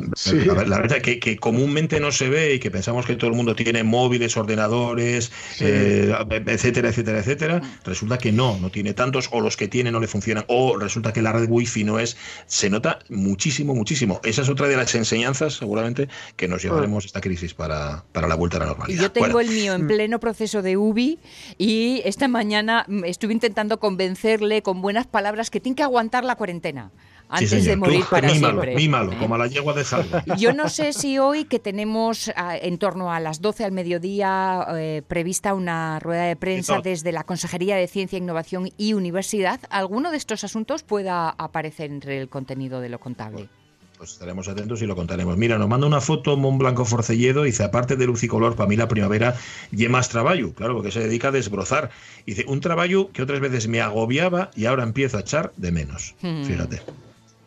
brecha 0.80 1.00
que, 1.02 1.38
comúnmente 1.38 2.00
no 2.00 2.12
se 2.12 2.30
ve 2.30 2.56
y 2.56 2.60
que 2.60 2.72
pensamos 2.72 3.06
que 3.06 3.16
todo 3.16 3.30
el 3.30 3.36
mundo 3.36 3.56
tiene 3.56 3.84
móviles, 3.84 4.38
ordenadores, 4.38 5.32
eh, 5.60 6.14
etcétera, 6.46 6.90
etcétera, 6.90 7.20
etcétera. 7.20 7.62
Resulta 7.84 8.18
que 8.18 8.32
no, 8.32 8.58
no 8.60 8.70
tiene 8.70 8.94
tantos, 8.94 9.28
o 9.32 9.42
los 9.42 9.58
que 9.58 9.68
tiene 9.68 9.92
no 9.92 10.00
le 10.00 10.08
funcionan, 10.08 10.46
o 10.48 10.78
resulta 10.78 11.12
que 11.12 11.22
la 11.22 11.34
red 11.34 11.50
wifi 11.50 11.84
no 11.84 12.00
es. 12.00 12.16
Se 12.46 12.70
nota 12.70 13.00
muchísimo, 13.10 13.76
muchísimo. 13.76 14.22
Esa 14.24 14.42
es 14.42 14.50
otra 14.50 14.68
de 14.68 14.78
las 14.78 14.96
enseñanzas, 14.96 15.56
seguramente, 15.56 16.08
que 16.38 16.48
nos 16.48 16.64
llevaremos 16.64 17.06
esta 17.06 17.20
crisis 17.20 17.54
para, 17.54 18.06
para 18.14 18.28
la 18.28 18.36
vuelta 18.36 18.58
a 18.58 18.62
la 18.62 18.66
normalidad. 18.68 19.02
Yo 19.04 19.12
tengo 19.12 19.42
el 19.42 19.50
mío 19.50 19.74
en 19.74 19.88
pleno 19.88 20.20
proceso 20.20 20.62
de 20.62 20.78
UBI 20.78 21.20
y 21.58 22.02
esta 22.06 22.28
mañana 22.28 22.86
estuve 23.04 23.34
intentando 23.34 23.80
convencerle 23.98 24.62
con 24.62 24.80
buenas 24.84 25.08
palabras 25.08 25.50
que 25.50 25.60
tiene 25.60 25.76
que 25.76 25.82
aguantar 25.82 26.24
la 26.24 26.36
cuarentena 26.36 26.92
antes 27.30 27.66
de 27.66 27.76
morir 27.76 28.06
para 28.10 28.30
siempre. 28.30 28.76
Mímalo, 28.76 29.12
¿eh? 29.12 29.18
como 29.20 29.38
la 29.40 29.48
yegua 29.48 29.74
de 29.74 29.84
salva. 29.84 30.24
Yo 30.38 30.54
no 30.54 30.70
sé 30.70 30.94
si 30.94 31.18
hoy 31.18 31.46
que 31.46 31.58
tenemos 31.58 32.32
en 32.38 32.78
torno 32.78 33.12
a 33.12 33.20
las 33.20 33.42
12 33.42 33.66
al 33.66 33.72
mediodía 33.72 34.68
eh, 34.76 35.02
prevista 35.08 35.56
una 35.56 36.00
rueda 36.00 36.26
de 36.26 36.36
prensa 36.36 36.80
desde 36.80 37.12
la 37.12 37.24
Consejería 37.24 37.76
de 37.76 37.88
Ciencia, 37.88 38.20
Innovación 38.20 38.70
y 38.78 38.94
Universidad, 38.94 39.60
alguno 39.72 40.12
de 40.12 40.18
estos 40.18 40.44
asuntos 40.44 40.84
pueda 40.84 41.30
aparecer 41.32 41.90
entre 41.90 42.22
el 42.22 42.30
contenido 42.30 42.80
de 42.80 42.90
lo 42.90 43.00
contable. 43.00 43.50
Pues 43.98 44.12
estaremos 44.12 44.48
atentos 44.48 44.82
y 44.84 44.86
lo 44.86 44.96
contaremos. 44.96 45.38
Mira, 45.38 45.58
nos 45.58 45.68
manda 45.68 45.88
una 45.88 46.02
foto 46.02 46.38
Mon 46.38 46.60
Blanco 46.60 46.86
Forcelledo, 46.86 47.44
dice, 47.44 47.64
aparte 47.64 47.96
de 47.96 48.06
luz 48.06 48.22
y 48.24 48.28
color, 48.28 48.56
para 48.56 48.70
mí 48.70 48.76
la 48.76 48.88
primavera 48.88 49.36
y 49.72 49.88
más 49.88 50.10
trabajo, 50.10 50.54
claro, 50.54 50.76
porque 50.76 50.92
se 50.92 51.00
dedica 51.00 51.30
a 51.30 51.32
desbrozar. 51.32 51.90
Dice, 52.26 52.46
un 52.48 52.62
trabajo 52.62 53.12
que 53.12 53.24
otras 53.24 53.40
veces 53.40 53.68
me 53.68 53.82
agobiaba 53.82 54.52
y 54.56 54.66
ahora 54.66 54.84
empiezo 54.84 55.18
a 55.18 55.22
echar 55.22 55.52
de 55.58 55.72
menos. 55.72 56.14
Hmm. 56.22 56.44
Fíjate. 56.44 56.82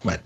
Bueno, 0.02 0.22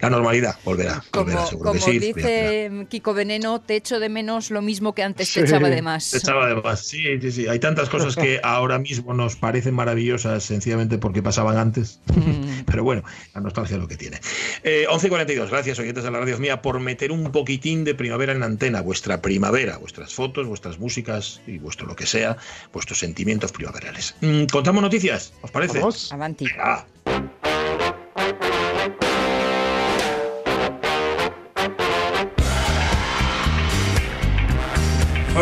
la 0.00 0.10
normalidad 0.10 0.56
volverá. 0.64 1.02
Como, 1.10 1.72
dice 1.72 2.86
Kiko 2.88 3.12
Veneno, 3.12 3.60
te 3.60 3.76
echo 3.76 3.98
de 3.98 4.08
menos 4.08 4.50
lo 4.50 4.62
mismo 4.62 4.94
que 4.94 5.02
antes 5.02 5.32
te 5.32 5.40
echaba 5.40 5.68
de 5.68 5.82
más. 5.82 6.10
Te 6.10 6.18
echaba 6.18 6.46
de 6.46 6.54
más, 6.54 6.80
sí, 6.86 7.02
sí, 7.20 7.32
sí. 7.32 7.48
Hay 7.48 7.58
tantas 7.58 7.88
cosas 7.88 8.14
que 8.14 8.40
ahora 8.44 8.78
mismo 8.78 9.14
nos 9.14 9.34
parecen 9.34 9.74
maravillosas 9.74 10.44
sencillamente 10.44 10.98
porque 10.98 11.22
pasaban 11.22 11.58
antes. 11.58 12.00
Mm. 12.14 12.64
Pero 12.66 12.84
bueno, 12.84 13.02
la 13.34 13.40
nostalgia 13.40 13.76
es 13.76 13.82
lo 13.82 13.88
que 13.88 13.96
tiene. 13.96 14.20
Eh, 14.62 14.86
11 14.88 15.06
y 15.06 15.10
42, 15.10 15.50
gracias 15.50 15.78
oyentes 15.78 16.04
de 16.04 16.10
la 16.10 16.20
radio 16.20 16.38
mía 16.38 16.62
por 16.62 16.78
meter 16.78 17.10
un 17.10 17.32
poquitín 17.32 17.84
de 17.84 17.94
primavera 17.94 18.32
en 18.32 18.40
la 18.40 18.46
antena. 18.46 18.80
Vuestra 18.80 19.20
primavera, 19.20 19.78
vuestras 19.78 20.14
fotos, 20.14 20.46
vuestras 20.46 20.78
músicas 20.78 21.40
y 21.46 21.58
vuestro 21.58 21.86
lo 21.86 21.96
que 21.96 22.06
sea, 22.06 22.36
vuestros 22.72 23.00
sentimientos 23.00 23.50
primaverales. 23.50 24.14
Mm, 24.20 24.44
¿Contamos 24.52 24.82
noticias? 24.82 25.32
¿Os 25.42 25.50
parece? 25.50 25.80
Vamos. 25.80 26.12
Avanti. 26.12 26.46
Ahora 26.58 26.95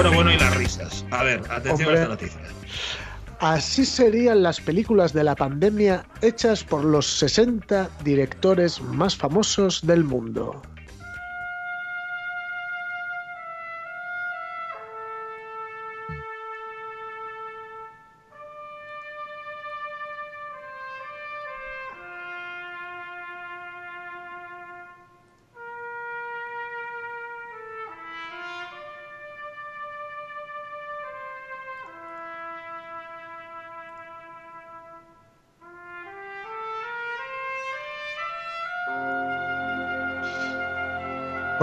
bueno 0.03 0.33
y 0.33 0.39
las 0.39 0.57
risas. 0.57 1.05
A 1.11 1.23
ver, 1.23 1.43
atención 1.51 1.91
a 1.91 1.95
esta 1.95 2.09
noticia. 2.09 2.41
Así 3.41 3.85
serían 3.85 4.43
las 4.43 4.61
películas 4.61 5.13
de 5.13 5.25
la 5.25 5.35
pandemia 5.35 6.05
hechas 6.23 6.65
por 6.65 6.85
los 6.85 7.07
60 7.07 7.91
directores 8.03 8.81
más 8.81 9.17
famosos 9.17 9.87
del 9.87 10.05
mundo. 10.05 10.63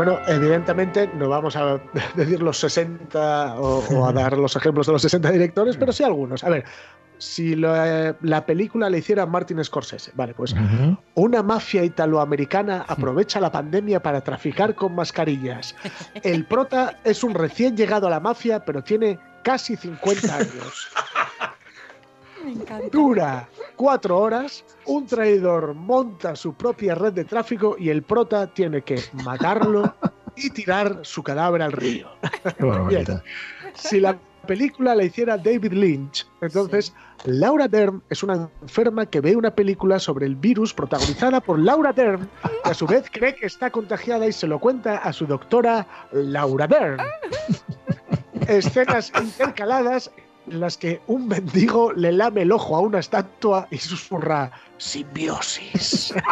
Bueno, 0.03 0.19
evidentemente 0.25 1.11
no 1.13 1.29
vamos 1.29 1.55
a 1.55 1.79
decir 2.15 2.41
los 2.41 2.57
60 2.57 3.53
o, 3.59 4.03
a 4.03 4.11
dar 4.11 4.35
los 4.35 4.55
ejemplos 4.55 4.87
de 4.87 4.93
los 4.93 5.03
60 5.03 5.29
directores, 5.29 5.77
pero 5.77 5.91
sí 5.91 6.03
algunos. 6.03 6.43
A 6.43 6.49
ver, 6.49 6.65
si 7.19 7.55
la, 7.55 8.43
película 8.47 8.89
le 8.89 8.97
hiciera 8.97 9.27
Martin 9.27 9.63
Scorsese, 9.63 10.11
vale, 10.15 10.33
pues 10.33 10.55
una 11.13 11.43
mafia 11.43 11.83
italoamericana 11.83 12.83
aprovecha 12.87 13.39
la 13.39 13.51
pandemia 13.51 14.01
para 14.01 14.21
traficar 14.21 14.73
con 14.73 14.95
mascarillas. 14.95 15.75
El 16.23 16.47
prota 16.47 16.97
es 17.03 17.23
un 17.23 17.35
recién 17.35 17.77
llegado 17.77 18.07
a 18.07 18.09
la 18.09 18.19
mafia, 18.19 18.65
pero 18.65 18.83
tiene 18.83 19.19
casi 19.43 19.75
50 19.75 20.35
años. 20.35 20.89
Dura 22.91 23.47
cuatro 23.81 24.19
horas, 24.19 24.63
un 24.85 25.07
traidor 25.07 25.73
monta 25.73 26.35
su 26.35 26.53
propia 26.53 26.93
red 26.93 27.13
de 27.13 27.25
tráfico 27.25 27.75
y 27.79 27.89
el 27.89 28.03
prota 28.03 28.45
tiene 28.45 28.83
que 28.83 28.99
matarlo 29.23 29.95
y 30.35 30.51
tirar 30.51 30.99
su 31.01 31.23
cadáver 31.23 31.63
al 31.63 31.71
río. 31.71 32.07
Si 33.73 33.99
la 33.99 34.19
película 34.45 34.93
la 34.93 35.03
hiciera 35.03 35.35
David 35.35 35.73
Lynch, 35.73 36.27
entonces 36.41 36.93
Laura 37.25 37.67
Dern 37.67 38.03
es 38.11 38.21
una 38.21 38.51
enferma 38.61 39.07
que 39.07 39.19
ve 39.19 39.35
una 39.35 39.49
película 39.49 39.97
sobre 39.97 40.27
el 40.27 40.35
virus 40.35 40.75
protagonizada 40.75 41.41
por 41.41 41.57
Laura 41.57 41.91
Dern, 41.91 42.29
que 42.63 42.69
a 42.69 42.75
su 42.75 42.85
vez 42.85 43.09
cree 43.11 43.33
que 43.33 43.47
está 43.47 43.71
contagiada 43.71 44.27
y 44.27 44.31
se 44.31 44.45
lo 44.45 44.59
cuenta 44.59 44.97
a 44.97 45.11
su 45.11 45.25
doctora 45.25 45.87
Laura 46.11 46.67
Dern. 46.67 47.01
Escenas 48.47 49.11
intercaladas 49.19 50.11
en 50.51 50.59
las 50.59 50.77
que 50.77 51.01
un 51.07 51.27
mendigo 51.27 51.93
le 51.93 52.11
lame 52.11 52.41
el 52.41 52.51
ojo 52.51 52.75
a 52.75 52.81
una 52.81 52.99
estatua 52.99 53.67
y 53.71 53.77
susurra 53.77 54.51
simbiosis. 54.77 56.13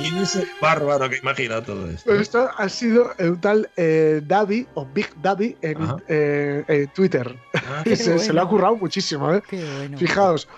¿Quién 0.00 0.16
es 0.18 0.36
el 0.36 0.48
bárbaro 0.60 1.08
que 1.10 1.16
imagina 1.16 1.62
todo 1.62 1.88
esto? 1.88 2.04
Pues 2.06 2.20
esto 2.22 2.48
ha 2.56 2.68
sido 2.68 3.12
un 3.18 3.40
tal 3.40 3.68
eh, 3.76 4.22
Davi 4.24 4.66
o 4.74 4.86
Big 4.86 5.10
Davi 5.20 5.56
en 5.62 5.78
eh, 6.08 6.86
Twitter. 6.94 7.36
Ah, 7.54 7.82
se, 7.96 8.32
lo 8.32 8.42
ha 8.42 8.48
currado 8.48 8.76
muchísimo. 8.76 9.34
¿eh? 9.34 9.42
Fijaos, 9.96 10.48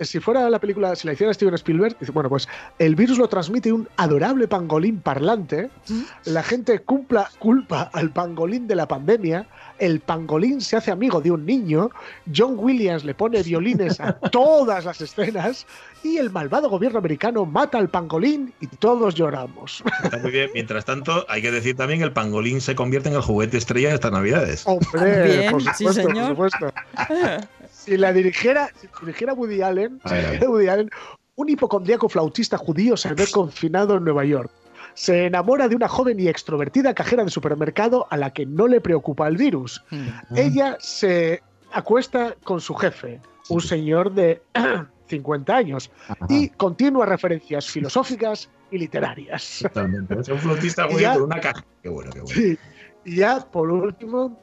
si 0.00 0.20
fuera 0.20 0.48
la 0.50 0.58
película, 0.58 0.94
si 0.94 1.06
la 1.06 1.14
hiciera 1.14 1.32
Steven 1.32 1.54
Spielberg, 1.54 1.96
dice, 1.98 2.12
bueno, 2.12 2.28
pues 2.28 2.48
el 2.78 2.94
virus 2.94 3.18
lo 3.18 3.28
transmite 3.28 3.72
un 3.72 3.88
adorable 3.96 4.46
pangolín 4.48 5.00
parlante, 5.00 5.70
¿Mm? 5.88 6.02
la 6.26 6.42
gente 6.42 6.78
cumpla, 6.80 7.30
culpa 7.38 7.90
al 7.92 8.10
pangolín 8.10 8.66
de 8.66 8.76
la 8.76 8.86
pandemia, 8.86 9.46
el 9.78 10.00
pangolín 10.00 10.60
se 10.60 10.76
hace 10.76 10.90
amigo 10.90 11.20
de 11.20 11.30
un 11.30 11.44
niño, 11.44 11.90
John 12.34 12.56
Williams 12.58 13.04
le 13.04 13.14
pone 13.14 13.42
violines 13.42 14.00
a 14.00 14.12
todas 14.32 14.84
las 14.84 15.00
escenas 15.00 15.66
y 16.02 16.18
el 16.18 16.30
malvado 16.30 16.68
gobierno 16.68 16.98
americano 16.98 17.46
mata 17.46 17.78
al 17.78 17.88
pangolín 17.88 18.52
y 18.60 18.66
todos 18.66 19.14
lloramos. 19.14 19.82
muy 20.22 20.30
bien. 20.30 20.50
Mientras 20.54 20.84
tanto, 20.84 21.24
hay 21.28 21.42
que 21.42 21.50
decir 21.50 21.76
también 21.76 22.00
que 22.00 22.04
el 22.04 22.12
pangolín 22.12 22.60
se 22.60 22.74
convierte 22.74 23.08
en 23.08 23.16
el 23.16 23.22
juguete 23.22 23.56
estrella 23.56 23.88
de 23.88 23.94
estas 23.94 24.12
navidades. 24.12 24.64
Hombre, 24.66 25.50
por 25.50 25.62
supuesto, 25.62 26.02
por 26.02 26.26
supuesto. 26.26 26.72
Si 27.70 27.98
la 27.98 28.14
dirigiera, 28.14 28.70
si 28.80 28.88
dirigiera 29.02 29.34
Woody 29.34 29.60
Allen, 29.60 30.00
Woody 30.48 30.68
Allen, 30.68 30.90
un 31.34 31.48
hipocondríaco 31.50 32.08
flautista 32.08 32.56
judío 32.56 32.96
se 32.96 33.12
ve 33.12 33.26
confinado 33.30 33.98
en 33.98 34.04
Nueva 34.04 34.24
York 34.24 34.50
se 34.94 35.26
enamora 35.26 35.68
de 35.68 35.76
una 35.76 35.88
joven 35.88 36.18
y 36.20 36.28
extrovertida 36.28 36.94
cajera 36.94 37.24
de 37.24 37.30
supermercado 37.30 38.06
a 38.10 38.16
la 38.16 38.32
que 38.32 38.46
no 38.46 38.66
le 38.66 38.80
preocupa 38.80 39.28
el 39.28 39.36
virus. 39.36 39.84
Hmm. 39.90 40.08
Ella 40.36 40.76
se 40.80 41.42
acuesta 41.72 42.36
con 42.44 42.60
su 42.60 42.74
jefe, 42.74 43.20
un 43.48 43.60
señor 43.60 44.12
de 44.12 44.42
50 45.08 45.56
años, 45.56 45.90
y 46.28 46.48
continúa 46.50 47.06
referencias 47.06 47.66
filosóficas 47.66 48.48
y 48.70 48.78
literarias. 48.78 49.58
Totalmente. 49.62 50.18
Es 50.20 50.28
un 50.28 50.38
flautista 50.38 50.84
judío 50.90 51.12
con 51.14 51.22
una 51.22 51.40
caja. 51.40 51.64
Qué 51.82 51.88
bueno, 51.88 52.10
qué 52.12 52.20
bueno. 52.20 52.34
Sí. 52.34 52.58
Y 53.04 53.16
ya, 53.16 53.40
por 53.40 53.70
último, 53.70 54.40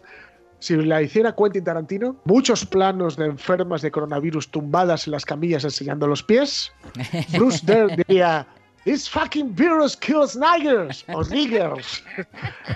si 0.60 0.76
la 0.76 1.02
hiciera 1.02 1.36
Quentin 1.36 1.64
Tarantino, 1.64 2.18
muchos 2.26 2.66
planos 2.66 3.18
de 3.18 3.26
enfermas 3.26 3.82
de 3.82 3.90
coronavirus 3.90 4.52
tumbadas 4.52 5.08
en 5.08 5.12
las 5.12 5.26
camillas 5.26 5.64
enseñando 5.64 6.06
los 6.06 6.22
pies. 6.22 6.72
Bruce 7.34 7.66
Dern 7.66 7.96
diría, 7.96 8.48
This 8.84 9.08
fucking 9.08 9.54
virus 9.54 9.96
kills 9.96 10.36
niggers 10.36 11.04
o 11.10 11.22
niggers. 11.30 12.04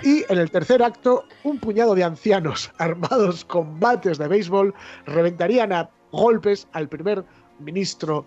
y 0.02 0.24
en 0.28 0.38
el 0.38 0.50
tercer 0.50 0.82
acto, 0.82 1.24
un 1.42 1.58
puñado 1.58 1.94
de 1.94 2.04
ancianos 2.04 2.70
armados 2.78 3.44
con 3.44 3.80
bates 3.80 4.18
de 4.18 4.28
béisbol 4.28 4.72
reventarían 5.06 5.72
a 5.72 5.90
golpes 6.12 6.68
al 6.72 6.88
primer 6.88 7.24
ministro 7.58 8.24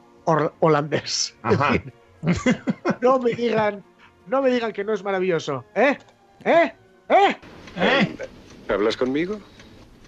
holandés. 0.60 1.36
no 3.02 3.20
me 3.20 3.32
digan, 3.32 3.84
no 4.28 4.42
me 4.42 4.52
digan 4.52 4.74
que 4.74 4.84
no 4.84 4.94
es 4.94 5.04
maravilloso. 5.04 5.64
¿Eh? 5.76 5.98
¿Eh? 6.44 6.74
¿Eh? 7.10 7.38
¿Eh? 7.78 8.18
¿Hablas 8.68 8.98
conmigo? 8.98 9.40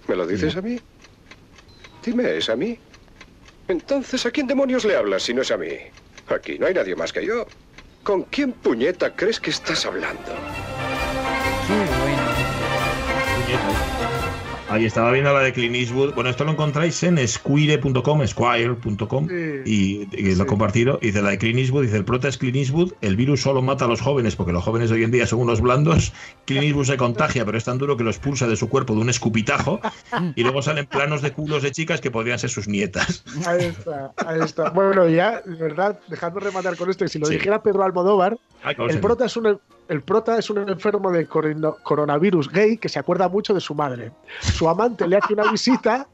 ¿Me 0.08 0.16
lo 0.16 0.28
dices 0.28 0.56
a 0.58 0.62
mí? 0.62 0.80
Dime, 2.04 2.38
¿es 2.38 2.50
a 2.50 2.56
mí? 2.56 2.78
Entonces, 3.68 4.26
¿a 4.26 4.32
quién 4.32 4.48
demonios 4.48 4.84
le 4.84 4.96
hablas 4.96 5.24
si 5.24 5.34
no 5.34 5.42
es 5.42 5.52
a 5.52 5.58
mí? 5.58 5.70
Aquí 6.34 6.58
no 6.58 6.68
hay 6.68 6.74
nadie 6.74 6.96
más 6.96 7.12
que 7.14 7.26
yo. 7.26 7.46
¿Con 8.04 8.24
quién 8.24 8.54
puñeta 8.54 9.16
crees 9.16 9.40
que 9.40 9.52
estás 9.52 9.86
hablando? 9.86 10.32
Qué 11.68 11.74
bueno. 12.02 12.21
Ahí 14.72 14.86
estaba 14.86 15.12
viendo 15.12 15.34
la 15.34 15.42
de 15.42 15.52
Clint 15.52 15.76
Eastwood. 15.76 16.14
Bueno, 16.14 16.30
esto 16.30 16.46
lo 16.46 16.52
encontráis 16.52 17.04
en 17.04 17.18
squire.com, 17.28 18.26
squire.com, 18.26 19.28
Sí, 19.28 19.62
y, 19.66 20.08
y 20.18 20.24
lo 20.24 20.30
he 20.32 20.36
sí. 20.36 20.46
compartido. 20.46 20.98
Dice 21.02 21.22
la 21.22 21.32
de 21.32 21.38
Clint 21.38 21.60
Eastwood, 21.60 21.84
dice 21.84 21.98
el 21.98 22.06
prota 22.06 22.30
es 22.30 22.38
Clint 22.38 22.56
Eastwood, 22.56 22.94
el 23.02 23.18
virus 23.18 23.42
solo 23.42 23.62
mata 23.62 23.84
a 23.84 23.88
los 23.90 24.00
jóvenes 24.00 24.36
porque 24.38 24.54
los 24.54 24.64
jóvenes 24.64 24.90
de 24.90 24.96
hoy 24.96 25.04
en 25.04 25.12
día 25.12 25.28
son 25.28 25.40
unos 25.40 25.60
blandos. 25.60 26.14
Clint 26.46 26.64
Eastwood 26.64 26.86
se 26.86 26.96
contagia, 26.98 27.44
pero 27.46 27.58
es 27.58 27.66
tan 27.66 27.78
duro 27.78 27.98
que 27.98 28.04
lo 28.06 28.10
expulsa 28.12 28.48
de 28.48 28.56
su 28.56 28.70
cuerpo 28.70 28.96
de 28.96 29.02
un 29.02 29.10
escupitajo. 29.10 29.80
Y 30.36 30.44
luego 30.44 30.62
salen 30.62 30.86
planos 30.86 31.22
de 31.22 31.32
culos 31.32 31.64
de 31.64 31.72
chicas 31.72 32.00
que 32.00 32.10
podrían 32.12 32.40
ser 32.40 32.50
sus 32.50 32.68
nietas. 32.68 33.24
Ahí 33.46 33.66
está, 33.66 34.12
ahí 34.26 34.40
está. 34.42 34.70
Bueno, 34.70 35.08
ya, 35.10 35.42
de 35.42 35.56
verdad, 35.56 36.00
dejadme 36.08 36.40
rematar 36.40 36.78
con 36.78 36.90
esto. 36.90 37.04
Y 37.06 37.10
si 37.10 37.20
lo 37.20 37.26
Sí. 37.26 37.34
dijera 37.34 37.62
Pedro 37.62 37.84
Almodóvar, 37.84 38.38
Ay, 38.64 38.76
¿cómo 38.76 38.90
el 38.90 39.00
prota, 39.00 39.26
es 39.26 39.36
un, 39.36 39.60
el 39.92 40.02
prota 40.02 40.40
es 40.40 40.50
un 40.50 40.58
enfermo 40.70 41.12
de 41.12 41.28
coronavirus 41.28 42.50
gay 42.50 42.78
que 42.78 42.88
se 42.88 42.98
acuerda 42.98 43.28
mucho 43.28 43.54
de 43.54 43.60
su 43.60 43.76
madre. 43.76 44.14
Su 44.40 44.70
amante 44.70 45.06
le 45.06 45.18
hace 45.18 45.34
una 45.34 45.52
visita. 45.52 46.08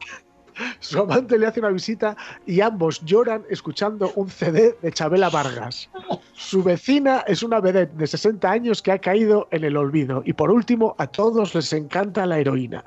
Su 0.79 1.01
amante 1.01 1.37
le 1.37 1.45
hace 1.45 1.59
una 1.59 1.69
visita 1.69 2.17
y 2.47 2.61
ambos 2.61 3.05
lloran 3.05 3.43
escuchando 3.51 4.11
un 4.15 4.31
CD 4.31 4.75
de 4.81 4.91
Chabela 4.91 5.29
Vargas. 5.29 5.87
Su 6.33 6.63
vecina 6.63 7.23
es 7.27 7.43
una 7.43 7.59
vedette 7.59 7.93
de 7.93 8.07
60 8.07 8.49
años 8.49 8.81
que 8.81 8.91
ha 8.91 8.97
caído 8.97 9.47
en 9.51 9.63
el 9.63 9.77
olvido. 9.77 10.23
Y 10.25 10.33
por 10.33 10.49
último, 10.49 10.95
a 10.97 11.05
todos 11.05 11.53
les 11.53 11.71
encanta 11.73 12.25
la 12.25 12.39
heroína. 12.39 12.83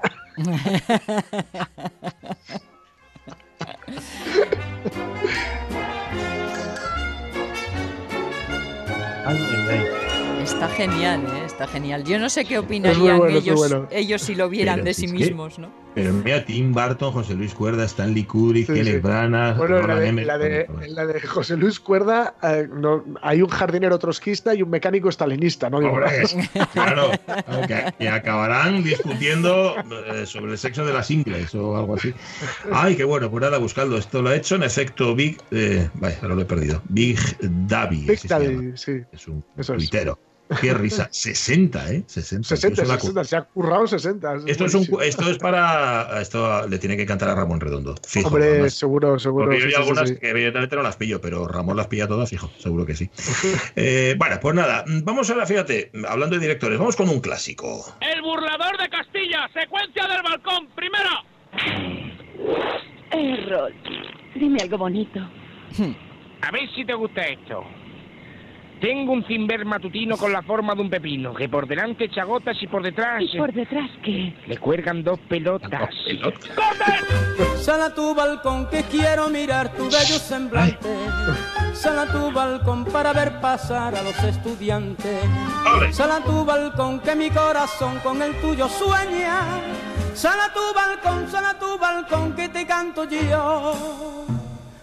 Está 10.51 10.69
genial, 10.69 11.23
¿eh? 11.25 11.45
Está 11.47 11.67
genial. 11.67 12.05
Yo 12.05 12.19
no 12.19 12.29
sé 12.29 12.45
qué 12.45 12.55
Es 12.55 12.61
opinarían 12.61 13.19
bueno, 13.19 13.39
es 13.39 13.45
ellos, 13.45 13.57
bueno. 13.57 13.89
ellos 13.91 14.21
si 14.23 14.35
lo 14.35 14.49
vieran 14.49 14.77
Pero 14.77 14.85
de 14.87 14.95
sí 14.95 15.07
es 15.07 15.13
que- 15.13 15.19
mismos, 15.19 15.59
¿no? 15.59 15.81
Pero 15.93 16.13
mira, 16.13 16.45
Tim 16.45 16.73
Burton, 16.73 17.13
José 17.13 17.35
Luis 17.35 17.53
Cuerda, 17.53 17.85
Stanley 17.85 18.23
Kubrick, 18.23 18.73
Sí, 18.73 18.85
sí. 18.85 18.99
Branagh, 18.99 19.57
Bueno, 19.57 19.79
en 19.81 19.89
la, 19.89 19.97
de, 19.97 20.07
en 20.09 20.27
la 20.27 20.39
de- 21.07 21.21
la 21.21 21.29
José 21.29 21.57
Luis 21.57 21.81
Cuerda 21.81 22.35
eh, 22.45 22.69
no- 22.73 23.05
hay 23.23 23.43
un 23.43 23.49
jardinero 23.49 23.99
trotskista 23.99 24.55
y 24.55 24.63
un 24.63 24.71
mecánico 24.71 25.09
estalinista, 25.09 25.69
¿no? 25.69 25.81
Digo, 25.81 25.93
Hombre, 25.95 26.11
claro, 26.75 27.11
claro, 27.27 27.67
que, 27.99 28.09
acabarán 28.09 28.85
discutiendo 28.85 29.75
eh, 30.07 30.27
sobre 30.27 30.53
el 30.53 30.59
sexo 30.59 30.85
de 30.85 30.93
las 30.93 31.11
ingles 31.11 31.53
o 31.57 31.77
algo 31.77 31.97
así. 31.97 32.15
Ay, 32.73 32.95
qué 32.97 33.03
bueno, 33.05 33.29
pues 33.29 33.43
nada, 33.43 33.59
buscando. 33.59 33.97
Esto 33.97 34.23
lo 34.23 34.29
ha 34.29 34.37
hecho 34.37 34.55
en 34.55 34.63
efecto 34.63 35.15
Big. 35.17 35.39
Eh, 35.51 35.89
vaya, 35.95 36.19
ahora 36.23 36.35
lo 36.37 36.43
he 36.43 36.47
perdido. 36.47 36.83
Big 36.89 37.19
Davi. 37.41 38.05
Big 38.07 38.19
sí. 38.77 38.93
Es 39.11 39.27
un 39.27 39.43
Eso 39.57 39.75
es. 39.75 39.79
tuitero. 39.79 40.19
Qué 40.61 40.75
risa. 40.75 41.09
60, 41.13 41.93
¿eh? 41.93 42.03
60. 42.07 42.49
60, 42.49 42.83
Eso 42.83 42.93
la 42.93 42.99
cu- 42.99 43.07
60, 43.07 43.25
se 43.25 43.37
ha 43.37 43.43
currado 43.43 43.87
60. 43.87 44.35
Esto 44.47 44.65
es, 44.65 44.75
un, 44.75 44.89
esto 45.03 45.31
es 45.31 45.39
para. 45.39 46.21
Esto 46.21 46.67
le 46.67 46.79
tiene 46.79 46.97
que 46.97 47.07
cantar 47.07 47.29
a 47.29 47.35
Ramón 47.35 47.61
Redondo. 47.61 47.95
Fijo. 48.07 48.29
Hombre, 48.29 48.45
además. 48.49 48.75
seguro, 48.75 49.19
seguro. 49.19 49.47
Porque 49.47 49.61
sí, 49.61 49.67
hay 49.67 49.71
sí, 49.73 49.77
algunas 49.77 50.09
sí. 50.09 50.17
que 50.17 50.31
evidentemente 50.31 50.75
no 50.77 50.83
las 50.83 50.97
pillo, 50.97 51.21
pero 51.21 51.47
Ramón 51.47 51.77
las 51.77 51.87
pilla 51.87 52.09
todas, 52.09 52.29
fijo, 52.31 52.51
seguro 52.59 52.85
que 52.87 52.97
sí. 52.97 53.11
Eh, 53.77 54.15
bueno, 54.19 54.39
pues 54.41 54.55
nada, 54.55 54.85
vamos 55.05 55.31
ahora, 55.31 55.47
fíjate, 55.47 55.91
hablando 56.09 56.37
de 56.37 56.43
directores, 56.43 56.79
vamos 56.79 56.97
con 56.97 57.09
un 57.09 57.21
clásico. 57.21 57.85
El 58.01 58.21
burlador 58.23 58.77
de 58.79 58.89
Castilla, 58.89 59.49
secuencia 59.55 60.07
del 60.09 60.23
balcón, 60.23 60.69
primera. 60.75 61.25
Errol, 63.13 63.75
dime 64.35 64.61
algo 64.63 64.79
bonito. 64.79 65.21
A 66.43 66.51
ver 66.51 66.69
si 66.75 66.85
te 66.85 66.95
gusta 66.95 67.23
esto. 67.23 67.63
Tengo 68.81 69.13
un 69.13 69.25
cimber 69.27 69.65
matutino 69.67 70.17
con 70.17 70.33
la 70.33 70.41
forma 70.43 70.75
de 70.75 70.81
un 70.81 70.89
pepino, 70.91 71.35
que 71.35 71.49
por 71.51 71.67
delante 71.67 72.05
echa 72.05 72.25
gotas 72.25 72.57
y 72.63 72.67
por 72.67 72.83
detrás 72.83 73.23
¿Y 73.23 73.37
por 73.37 73.53
detrás 73.53 73.91
qué? 74.03 74.35
le 74.47 74.57
cuelgan 74.57 75.05
dos 75.05 75.19
pelotas. 75.29 75.91
Sal 77.57 77.83
a 77.83 77.95
tu 77.95 78.15
balcón 78.15 78.69
que 78.71 78.83
quiero 78.85 79.29
mirar 79.29 79.75
tu 79.75 79.85
bello 79.85 80.19
semblante. 80.19 80.89
Sal 81.75 81.99
a 81.99 82.07
tu 82.07 82.33
balcón 82.33 82.87
para 82.87 83.13
ver 83.13 83.39
pasar 83.41 83.95
a 83.95 84.03
los 84.03 84.19
estudiantes. 84.25 85.25
Sal 85.91 86.11
a 86.11 86.25
tu 86.25 86.45
balcón 86.45 87.01
que 87.01 87.15
mi 87.15 87.29
corazón 87.31 87.99
con 88.03 88.23
el 88.23 88.35
tuyo 88.41 88.67
sueña. 88.69 89.43
Sal 90.15 90.39
a 90.41 90.53
tu 90.53 90.75
balcón, 90.75 91.29
sal 91.29 91.45
a 91.45 91.59
tu 91.59 91.79
balcón 91.79 92.35
que 92.35 92.49
te 92.49 92.67
canto 92.67 93.05
yo. 93.05 94.27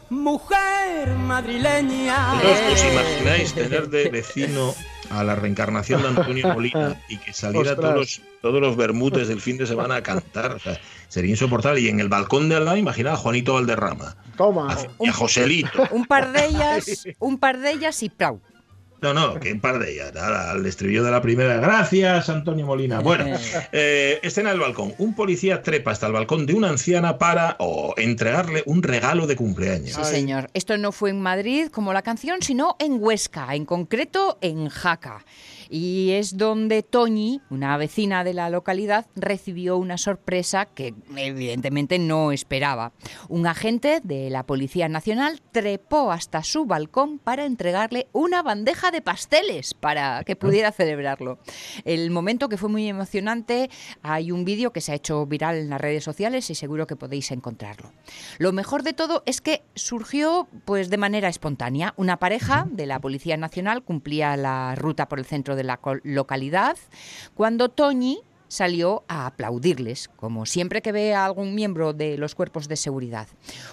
Mujer 0.10 1.10
madrileña. 1.16 2.34
¿Vosotros 2.36 2.74
os 2.74 2.86
imagináis 2.94 3.54
tener 3.54 3.90
de 3.90 4.10
vecino 4.12 4.74
a 5.10 5.24
la 5.24 5.36
reencarnación 5.36 6.02
de 6.02 6.08
Antonio 6.10 6.48
Molina 6.54 7.02
y 7.10 7.18
que 7.18 7.34
saliera 7.34 7.72
Ostras. 7.72 7.80
todos 7.80 7.96
los, 7.96 8.22
todos 8.42 8.62
los 8.62 8.76
bermutes 8.76 9.28
del 9.28 9.42
fin 9.42 9.58
de 9.58 9.66
semana 9.68 9.98
a 9.98 10.04
cantar? 10.04 10.54
O 10.54 10.60
sea, 10.60 10.80
sería 11.08 11.32
insoportable. 11.32 11.82
Y 11.82 11.90
en 11.90 12.00
el 12.00 12.10
balcón 12.10 12.50
de 12.50 12.56
al 12.56 12.66
lado, 12.66 12.78
imagina 12.78 13.14
a 13.14 13.18
Juanito 13.18 13.54
Valderrama 13.56 14.16
Toma. 14.38 14.74
a- 14.74 15.04
y 15.04 15.08
a 15.10 15.14
Joselito. 15.14 15.88
Un 15.92 16.06
par 16.06 16.32
de 16.32 16.46
ellas, 16.50 17.06
un 17.20 17.38
par 17.38 17.60
de 17.60 17.72
ellas 17.72 18.02
y 18.04 18.10
plau. 18.10 18.40
No, 19.02 19.14
no, 19.14 19.40
que 19.40 19.52
un 19.52 19.60
par 19.60 19.80
de 19.80 19.94
ellas. 19.94 20.14
Nada, 20.14 20.52
al 20.52 20.66
estribillo 20.66 21.04
de 21.04 21.12
la 21.12 21.22
primera. 21.22 21.58
Gracias, 21.58 22.30
Antonio 22.30 22.66
Molina. 22.66 23.00
Bueno, 23.00 23.26
eh, 23.72 24.20
escena 24.24 24.50
del 24.52 24.60
balcón. 24.60 24.94
Un 24.98 25.16
policía 25.16 25.62
trepa 25.62 25.92
hasta 25.92 26.08
el 26.08 26.14
balcón 26.14 26.46
de 26.46 26.54
una 26.54 26.70
anciana 26.70 27.18
para 27.18 27.56
o 27.60 27.94
entregarle 27.98 28.64
un 28.66 28.82
regalo 28.82 29.28
de 29.28 29.36
cumpleaños. 29.36 29.96
Sí, 29.96 30.04
señor. 30.04 30.50
Esto 30.54 30.78
no 30.78 30.92
fue 30.92 31.12
en 31.12 31.22
Madrid 31.22 31.68
como 31.68 31.94
la 31.94 32.02
canción, 32.02 32.42
sino 32.42 32.76
en 32.80 32.98
Huesca, 33.00 33.54
en 33.54 33.66
concreto 33.66 34.38
en 34.42 34.70
Jaca. 34.70 35.24
Y 35.70 36.12
es 36.12 36.38
donde 36.38 36.84
Toñi, 36.84 37.42
una 37.50 37.78
vecina 37.78 38.24
de 38.24 38.34
la 38.34 38.50
localidad, 38.50 39.08
recibió 39.16 39.78
una 39.78 39.98
sorpresa 39.98 40.66
que 40.66 40.94
evidentemente 41.16 42.00
no 42.00 42.32
esperaba. 42.32 42.94
Un 43.30 43.48
agente 43.48 44.02
de 44.04 44.30
la 44.30 44.46
Policía 44.46 44.88
Nacional 44.90 45.42
trepó 45.52 46.12
hasta 46.12 46.44
su 46.44 46.66
balcón 46.66 47.20
para 47.20 47.46
entregarle 47.46 48.08
una 48.14 48.42
bandeja 48.42 48.92
de 48.92 49.02
pasteles 49.02 49.74
para 49.74 50.24
que 50.24 50.36
pudiera 50.36 50.72
celebrarlo. 50.72 51.40
El 51.86 52.12
momento 52.12 52.50
que 52.50 52.58
fue 52.58 52.70
muy 52.70 52.88
emocionante, 52.88 53.70
hay 54.02 54.32
un 54.32 54.46
vídeo 54.46 54.72
que 54.72 54.82
se 54.82 54.92
ha 54.92 54.96
hecho 54.96 55.26
viral 55.26 55.58
en 55.58 55.70
las 55.70 55.82
redes 55.82 56.04
sociales 56.04 56.50
y 56.50 56.56
seguro 56.56 56.88
que 56.88 56.96
podéis 56.96 57.32
encontrarlo. 57.32 57.92
Lo 58.38 58.54
mejor 58.54 58.84
de 58.84 58.94
todo 58.94 59.24
es 59.26 59.42
que 59.42 59.64
surgió 59.76 60.48
pues 60.66 60.90
de 60.90 60.98
manera 60.98 61.28
espontánea. 61.28 61.94
Una 61.98 62.18
pareja 62.18 62.68
de 62.70 62.86
la 62.86 63.00
Policía 63.00 63.38
Nacional 63.38 63.84
cumplía 63.84 64.38
la 64.38 64.76
ruta 64.76 65.08
por 65.08 65.20
el 65.20 65.26
centro 65.26 65.56
de 65.58 65.66
la 65.66 65.80
localidad 66.04 66.78
cuando 67.36 67.68
Toñi 67.70 68.22
salió 68.48 69.04
a 69.08 69.26
aplaudirles, 69.26 70.10
como 70.16 70.46
siempre 70.46 70.82
que 70.82 70.92
ve 70.92 71.14
a 71.14 71.26
algún 71.26 71.56
miembro 71.56 71.94
de 71.94 72.18
los 72.18 72.36
cuerpos 72.36 72.68
de 72.68 72.76
seguridad. 72.76 73.28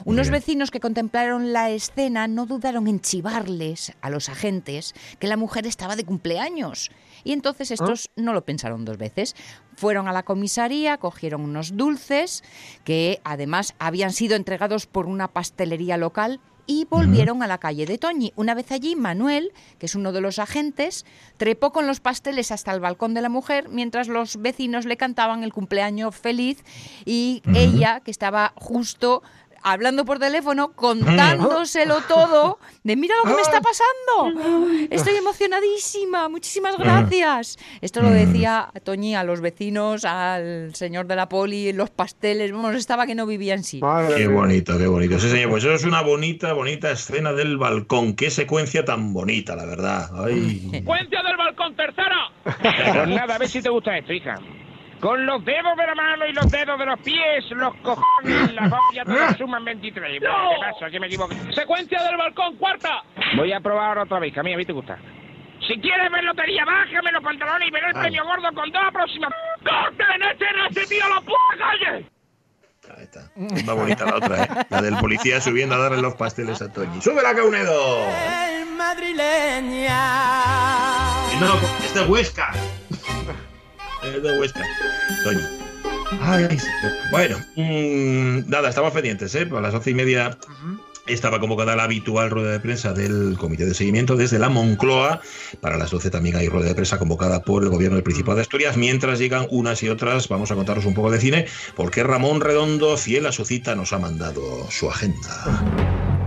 Unos 0.05 0.29
bien. 0.29 0.41
vecinos 0.41 0.71
que 0.71 0.81
contemplaron 0.81 1.53
la 1.53 1.71
escena 1.71 2.27
no 2.27 2.47
dudaron 2.47 2.89
en 2.89 3.01
chivarles 3.01 3.93
a 4.01 4.11
los 4.11 4.29
agentes 4.29 4.95
que 5.19 5.29
la 5.29 5.37
mujer 5.37 5.67
estaba 5.67 5.97
de 5.97 6.05
cumpleaños. 6.05 6.91
Y 7.23 7.33
entonces 7.33 7.71
estos 7.71 8.11
no 8.17 8.33
lo 8.33 8.45
pensaron 8.45 8.85
dos 8.85 8.99
veces. 8.99 9.35
Fueron 9.77 10.09
a 10.09 10.13
la 10.13 10.25
comisaría, 10.25 10.99
cogieron 10.99 11.43
unos 11.43 11.77
dulces 11.77 12.43
que 12.85 13.21
además 13.25 13.75
habían 13.79 14.13
sido 14.13 14.37
entregados 14.37 14.87
por 14.87 15.07
una 15.07 15.29
pastelería 15.29 15.97
local 15.97 16.41
y 16.67 16.87
volvieron 16.89 17.43
a 17.43 17.47
la 17.47 17.59
calle 17.59 17.87
de 17.87 17.99
Toñi. 17.99 18.33
Una 18.37 18.55
vez 18.55 18.73
allí, 18.73 18.97
Manuel, 18.97 19.53
que 19.79 19.87
es 19.87 19.95
uno 19.95 20.13
de 20.13 20.21
los 20.21 20.39
agentes, 20.39 21.05
trepó 21.37 21.73
con 21.73 21.87
los 21.87 22.01
pasteles 22.01 22.51
hasta 22.51 22.73
el 22.73 22.81
balcón 22.81 23.15
de 23.15 23.23
la 23.23 23.29
mujer 23.29 23.69
mientras 23.69 24.09
los 24.09 24.41
vecinos 24.41 24.87
le 24.87 24.97
cantaban 24.97 25.43
el 25.43 25.53
cumpleaños 25.53 26.17
feliz 26.17 26.63
y 27.05 27.43
ella, 27.55 28.01
que 28.01 28.11
estaba 28.11 28.53
justo 28.57 29.23
hablando 29.65 30.05
por 30.05 30.19
teléfono, 30.19 30.73
contándoselo 30.73 31.97
todo, 32.07 32.59
de 32.85 32.97
mira 32.97 33.15
lo 33.25 33.31
que 33.31 33.35
me 33.35 33.43
está 33.43 33.61
pasando, 33.61 34.87
estoy 34.91 35.17
emocionadísima, 35.17 36.29
muchísimas 36.29 36.77
gracias. 36.77 37.57
Esto 37.81 38.03
lo 38.03 38.11
decía 38.11 38.71
Toñi 38.85 39.15
a 39.15 39.25
los 39.25 39.41
vecinos, 39.41 40.05
al 40.05 40.75
señor 40.75 41.07
de 41.07 41.17
la 41.17 41.29
poli, 41.29 41.73
los 41.73 41.91
pasteles, 41.91 42.53
vamos, 42.53 42.75
estaba 42.75 43.07
que 43.07 43.15
no 43.15 43.27
vivía 43.27 43.55
en 43.55 43.65
sí. 43.65 43.81
Qué 44.17 44.29
bonito, 44.29 44.79
qué 44.79 44.87
bonito. 44.87 45.19
Sí, 45.19 45.31
señor, 45.31 45.51
pues 45.51 45.65
eso 45.65 45.75
es 45.75 45.85
una 45.85 46.03
bonita, 46.03 46.53
bonita 46.53 46.91
escena 46.91 47.33
del 47.33 47.57
balcón. 47.57 48.15
Qué 48.15 48.31
secuencia 48.31 48.85
tan 48.85 49.15
bonita, 49.15 49.57
la 49.57 49.65
verdad. 49.65 50.11
Ay. 50.25 50.69
Secuencia 50.71 51.23
del 51.23 51.37
balcón, 51.37 51.75
tercera. 51.75 52.31
Pues 52.95 53.09
nada, 53.09 53.37
a 53.37 53.39
ver 53.39 53.49
si 53.49 53.63
te 53.63 53.71
gusta 53.71 53.97
esto, 53.97 54.13
hija. 54.13 54.35
Con 55.05 55.27
los 55.27 55.45
dedos 55.45 55.77
de 55.77 55.87
la 55.87 55.95
mano 55.95 56.27
y 56.27 56.33
los 56.33 56.51
dedos 56.51 56.79
de 56.79 56.87
los 56.87 56.99
pies, 57.01 57.45
los 57.51 57.75
cojones 57.83 58.51
y 58.51 58.55
la 58.55 58.71
joya 58.71 59.05
todos 59.05 59.37
suman 59.37 59.63
23. 59.63 60.19
¿Qué 60.19 60.27
pasa? 60.27 60.91
Que 60.91 60.99
me 60.99 61.09
equivoqué. 61.09 61.37
Secuencia 61.53 62.03
del 62.05 62.17
balcón, 62.17 62.57
cuarta. 62.57 63.03
Voy 63.37 63.53
a 63.53 63.61
probar 63.61 63.89
ahora 63.89 64.03
otra 64.05 64.19
vez, 64.19 64.33
que 64.33 64.41
a 64.41 64.43
mí 64.43 64.55
a 64.55 64.57
mí 64.57 64.65
te 64.65 64.73
gusta. 64.73 64.97
Si 65.69 65.79
quieres 65.79 66.11
ver 66.11 66.25
lotería, 66.25 66.65
bájame 66.65 67.13
los 67.13 67.23
pantalones 67.23 67.69
y 67.69 67.71
veré 67.71 67.89
el 67.89 67.93
premio 67.93 68.25
gordo 68.25 68.49
con 68.55 68.71
dos 68.71 68.83
aproximaciones. 68.83 69.39
¡Corten, 69.63 70.23
ese 70.71 70.87
tío 70.87 71.05
a 71.05 71.09
la 71.11 71.21
puta 71.21 71.37
calle! 71.59 72.11
Ahí 72.97 73.03
está. 73.03 73.31
Es 73.57 73.67
más 73.67 73.77
bonita 73.77 74.07
la 74.07 74.17
otra, 74.17 74.43
¿eh? 74.43 74.49
La 74.71 74.81
del 74.81 74.97
policía 74.97 75.39
subiendo 75.39 75.75
a 75.75 75.79
darle 75.81 76.01
los 76.01 76.15
pasteles 76.15 76.63
a 76.63 76.73
Toñi. 76.73 77.03
¡Sube 77.03 77.23
la 77.23 77.35
Caunedo! 77.35 78.07
madrileña. 78.75 79.99
Y 81.33 81.41
no, 81.41 81.55
es 81.85 81.95
de 81.95 82.01
Huesca. 82.03 82.53
Es 84.05 84.23
de 84.23 84.39
Huesca. 84.39 84.63
Toñi. 85.25 85.41
Ay, 86.21 86.59
señor. 86.59 86.93
bueno, 87.11 87.39
mm, 87.57 88.49
nada, 88.49 88.69
estamos 88.69 88.93
pendientes, 88.93 89.35
¿eh? 89.35 89.49
A 89.51 89.61
las 89.61 89.75
once 89.75 89.91
y 89.91 89.95
media 89.95 90.37
estaba 91.07 91.39
convocada 91.39 91.77
la 91.77 91.85
habitual 91.85 92.31
rueda 92.31 92.53
de 92.53 92.61
prensa 92.61 92.93
del 92.93 93.37
Comité 93.39 93.67
de 93.67 93.75
Seguimiento 93.75 94.17
desde 94.17 94.39
la 94.39 94.49
Moncloa. 94.49 95.21
Para 95.61 95.77
las 95.77 95.91
12 95.91 96.11
también 96.11 96.37
hay 96.37 96.49
rueda 96.49 96.69
de 96.69 96.75
prensa 96.75 96.99
convocada 96.99 97.43
por 97.43 97.63
el 97.63 97.69
Gobierno 97.69 97.97
del 97.97 98.05
Principado 98.05 98.37
de 98.37 98.43
Asturias. 98.43 98.77
Mientras 98.77 99.19
llegan 99.19 99.47
unas 99.51 99.83
y 99.83 99.89
otras, 99.89 100.29
vamos 100.29 100.51
a 100.51 100.55
contaros 100.55 100.85
un 100.85 100.95
poco 100.95 101.11
de 101.11 101.21
cine, 101.21 101.47
porque 101.75 102.03
Ramón 102.03 102.41
Redondo, 102.41 102.97
fiel 102.97 103.27
a 103.27 103.33
su 103.33 103.45
cita, 103.45 103.75
nos 103.75 103.93
ha 103.93 103.99
mandado 103.99 104.71
su 104.71 104.89
agenda. 104.89 106.24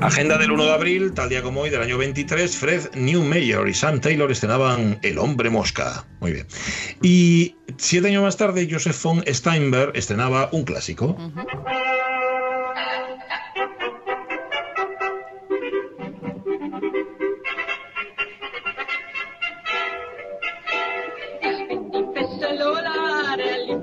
Agenda 0.00 0.36
del 0.36 0.50
1 0.52 0.64
de 0.64 0.72
abril, 0.72 1.12
tal 1.14 1.28
día 1.28 1.42
como 1.42 1.62
hoy, 1.62 1.70
del 1.70 1.80
año 1.80 1.96
23, 1.98 2.56
Fred 2.56 2.94
Newmayer 2.94 3.66
y 3.66 3.74
Sam 3.74 4.00
Taylor 4.00 4.30
estrenaban 4.30 4.98
El 5.02 5.18
hombre 5.18 5.48
mosca. 5.48 6.04
Muy 6.20 6.32
bien. 6.32 6.46
Y 7.02 7.56
siete 7.78 8.08
años 8.08 8.22
más 8.22 8.36
tarde, 8.36 8.68
Joseph 8.70 9.02
von 9.02 9.24
Steinberg 9.26 9.96
estrenaba 9.96 10.48
un 10.52 10.64
clásico. 10.64 11.16
Ich 11.18 11.95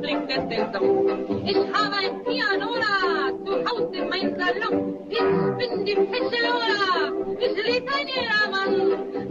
Liebling 0.03 0.27
der 0.27 0.41
Saison. 0.49 1.47
Ich 1.47 1.55
habe 1.55 1.95
ein 1.95 2.23
Pianola 2.25 3.31
zu 3.45 3.53
Hause 3.65 3.95
in 3.95 4.09
mein 4.09 4.37
Salon. 4.37 4.97
Ich 5.09 5.17
bin 5.17 5.85
die 5.85 5.95
beste 5.95 6.37
Lola, 6.43 7.35
ich 7.39 7.65
lieb 7.65 7.89
ein 7.93 8.07
jedermann. 8.07 9.22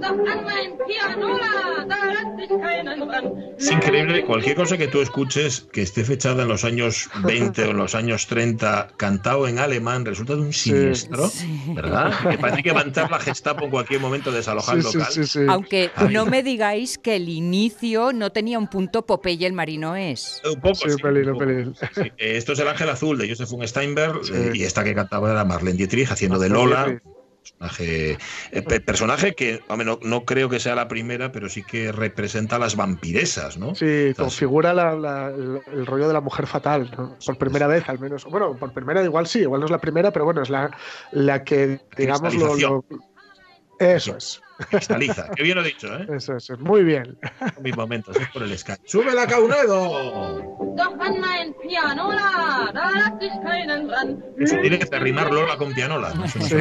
Es 3.58 3.70
increíble, 3.70 4.24
cualquier 4.24 4.56
cosa 4.56 4.76
que 4.76 4.88
tú 4.88 5.00
escuches 5.00 5.68
que 5.72 5.82
esté 5.82 6.04
fechada 6.04 6.42
en 6.42 6.48
los 6.48 6.64
años 6.64 7.08
20 7.22 7.64
o 7.64 7.70
en 7.70 7.76
los 7.76 7.94
años 7.94 8.26
30, 8.26 8.88
cantado 8.96 9.46
en 9.46 9.58
alemán, 9.58 10.04
resulta 10.04 10.34
de 10.34 10.40
un 10.40 10.52
siniestro, 10.52 11.30
¿verdad? 11.68 12.12
Que 12.30 12.38
parece 12.38 12.62
que 12.62 12.72
va 12.72 12.80
a 12.80 12.84
entrar 12.84 13.10
la 13.10 13.20
Gestapo 13.20 13.64
en 13.64 13.70
cualquier 13.70 14.00
momento 14.00 14.30
a 14.30 14.32
desalojar 14.34 14.78
el 14.78 14.82
local. 14.82 15.06
Aunque 15.48 15.90
Ay. 15.94 16.08
no 16.12 16.26
me 16.26 16.42
digáis 16.42 16.98
que 16.98 17.16
el 17.16 17.28
inicio 17.28 18.12
no 18.12 18.30
tenía 18.32 18.58
un 18.58 18.68
punto 18.68 19.06
Popeye 19.06 19.46
el 19.46 19.52
marino 19.52 19.94
es. 19.94 20.42
Un 20.44 20.60
poco, 20.60 20.74
Sí, 20.74 20.84
sí, 20.88 20.94
un 20.94 20.98
pelín, 20.98 21.28
un 21.28 21.34
poco. 21.34 21.46
pelín. 21.46 21.74
Sí, 21.94 22.12
Esto 22.18 22.52
es 22.54 22.58
El 22.58 22.68
Ángel 22.68 22.88
Azul 22.88 23.18
de 23.18 23.28
Joseph 23.28 23.50
von 23.50 23.66
Steinberg 23.68 24.24
Sí. 24.24 24.32
eh, 24.34 24.50
y 24.54 24.64
esta 24.64 24.82
que 24.82 24.94
cantaba 24.94 25.30
era 25.30 25.44
Marlene 25.44 25.76
Dietrich 25.76 26.10
haciendo 26.10 26.38
de 26.38 26.48
Lola. 26.48 27.00
Personaje, 27.42 28.18
eh, 28.52 28.62
pe- 28.62 28.80
personaje 28.80 29.34
que 29.34 29.60
hombre, 29.68 29.84
no, 29.84 29.98
no 30.02 30.24
creo 30.24 30.48
que 30.48 30.60
sea 30.60 30.74
la 30.74 30.88
primera, 30.88 31.32
pero 31.32 31.48
sí 31.48 31.64
que 31.64 31.90
representa 31.92 32.56
a 32.56 32.58
las 32.58 32.76
vampiresas, 32.76 33.56
¿no? 33.58 33.74
Sí, 33.74 33.84
Entonces, 33.86 34.16
configura 34.16 34.72
la- 34.74 34.94
la- 34.96 35.28
el, 35.28 35.62
el 35.66 35.86
rollo 35.86 36.06
de 36.08 36.14
la 36.14 36.20
mujer 36.20 36.46
fatal, 36.46 36.90
¿no? 36.96 37.16
por 37.24 37.38
primera 37.38 37.66
vez 37.66 37.88
al 37.88 37.98
menos. 37.98 38.24
Bueno, 38.24 38.58
por 38.58 38.72
primera 38.72 39.02
igual 39.02 39.26
sí, 39.26 39.40
igual 39.40 39.60
no 39.60 39.66
es 39.66 39.72
la 39.72 39.80
primera, 39.80 40.12
pero 40.12 40.24
bueno, 40.24 40.42
es 40.42 40.50
la, 40.50 40.70
la 41.10 41.44
que, 41.44 41.80
digamos, 41.96 42.34
lo, 42.36 42.54
lo- 42.56 42.84
Eso 43.78 44.16
es, 44.16 44.42
Cristaliza. 44.70 45.30
Qué 45.36 45.42
bien 45.42 45.56
lo 45.56 45.62
he 45.62 45.68
dicho, 45.68 45.88
¿eh? 45.96 46.06
eso 46.16 46.36
es, 46.36 46.50
muy 46.58 46.82
bien. 46.84 47.18
Mis 47.62 47.76
momentos, 47.76 48.16
es 48.16 48.28
por 48.28 48.42
el 48.42 48.56
Sky. 48.56 48.74
¡Sube 48.84 49.12
la 49.14 49.26
Caunedo! 49.26 50.62
Eso 54.38 54.56
tiene 54.60 54.78
que 54.78 54.98
rimar 54.98 55.32
Lola 55.32 55.56
con 55.56 55.72
pianola. 55.74 56.14
¿no? 56.14 56.24
Eso 56.24 56.38
no 56.38 56.46
Sí. 56.46 56.56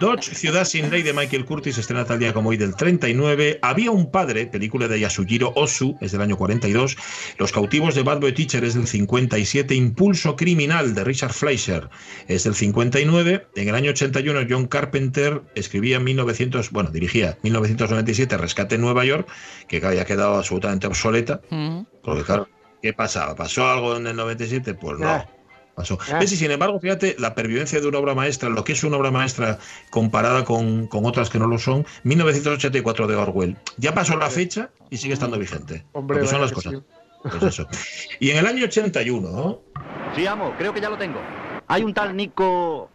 Dodge, 0.00 0.34
Ciudad 0.34 0.64
sin 0.64 0.90
ley 0.90 1.02
de 1.02 1.12
Michael 1.12 1.44
Curtis, 1.44 1.78
estrena 1.78 2.04
tal 2.04 2.18
día 2.18 2.32
como 2.32 2.50
hoy 2.50 2.56
del 2.56 2.74
39. 2.74 3.58
Había 3.62 3.90
un 3.90 4.10
padre, 4.10 4.46
película 4.46 4.88
de 4.88 5.00
Yasujiro 5.00 5.52
Osu, 5.54 5.96
es 6.00 6.12
del 6.12 6.20
año 6.20 6.36
42. 6.36 6.96
Los 7.38 7.52
cautivos 7.52 7.94
de 7.94 8.02
Bad 8.02 8.20
Boy 8.20 8.32
Teacher 8.32 8.64
es 8.64 8.74
del 8.74 8.86
57. 8.86 9.74
Impulso 9.74 10.36
criminal 10.36 10.94
de 10.94 11.04
Richard 11.04 11.32
Fleischer 11.32 11.88
es 12.28 12.44
del 12.44 12.54
59. 12.54 13.46
En 13.56 13.68
el 13.68 13.74
año 13.74 13.90
81, 13.90 14.40
John 14.48 14.66
Carpenter 14.66 15.42
escribía 15.54 15.96
en 15.96 16.04
1900, 16.04 16.61
bueno, 16.70 16.90
dirigía 16.90 17.38
1997 17.42 18.36
Rescate 18.36 18.74
en 18.76 18.80
Nueva 18.80 19.04
York, 19.04 19.28
que 19.68 19.84
había 19.84 20.04
quedado 20.04 20.36
absolutamente 20.36 20.86
obsoleta. 20.86 21.40
Mm. 21.50 21.80
Porque 22.02 22.22
claro, 22.24 22.48
¿qué 22.82 22.92
pasaba? 22.92 23.34
¿Pasó 23.34 23.68
algo 23.68 23.96
en 23.96 24.06
el 24.06 24.16
97? 24.16 24.74
Pues 24.74 24.98
no. 24.98 25.08
Ah. 25.08 25.26
Pasó. 25.74 25.98
Ah. 26.12 26.18
¿Ves? 26.18 26.32
Y 26.32 26.36
sin 26.36 26.50
embargo, 26.50 26.78
fíjate, 26.78 27.16
la 27.18 27.34
pervivencia 27.34 27.80
de 27.80 27.86
una 27.86 27.98
obra 27.98 28.14
maestra, 28.14 28.48
lo 28.50 28.64
que 28.64 28.72
es 28.72 28.84
una 28.84 28.96
obra 28.96 29.10
maestra 29.10 29.58
comparada 29.90 30.44
con, 30.44 30.86
con 30.86 31.06
otras 31.06 31.30
que 31.30 31.38
no 31.38 31.46
lo 31.46 31.58
son, 31.58 31.86
1984 32.04 33.06
de 33.06 33.16
Orwell. 33.16 33.56
Ya 33.78 33.94
pasó 33.94 34.16
la 34.16 34.28
fecha 34.30 34.70
y 34.90 34.98
sigue 34.98 35.14
estando 35.14 35.38
vigente. 35.38 35.86
Hombre, 35.92 36.18
Porque 36.18 36.30
son 36.30 36.40
las 36.40 36.52
cosas. 36.52 36.74
Pues 37.22 37.42
eso. 37.42 37.66
Y 38.20 38.30
en 38.30 38.38
el 38.38 38.46
año 38.46 38.64
81, 38.64 39.30
¿no? 39.30 39.60
Sí, 40.14 40.26
amo, 40.26 40.54
creo 40.58 40.74
que 40.74 40.80
ya 40.80 40.90
lo 40.90 40.98
tengo. 40.98 41.20
Hay 41.68 41.82
un 41.82 41.94
tal 41.94 42.16
Nico... 42.16 42.90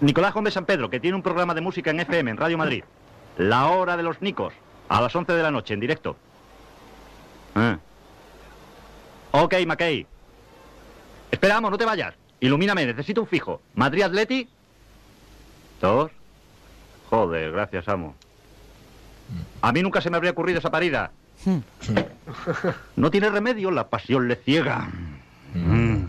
Nicolás 0.00 0.34
Gómez 0.34 0.54
San 0.54 0.64
Pedro, 0.66 0.90
que 0.90 1.00
tiene 1.00 1.16
un 1.16 1.22
programa 1.22 1.54
de 1.54 1.60
música 1.60 1.90
en 1.90 2.00
FM, 2.00 2.30
en 2.32 2.36
Radio 2.36 2.58
Madrid. 2.58 2.84
La 3.38 3.66
hora 3.66 3.96
de 3.96 4.02
los 4.02 4.20
Nicos, 4.20 4.52
a 4.88 5.00
las 5.00 5.14
11 5.14 5.32
de 5.32 5.42
la 5.42 5.50
noche, 5.50 5.74
en 5.74 5.80
directo. 5.80 6.16
Ah. 7.54 7.78
Ok, 9.32 9.54
Mackay. 9.66 10.06
Espera, 11.30 11.56
amo, 11.56 11.70
no 11.70 11.78
te 11.78 11.84
vayas. 11.84 12.14
Ilumíname, 12.40 12.84
necesito 12.86 13.20
un 13.22 13.26
fijo. 13.26 13.60
¿Madrid 13.74 14.02
Atleti? 14.02 14.48
¿Dos? 15.80 16.10
Joder, 17.08 17.52
gracias, 17.52 17.88
amo. 17.88 18.14
A 19.62 19.72
mí 19.72 19.82
nunca 19.82 20.00
se 20.00 20.10
me 20.10 20.16
habría 20.16 20.32
ocurrido 20.32 20.58
esa 20.58 20.70
parida. 20.70 21.12
No 22.96 23.10
tiene 23.10 23.30
remedio, 23.30 23.70
la 23.70 23.88
pasión 23.88 24.28
le 24.28 24.36
ciega. 24.36 24.88
Mm, 25.54 26.04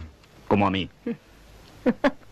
Como 0.48 0.68
a 0.68 0.72
mí. 0.72 0.90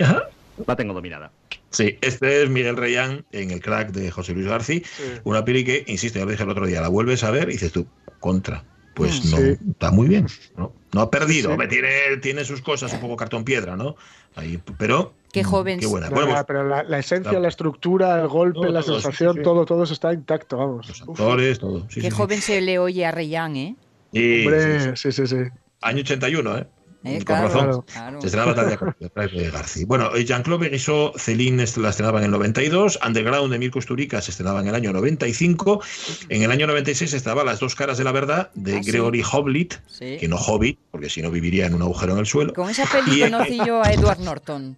Ajá. 0.00 0.28
La 0.66 0.76
tengo 0.76 0.94
dominada. 0.94 1.30
Sí, 1.70 1.98
este 2.00 2.42
es 2.42 2.48
Miguel 2.50 2.76
Reyán 2.76 3.24
en 3.32 3.50
el 3.50 3.60
crack 3.60 3.90
de 3.92 4.10
José 4.10 4.32
Luis 4.32 4.46
García. 4.46 4.80
Una 5.24 5.44
peli 5.44 5.64
que, 5.64 5.84
insisto, 5.86 6.18
ya 6.18 6.24
lo 6.24 6.30
dije 6.30 6.42
el 6.42 6.50
otro 6.50 6.66
día, 6.66 6.80
la 6.80 6.88
vuelves 6.88 7.22
a 7.24 7.30
ver 7.30 7.48
y 7.50 7.52
dices 7.52 7.72
tú, 7.72 7.86
contra. 8.20 8.64
Pues 8.94 9.24
Mm, 9.26 9.30
no, 9.30 9.36
sí. 9.36 9.56
está 9.70 9.90
muy 9.92 10.08
bien. 10.08 10.26
No, 10.56 10.72
no 10.92 11.00
ha 11.02 11.10
perdido. 11.10 11.56
Sí. 11.56 11.68
Tiene, 11.68 12.16
tiene 12.20 12.44
sus 12.44 12.62
cosas, 12.62 12.92
un 12.92 13.00
poco 13.00 13.16
cartón 13.16 13.44
piedra, 13.44 13.76
¿no? 13.76 13.94
Ahí, 14.34 14.60
pero. 14.76 15.14
Qué 15.32 15.42
mm, 15.44 15.46
joven. 15.46 15.78
Qué 15.78 15.86
buena. 15.86 16.08
Bueno, 16.08 16.32
pues, 16.32 16.44
pero 16.48 16.66
la, 16.66 16.82
la 16.82 16.98
esencia, 16.98 17.30
claro. 17.30 17.40
la 17.42 17.48
estructura, 17.48 18.20
el 18.20 18.26
golpe, 18.26 18.58
Todo, 18.60 18.72
la 18.72 18.82
sensación, 18.82 19.34
sí, 19.34 19.38
sí. 19.38 19.44
todo, 19.44 19.64
todo 19.66 19.84
eso 19.84 19.92
está 19.92 20.12
intacto, 20.12 20.56
vamos. 20.56 20.88
los 20.88 21.02
Uf, 21.02 21.10
actores, 21.10 21.60
todo. 21.60 21.80
Sí, 21.90 22.00
Qué 22.00 22.00
sí, 22.00 22.10
sí. 22.10 22.10
joven 22.10 22.40
se 22.40 22.60
le 22.60 22.80
oye 22.80 23.06
a 23.06 23.12
Reyán, 23.12 23.54
¿eh? 23.56 23.76
Sí, 24.12 24.18
sí, 24.18 24.40
sí. 24.40 24.46
Hombre, 24.48 24.96
sí, 24.96 25.12
sí, 25.12 25.26
sí. 25.28 25.36
Año 25.82 26.00
81, 26.00 26.58
¿eh? 26.58 26.66
Eh, 27.04 27.18
Con 27.18 27.24
claro, 27.26 27.48
razón. 27.48 27.82
claro. 27.82 28.20
Se 28.20 28.26
estrenaba 28.26 28.54
crack 28.54 29.30
de 29.32 29.50
García. 29.50 29.84
Bueno, 29.86 30.14
eh, 30.16 30.24
Jean-Claude 30.24 30.68
Beguisot, 30.68 31.16
Celine 31.16 31.64
la 31.76 31.90
estrenaba 31.90 32.18
en 32.18 32.24
el 32.24 32.30
92, 32.32 32.98
Underground 33.06 33.52
de 33.52 33.58
Mirko 33.60 33.80
Sturica 33.80 34.20
se 34.20 34.32
estrenaba 34.32 34.60
en 34.60 34.66
el 34.68 34.74
año 34.74 34.92
95, 34.92 35.80
en 36.28 36.42
el 36.42 36.50
año 36.50 36.66
96 36.66 37.12
estaba 37.14 37.44
Las 37.44 37.60
dos 37.60 37.76
caras 37.76 37.98
de 37.98 38.04
la 38.04 38.10
verdad 38.12 38.50
de 38.54 38.78
Ah, 38.78 38.82
sí. 38.82 38.90
Gregory 38.90 39.22
Hoblit, 39.22 39.74
Sí. 39.86 40.16
que 40.18 40.26
no 40.26 40.36
Hobbit, 40.36 40.78
porque 40.90 41.08
si 41.08 41.22
no 41.22 41.30
viviría 41.30 41.66
en 41.66 41.74
un 41.74 41.82
agujero 41.82 42.14
en 42.14 42.18
el 42.18 42.26
suelo. 42.26 42.52
Con 42.52 42.68
esa 42.68 42.84
peli 42.84 43.22
Y- 43.24 43.30
conocí 43.30 43.58
yo 43.64 43.80
a 43.82 43.92
Edward 43.92 44.18
Norton. 44.18 44.76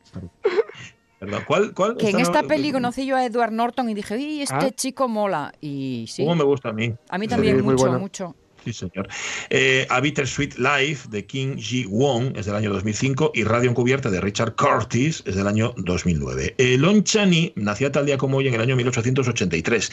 ¿Cuál? 1.47 1.75
cuál? 1.75 1.97
Que 1.99 2.11
en 2.11 2.21
esta 2.21 2.43
no- 2.43 2.49
peli 2.49 2.73
conocí 2.73 3.05
yo 3.05 3.14
a 3.16 3.25
Edward 3.27 3.53
Norton 3.53 3.89
y 3.91 3.95
dije, 3.95 4.18
¡y 4.18 4.41
este 4.43 4.55
Ah. 4.57 4.71
chico 4.75 5.07
mola! 5.07 5.53
Y 5.61 6.07
sí, 6.09 6.23
¿Cómo 6.23 6.35
me 6.37 6.45
gusta 6.45 6.71
a 6.71 6.73
mí? 6.73 6.95
a 7.11 7.18
mí 7.18 7.29
también 7.29 7.62
mucho, 7.62 7.93
mucho. 7.93 8.37
Sí, 8.65 8.73
señor. 8.73 9.09
Eh, 9.49 9.87
a 9.89 10.01
Bittersweet 10.01 10.55
Life 10.59 11.09
de 11.11 11.25
King 11.27 11.57
Ji 11.57 11.87
Won 11.89 12.33
es 12.37 12.47
del 12.47 12.55
año 12.57 12.71
2005 12.73 13.33
y 13.35 13.45
Radio 13.45 13.71
Encubierta 13.71 14.11
de 14.11 14.21
Richard 14.21 14.55
Curtis 14.57 15.23
es 15.27 15.35
del 15.37 15.47
año 15.47 15.73
2009. 15.79 16.55
Eh, 16.59 16.77
Lon 16.79 17.03
Chaney 17.05 17.53
nacía 17.57 17.91
tal 17.91 18.07
día 18.07 18.19
como 18.19 18.39
hoy 18.39 18.49
en 18.49 18.55
el 18.55 18.61
año 18.61 18.77
1883. 18.77 19.91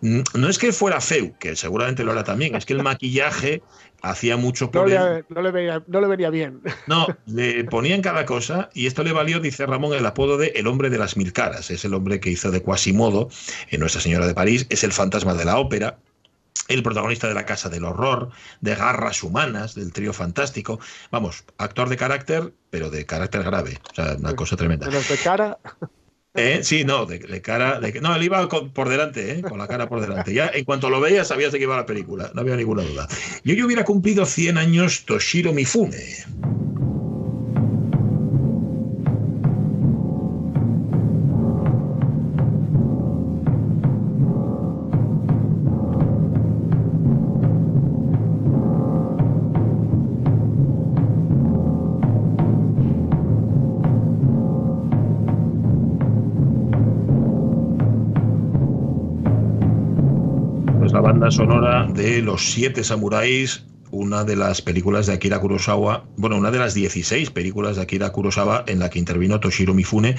Mm, 0.00 0.20
No 0.34 0.48
es 0.48 0.58
que 0.58 0.72
fuera 0.72 1.00
feo, 1.00 1.32
que 1.38 1.56
seguramente 1.56 2.04
lo 2.04 2.12
era 2.12 2.24
también, 2.24 2.54
es 2.54 2.64
que 2.64 2.72
el 2.72 2.82
maquillaje 2.82 3.62
hacía 4.02 4.36
mucho 4.36 4.66
No 4.66 4.70
por 4.72 4.90
él. 4.90 4.94
le, 4.94 5.24
no 5.28 5.42
le 5.42 5.50
veía, 5.50 5.82
no 5.86 6.00
le 6.00 6.06
venía 6.06 6.30
bien. 6.30 6.60
No, 6.86 7.06
le 7.26 7.64
ponían 7.64 8.02
cada 8.02 8.24
cosa 8.24 8.70
y 8.74 8.86
esto 8.86 9.02
le 9.02 9.12
valió, 9.12 9.40
dice 9.40 9.66
Ramón, 9.66 9.94
el 9.94 10.06
apodo 10.06 10.36
de 10.38 10.48
el 10.56 10.66
hombre 10.66 10.90
de 10.90 10.98
las 10.98 11.16
mil 11.16 11.32
caras. 11.32 11.70
Es 11.70 11.84
el 11.84 11.94
hombre 11.94 12.20
que 12.20 12.30
hizo 12.30 12.50
de 12.50 12.62
Quasimodo 12.62 13.28
en 13.70 13.80
Nuestra 13.80 14.00
Señora 14.00 14.26
de 14.26 14.34
París, 14.34 14.66
es 14.70 14.84
el 14.84 14.92
fantasma 14.92 15.34
de 15.34 15.44
la 15.44 15.58
ópera. 15.58 15.98
El 16.68 16.82
protagonista 16.82 17.28
de 17.28 17.34
La 17.34 17.46
Casa 17.46 17.68
del 17.68 17.84
Horror, 17.84 18.30
de 18.60 18.74
Garras 18.74 19.22
Humanas, 19.22 19.74
del 19.74 19.92
trío 19.92 20.12
fantástico. 20.12 20.80
Vamos, 21.10 21.44
actor 21.58 21.88
de 21.88 21.96
carácter, 21.96 22.52
pero 22.70 22.90
de 22.90 23.06
carácter 23.06 23.42
grave. 23.44 23.78
O 23.92 23.94
sea, 23.94 24.16
una 24.18 24.34
cosa 24.34 24.56
tremenda. 24.56 24.86
Menos 24.86 25.08
de 25.08 25.16
cara. 25.16 25.58
Eh, 26.38 26.60
sí, 26.62 26.84
no, 26.84 27.06
de, 27.06 27.18
de 27.18 27.40
cara. 27.40 27.80
De, 27.80 27.98
no, 28.02 28.14
él 28.14 28.22
iba 28.22 28.46
con- 28.50 28.70
por 28.70 28.90
delante, 28.90 29.38
¿eh? 29.38 29.40
con 29.42 29.56
la 29.56 29.66
cara 29.66 29.88
por 29.88 30.02
delante. 30.02 30.34
Ya 30.34 30.50
en 30.52 30.66
cuanto 30.66 30.90
lo 30.90 31.00
veías, 31.00 31.28
sabías 31.28 31.50
de 31.50 31.56
qué 31.56 31.64
iba 31.64 31.74
la 31.76 31.86
película, 31.86 32.30
no 32.34 32.42
había 32.42 32.56
ninguna 32.56 32.82
duda. 32.82 33.08
Y 33.42 33.52
hoy 33.52 33.62
hubiera 33.62 33.84
cumplido 33.86 34.26
100 34.26 34.58
años 34.58 35.06
Toshiro 35.06 35.54
Mifune. 35.54 35.96
Banda 61.26 61.30
sonora 61.30 61.86
de 61.92 62.22
Los 62.22 62.52
Siete 62.52 62.84
Samuráis, 62.84 63.64
una 63.90 64.22
de 64.24 64.36
las 64.36 64.62
películas 64.62 65.06
de 65.06 65.14
Akira 65.14 65.40
Kurosawa, 65.40 66.04
bueno, 66.16 66.36
una 66.36 66.50
de 66.52 66.58
las 66.58 66.74
16 66.74 67.30
películas 67.30 67.76
de 67.76 67.82
Akira 67.82 68.10
Kurosawa 68.12 68.64
en 68.68 68.78
la 68.78 68.90
que 68.90 68.98
intervino 68.98 69.40
Toshiro 69.40 69.74
Mifune, 69.74 70.16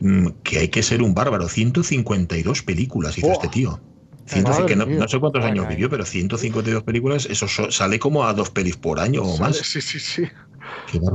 mm, 0.00 0.28
que 0.42 0.58
hay 0.58 0.68
que 0.68 0.82
ser 0.82 1.02
un 1.02 1.14
bárbaro. 1.14 1.48
152 1.48 2.62
películas 2.62 3.18
hizo 3.18 3.32
este 3.32 3.48
tío. 3.48 3.80
100 4.26 4.44
Madre 4.44 4.66
que 4.66 4.76
no, 4.76 5.08
sé 5.08 5.20
cuántos 5.20 5.44
años 5.44 5.66
Ay, 5.68 5.76
vivió, 5.76 5.90
pero 5.90 6.04
152 6.04 6.82
películas, 6.82 7.26
eso 7.26 7.46
so- 7.46 7.70
sale 7.70 7.98
como 7.98 8.24
a 8.24 8.32
dos 8.32 8.50
pelis 8.50 8.76
por 8.76 8.98
año 8.98 9.22
o 9.22 9.36
más. 9.38 9.58
Sí, 9.58 9.80
sí, 9.80 10.00
sí. 10.00 10.24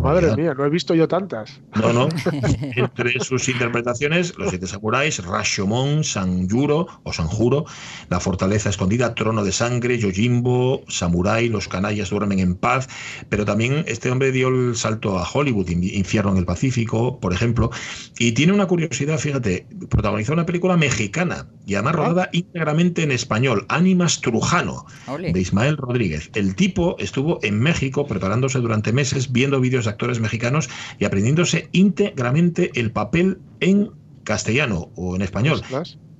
Madre 0.01 0.35
mía, 0.35 0.53
no 0.53 0.65
he 0.65 0.69
visto 0.69 0.93
yo 0.93 1.07
tantas. 1.07 1.61
No, 1.75 1.93
no. 1.93 2.09
Entre 2.75 3.19
sus 3.19 3.47
interpretaciones, 3.49 4.37
Los 4.37 4.49
Siete 4.49 4.67
Samuráis, 4.67 5.23
Rashomon, 5.23 6.03
Sanjuro 6.03 6.87
o 7.03 7.13
Sanjuro, 7.13 7.65
La 8.09 8.19
Fortaleza 8.19 8.69
Escondida, 8.69 9.15
Trono 9.15 9.43
de 9.43 9.51
Sangre, 9.51 9.97
Yojimbo, 9.97 10.83
Samurai, 10.87 11.47
Los 11.49 11.67
Canallas 11.67 12.09
Duermen 12.09 12.39
en 12.39 12.55
Paz. 12.55 12.87
Pero 13.29 13.45
también 13.45 13.83
este 13.87 14.11
hombre 14.11 14.31
dio 14.31 14.49
el 14.49 14.75
salto 14.75 15.17
a 15.17 15.27
Hollywood, 15.31 15.69
In- 15.69 15.83
Infierno 15.83 16.31
en 16.31 16.37
el 16.37 16.45
Pacífico, 16.45 17.19
por 17.19 17.33
ejemplo. 17.33 17.71
Y 18.19 18.33
tiene 18.33 18.53
una 18.53 18.67
curiosidad, 18.67 19.17
fíjate, 19.17 19.67
protagonizó 19.89 20.33
una 20.33 20.45
película 20.45 20.77
mexicana 20.77 21.47
y 21.65 21.75
además 21.75 21.95
rodada 21.95 22.29
íntegramente 22.33 23.03
en 23.03 23.11
español, 23.11 23.65
Ánimas 23.69 24.19
Trujano 24.21 24.85
Ole. 25.07 25.31
de 25.31 25.39
Ismael 25.39 25.77
Rodríguez. 25.77 26.29
El 26.35 26.55
tipo 26.55 26.95
estuvo 26.99 27.39
en 27.43 27.59
México 27.59 28.05
preparándose 28.05 28.59
durante 28.59 28.91
meses, 28.91 29.31
viendo 29.41 29.59
vídeos 29.59 29.85
de 29.85 29.89
actores 29.89 30.19
mexicanos 30.19 30.69
y 30.99 31.05
aprendiéndose 31.05 31.67
íntegramente 31.71 32.69
el 32.75 32.91
papel 32.91 33.39
en 33.59 33.89
castellano 34.23 34.91
o 34.95 35.15
en 35.15 35.23
español. 35.23 35.63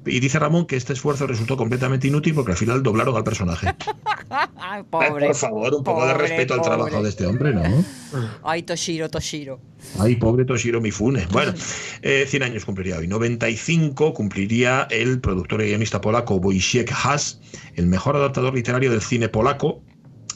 Y 0.08 0.20
dice 0.20 0.40
Ramón 0.40 0.66
que 0.66 0.76
este 0.76 0.94
esfuerzo 0.94 1.28
resultó 1.28 1.56
completamente 1.56 2.08
inútil 2.08 2.34
porque 2.34 2.54
al 2.54 2.58
final 2.58 2.82
doblaron 2.82 3.16
al 3.16 3.24
personaje. 3.24 3.68
Ay, 4.58 4.82
pobre. 4.90 5.28
Por 5.28 5.36
favor, 5.36 5.76
un 5.76 5.84
poco 5.84 6.08
de 6.08 6.14
pobre, 6.14 6.28
respeto 6.28 6.56
al 6.56 6.62
trabajo 6.62 7.04
de 7.04 7.10
este 7.10 7.28
hombre, 7.28 7.54
¿no? 7.54 7.62
Ay, 8.42 8.64
Toshiro, 8.64 9.08
Toshiro. 9.10 9.60
Ay, 10.00 10.16
pobre 10.16 10.46
Toshiro 10.46 10.82
Mifune. 10.82 11.28
Bueno, 11.32 11.54
eh, 12.02 12.26
100 12.28 12.42
años 12.42 12.66
cumpliría 12.66 12.98
hoy. 12.98 13.08
95 13.08 14.16
cumpliría 14.16 14.88
el 14.90 15.20
productor 15.20 15.62
y 15.62 15.68
guionista 15.68 16.02
polaco 16.02 16.38
Wojciech 16.38 16.92
Haas, 16.92 17.40
el 17.76 17.86
mejor 17.86 18.16
adaptador 18.16 18.56
literario 18.56 18.90
del 18.90 19.02
cine 19.02 19.30
polaco, 19.30 19.84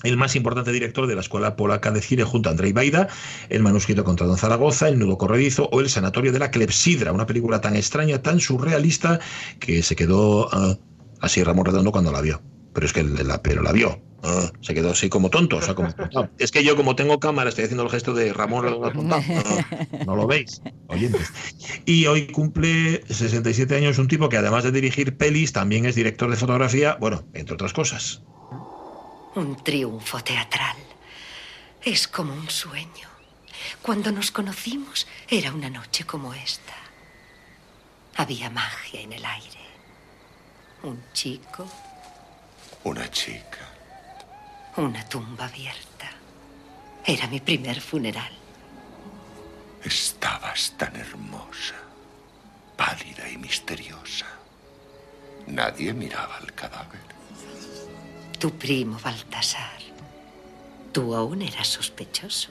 el 0.04 0.18
más 0.18 0.36
importante 0.36 0.72
director 0.72 1.08
de 1.08 1.16
la 1.16 1.22
Escuela 1.22 1.56
Polaca 1.56 1.92
de 1.92 2.02
Cine 2.02 2.24
junto 2.24 2.50
a 2.50 2.52
Andrei 2.52 2.74
Baida, 2.74 3.08
El 3.50 3.64
manuscrito 3.64 4.04
contra 4.04 4.28
Don 4.28 4.38
Zaragoza, 4.38 4.88
El 4.88 5.00
nudo 5.00 5.18
corredizo 5.18 5.70
o 5.72 5.82
El 5.82 5.90
sanatorio 5.90 6.32
de 6.32 6.40
la 6.40 6.52
clepsidra, 6.52 7.12
una 7.12 7.26
película 7.26 7.62
tan 7.62 7.76
extraña, 7.76 8.22
tan 8.22 8.40
surrealista, 8.40 9.20
que 9.60 9.82
se 9.84 9.96
quedó 9.96 10.50
ah, 10.54 10.78
así 11.22 11.44
Ramón 11.44 11.66
Redondo 11.66 11.92
cuando 11.92 12.12
la 12.12 12.22
vio. 12.22 12.42
Pero 12.74 12.86
es 12.86 12.94
que 12.94 13.04
la, 13.04 13.42
pero 13.42 13.64
la 13.64 13.72
vio. 13.72 14.02
Ah, 14.24 14.52
se 14.62 14.74
quedó 14.74 14.92
así 14.92 15.08
como 15.08 15.30
tonto. 15.30 15.58
O 15.58 15.62
sea, 15.62 15.76
como, 15.76 15.90
ah, 16.16 16.30
es 16.40 16.52
que 16.52 16.64
yo, 16.64 16.76
como 16.76 16.96
tengo 16.96 17.20
cámara, 17.20 17.50
estoy 17.50 17.66
haciendo 17.66 17.84
el 17.84 17.90
gesto 17.90 18.14
de 18.14 18.34
Ramón 18.34 18.64
Redondo 18.64 18.94
no 20.06 20.16
lo 20.16 20.28
veis, 20.28 20.62
oyentes. 20.88 21.32
Y 21.86 22.08
hoy 22.08 22.28
cumple 22.28 23.04
67 23.08 23.76
años 23.76 23.98
un 24.00 24.08
tipo 24.08 24.28
que 24.28 24.38
además 24.38 24.64
de 24.64 24.72
dirigir 24.72 25.16
pelis, 25.16 25.54
también 25.54 25.86
es 25.86 25.96
director 25.96 26.30
de 26.30 26.38
fotografía, 26.38 26.98
bueno, 27.00 27.24
entre 27.34 27.54
otras 27.54 27.74
cosas. 27.74 28.24
Un 29.36 29.56
triunfo 29.64 30.24
teatral. 30.24 30.78
Es 31.82 32.08
como 32.08 32.34
un 32.34 32.50
sueño. 32.50 33.10
Cuando 33.82 34.12
nos 34.12 34.32
conocimos 34.32 35.08
era 35.30 35.52
una 35.52 35.70
noche 35.70 36.06
como 36.06 36.34
esta. 36.34 36.74
Había 38.16 38.50
magia 38.50 39.02
en 39.02 39.14
el 39.14 39.26
aire. 39.26 39.66
Un 40.84 41.04
chico, 41.14 41.68
Una 42.84 43.10
chica. 43.10 43.70
una 44.78 45.08
tumba 45.10 45.46
abierta. 45.46 46.10
Era 47.06 47.28
mi 47.28 47.40
primer 47.40 47.82
funeral. 47.82 48.32
Estabas 49.84 50.74
tan 50.78 50.96
hermosa, 50.96 51.76
pálida 52.76 53.30
y 53.30 53.38
misteriosa. 53.38 54.26
Nadie 55.48 55.94
miraba 55.94 56.38
al 56.38 56.54
cadáver. 56.54 57.02
Tu 58.40 58.52
primo 58.52 59.00
Baltasar. 59.04 59.80
Tú 60.92 61.16
aún 61.16 61.42
eras 61.42 61.68
sospechoso. 61.68 62.50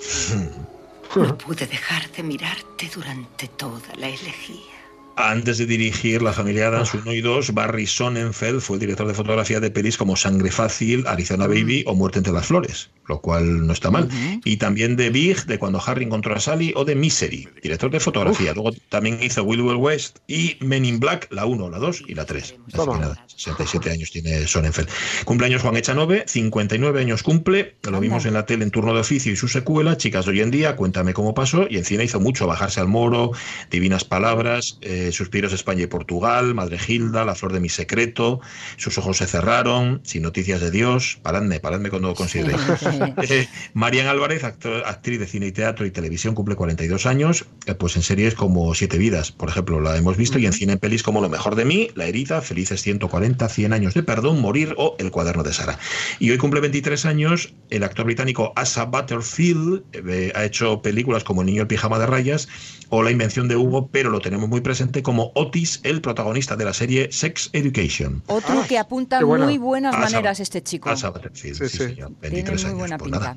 No 1.14 1.38
pude 1.38 1.66
dejar 1.66 2.10
de 2.10 2.22
mirarte 2.22 2.90
durante 2.92 3.46
toda 3.48 3.94
la 3.96 4.08
elegía. 4.08 4.76
Antes 5.16 5.56
de 5.56 5.64
dirigir 5.64 6.20
La 6.20 6.32
familia 6.32 6.66
Adams 6.66 6.92
1 6.92 7.12
y 7.12 7.20
2, 7.22 7.54
Barry 7.54 7.86
Sonnenfeld 7.86 8.60
fue 8.60 8.76
el 8.76 8.80
director 8.80 9.06
de 9.06 9.14
fotografía 9.14 9.60
de 9.60 9.70
pelis 9.70 9.96
como 9.96 10.14
Sangre 10.14 10.50
Fácil, 10.50 11.06
Arizona 11.06 11.46
Baby 11.46 11.84
o 11.86 11.94
Muerte 11.94 12.18
entre 12.18 12.34
las 12.34 12.46
Flores, 12.46 12.90
lo 13.08 13.20
cual 13.20 13.66
no 13.66 13.72
está 13.72 13.90
mal. 13.90 14.08
Y 14.44 14.56
también 14.56 14.96
de 14.96 15.10
Big, 15.10 15.44
de 15.46 15.58
Cuando 15.58 15.82
Harry 15.84 16.04
encontró 16.04 16.34
a 16.34 16.40
Sally, 16.40 16.72
o 16.76 16.84
de 16.84 16.94
Misery, 16.94 17.48
director 17.62 17.90
de 17.90 18.00
fotografía. 18.00 18.52
Luego 18.52 18.72
también 18.88 19.18
hizo 19.22 19.42
Will 19.44 19.60
Will 19.60 19.76
West 19.76 20.18
y 20.26 20.56
Men 20.60 20.84
in 20.84 21.00
Black, 21.00 21.28
la 21.30 21.46
1, 21.46 21.70
la 21.70 21.78
2 21.78 22.04
y 22.08 22.14
la 22.14 22.24
3. 22.24 22.42
Así 22.42 22.56
que 22.90 22.98
nada, 22.98 23.26
67 23.26 23.90
años 23.90 24.10
tiene 24.10 24.46
Sonnenfeld. 24.46 24.88
Cumpleaños 25.24 25.62
Juan 25.62 25.76
Echanove, 25.76 26.24
59 26.26 27.00
años 27.00 27.22
cumple, 27.22 27.76
lo 27.82 28.00
vimos 28.00 28.26
en 28.26 28.34
la 28.34 28.46
tele 28.46 28.64
en 28.64 28.70
turno 28.70 28.94
de 28.94 29.00
oficio 29.00 29.32
y 29.32 29.36
su 29.36 29.48
secuela, 29.48 29.96
Chicas 29.96 30.26
de 30.26 30.32
hoy 30.32 30.40
en 30.40 30.50
día, 30.50 30.76
Cuéntame 30.76 31.14
cómo 31.14 31.34
pasó, 31.34 31.66
y 31.68 31.76
en 31.76 31.84
cine 31.84 32.04
hizo 32.04 32.20
mucho, 32.20 32.46
Bajarse 32.46 32.80
al 32.80 32.88
Moro, 32.88 33.32
Divinas 33.70 34.04
Palabras, 34.04 34.78
eh, 34.82 35.10
Suspiros 35.12 35.52
España 35.52 35.84
y 35.84 35.86
Portugal, 35.86 36.54
Madre 36.54 36.78
Gilda, 36.78 37.24
La 37.24 37.34
Flor 37.34 37.52
de 37.52 37.60
mi 37.60 37.68
Secreto, 37.68 38.40
Sus 38.76 38.98
ojos 38.98 39.18
se 39.18 39.26
cerraron, 39.26 40.00
Sin 40.04 40.22
noticias 40.22 40.60
de 40.60 40.70
Dios, 40.70 41.18
paradme, 41.22 41.60
paradme 41.60 41.90
cuando 41.90 42.08
lo 42.08 42.14
consideréis. 42.14 42.60
Marian 43.74 44.06
Álvarez, 44.06 44.44
actor- 44.44 44.82
actriz 44.86 45.18
de 45.20 45.26
cine 45.26 45.46
y 45.46 45.52
teatro 45.52 45.86
y 45.86 45.90
televisión, 45.90 46.34
cumple 46.34 46.54
42 46.56 47.06
años, 47.06 47.46
eh, 47.66 47.74
pues 47.74 47.96
en 47.96 48.02
series 48.02 48.34
como 48.34 48.74
Siete 48.74 48.98
Vidas, 48.98 49.32
por 49.32 49.48
ejemplo, 49.48 49.80
la 49.80 49.96
hemos 49.96 50.16
visto, 50.16 50.38
y 50.38 50.46
en 50.46 50.52
cine 50.52 50.74
en 50.74 50.78
pelis 50.78 51.02
como 51.02 51.20
Lo 51.20 51.28
mejor 51.28 51.54
de 51.56 51.64
mí, 51.64 51.88
La 51.94 52.06
herida, 52.06 52.40
Felices 52.40 52.82
140, 52.82 53.48
100 53.48 53.72
años 53.72 53.94
de 53.94 54.02
perdón, 54.02 54.40
Morir 54.40 54.74
o 54.76 54.96
El 54.98 55.10
cuaderno 55.10 55.42
de 55.42 55.52
Sara. 55.52 55.78
Y 56.18 56.30
hoy 56.30 56.38
cumple 56.38 56.60
23 56.60 57.06
años 57.06 57.54
el 57.70 57.82
actor 57.84 58.04
británico 58.06 58.52
Asa 58.56 58.84
Butterfield, 58.84 59.82
eh, 59.92 60.32
ha 60.34 60.44
hecho 60.44 60.82
películas 60.82 61.24
como 61.24 61.42
El 61.42 61.46
niño 61.46 61.62
el 61.62 61.68
pijama 61.68 61.98
de 61.98 62.06
rayas 62.06 62.48
o 62.88 63.02
La 63.02 63.10
invención 63.10 63.48
de 63.48 63.56
Hugo, 63.56 63.88
pero 63.90 64.10
lo 64.10 64.20
tenemos 64.20 64.48
muy 64.48 64.60
presente 64.60 65.02
como 65.02 65.32
Otis, 65.34 65.80
el 65.82 66.00
protagonista 66.00 66.54
de 66.56 66.64
la 66.64 66.72
serie 66.72 67.08
Sex 67.10 67.50
Education. 67.52 68.22
Otro 68.26 68.64
que 68.68 68.78
apunta 68.78 69.22
bueno. 69.24 69.46
muy 69.46 69.58
buenas 69.58 69.94
Asa- 69.94 70.04
maneras 70.16 70.38
este 70.40 70.62
chico. 70.62 70.88
Asa 70.88 71.10
Butterfield, 71.10 71.56
Sí, 71.56 71.68
sí, 71.68 71.76
sí. 71.78 71.84
señor, 71.84 72.12
Tiene 72.20 72.34
23 72.36 72.62
muy 72.64 72.70
años. 72.72 72.80
Buena 72.88 72.98
pues 72.98 73.10
pinta. 73.10 73.34
nada. 73.34 73.36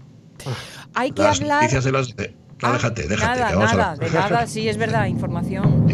Hay 0.96 1.12
que 1.12 1.22
Las 1.22 1.40
hablar. 1.42 1.62
noticias 1.64 1.84
de 1.84 1.92
las... 1.92 2.10
No, 2.10 2.24
Ah, 2.62 2.74
déjate, 2.74 3.08
déjate. 3.08 3.40
Nada, 3.40 3.56
nada, 3.56 3.96
de 4.00 4.12
nada, 4.12 4.46
sí, 4.46 4.68
es 4.68 4.76
verdad, 4.78 5.06
información. 5.06 5.86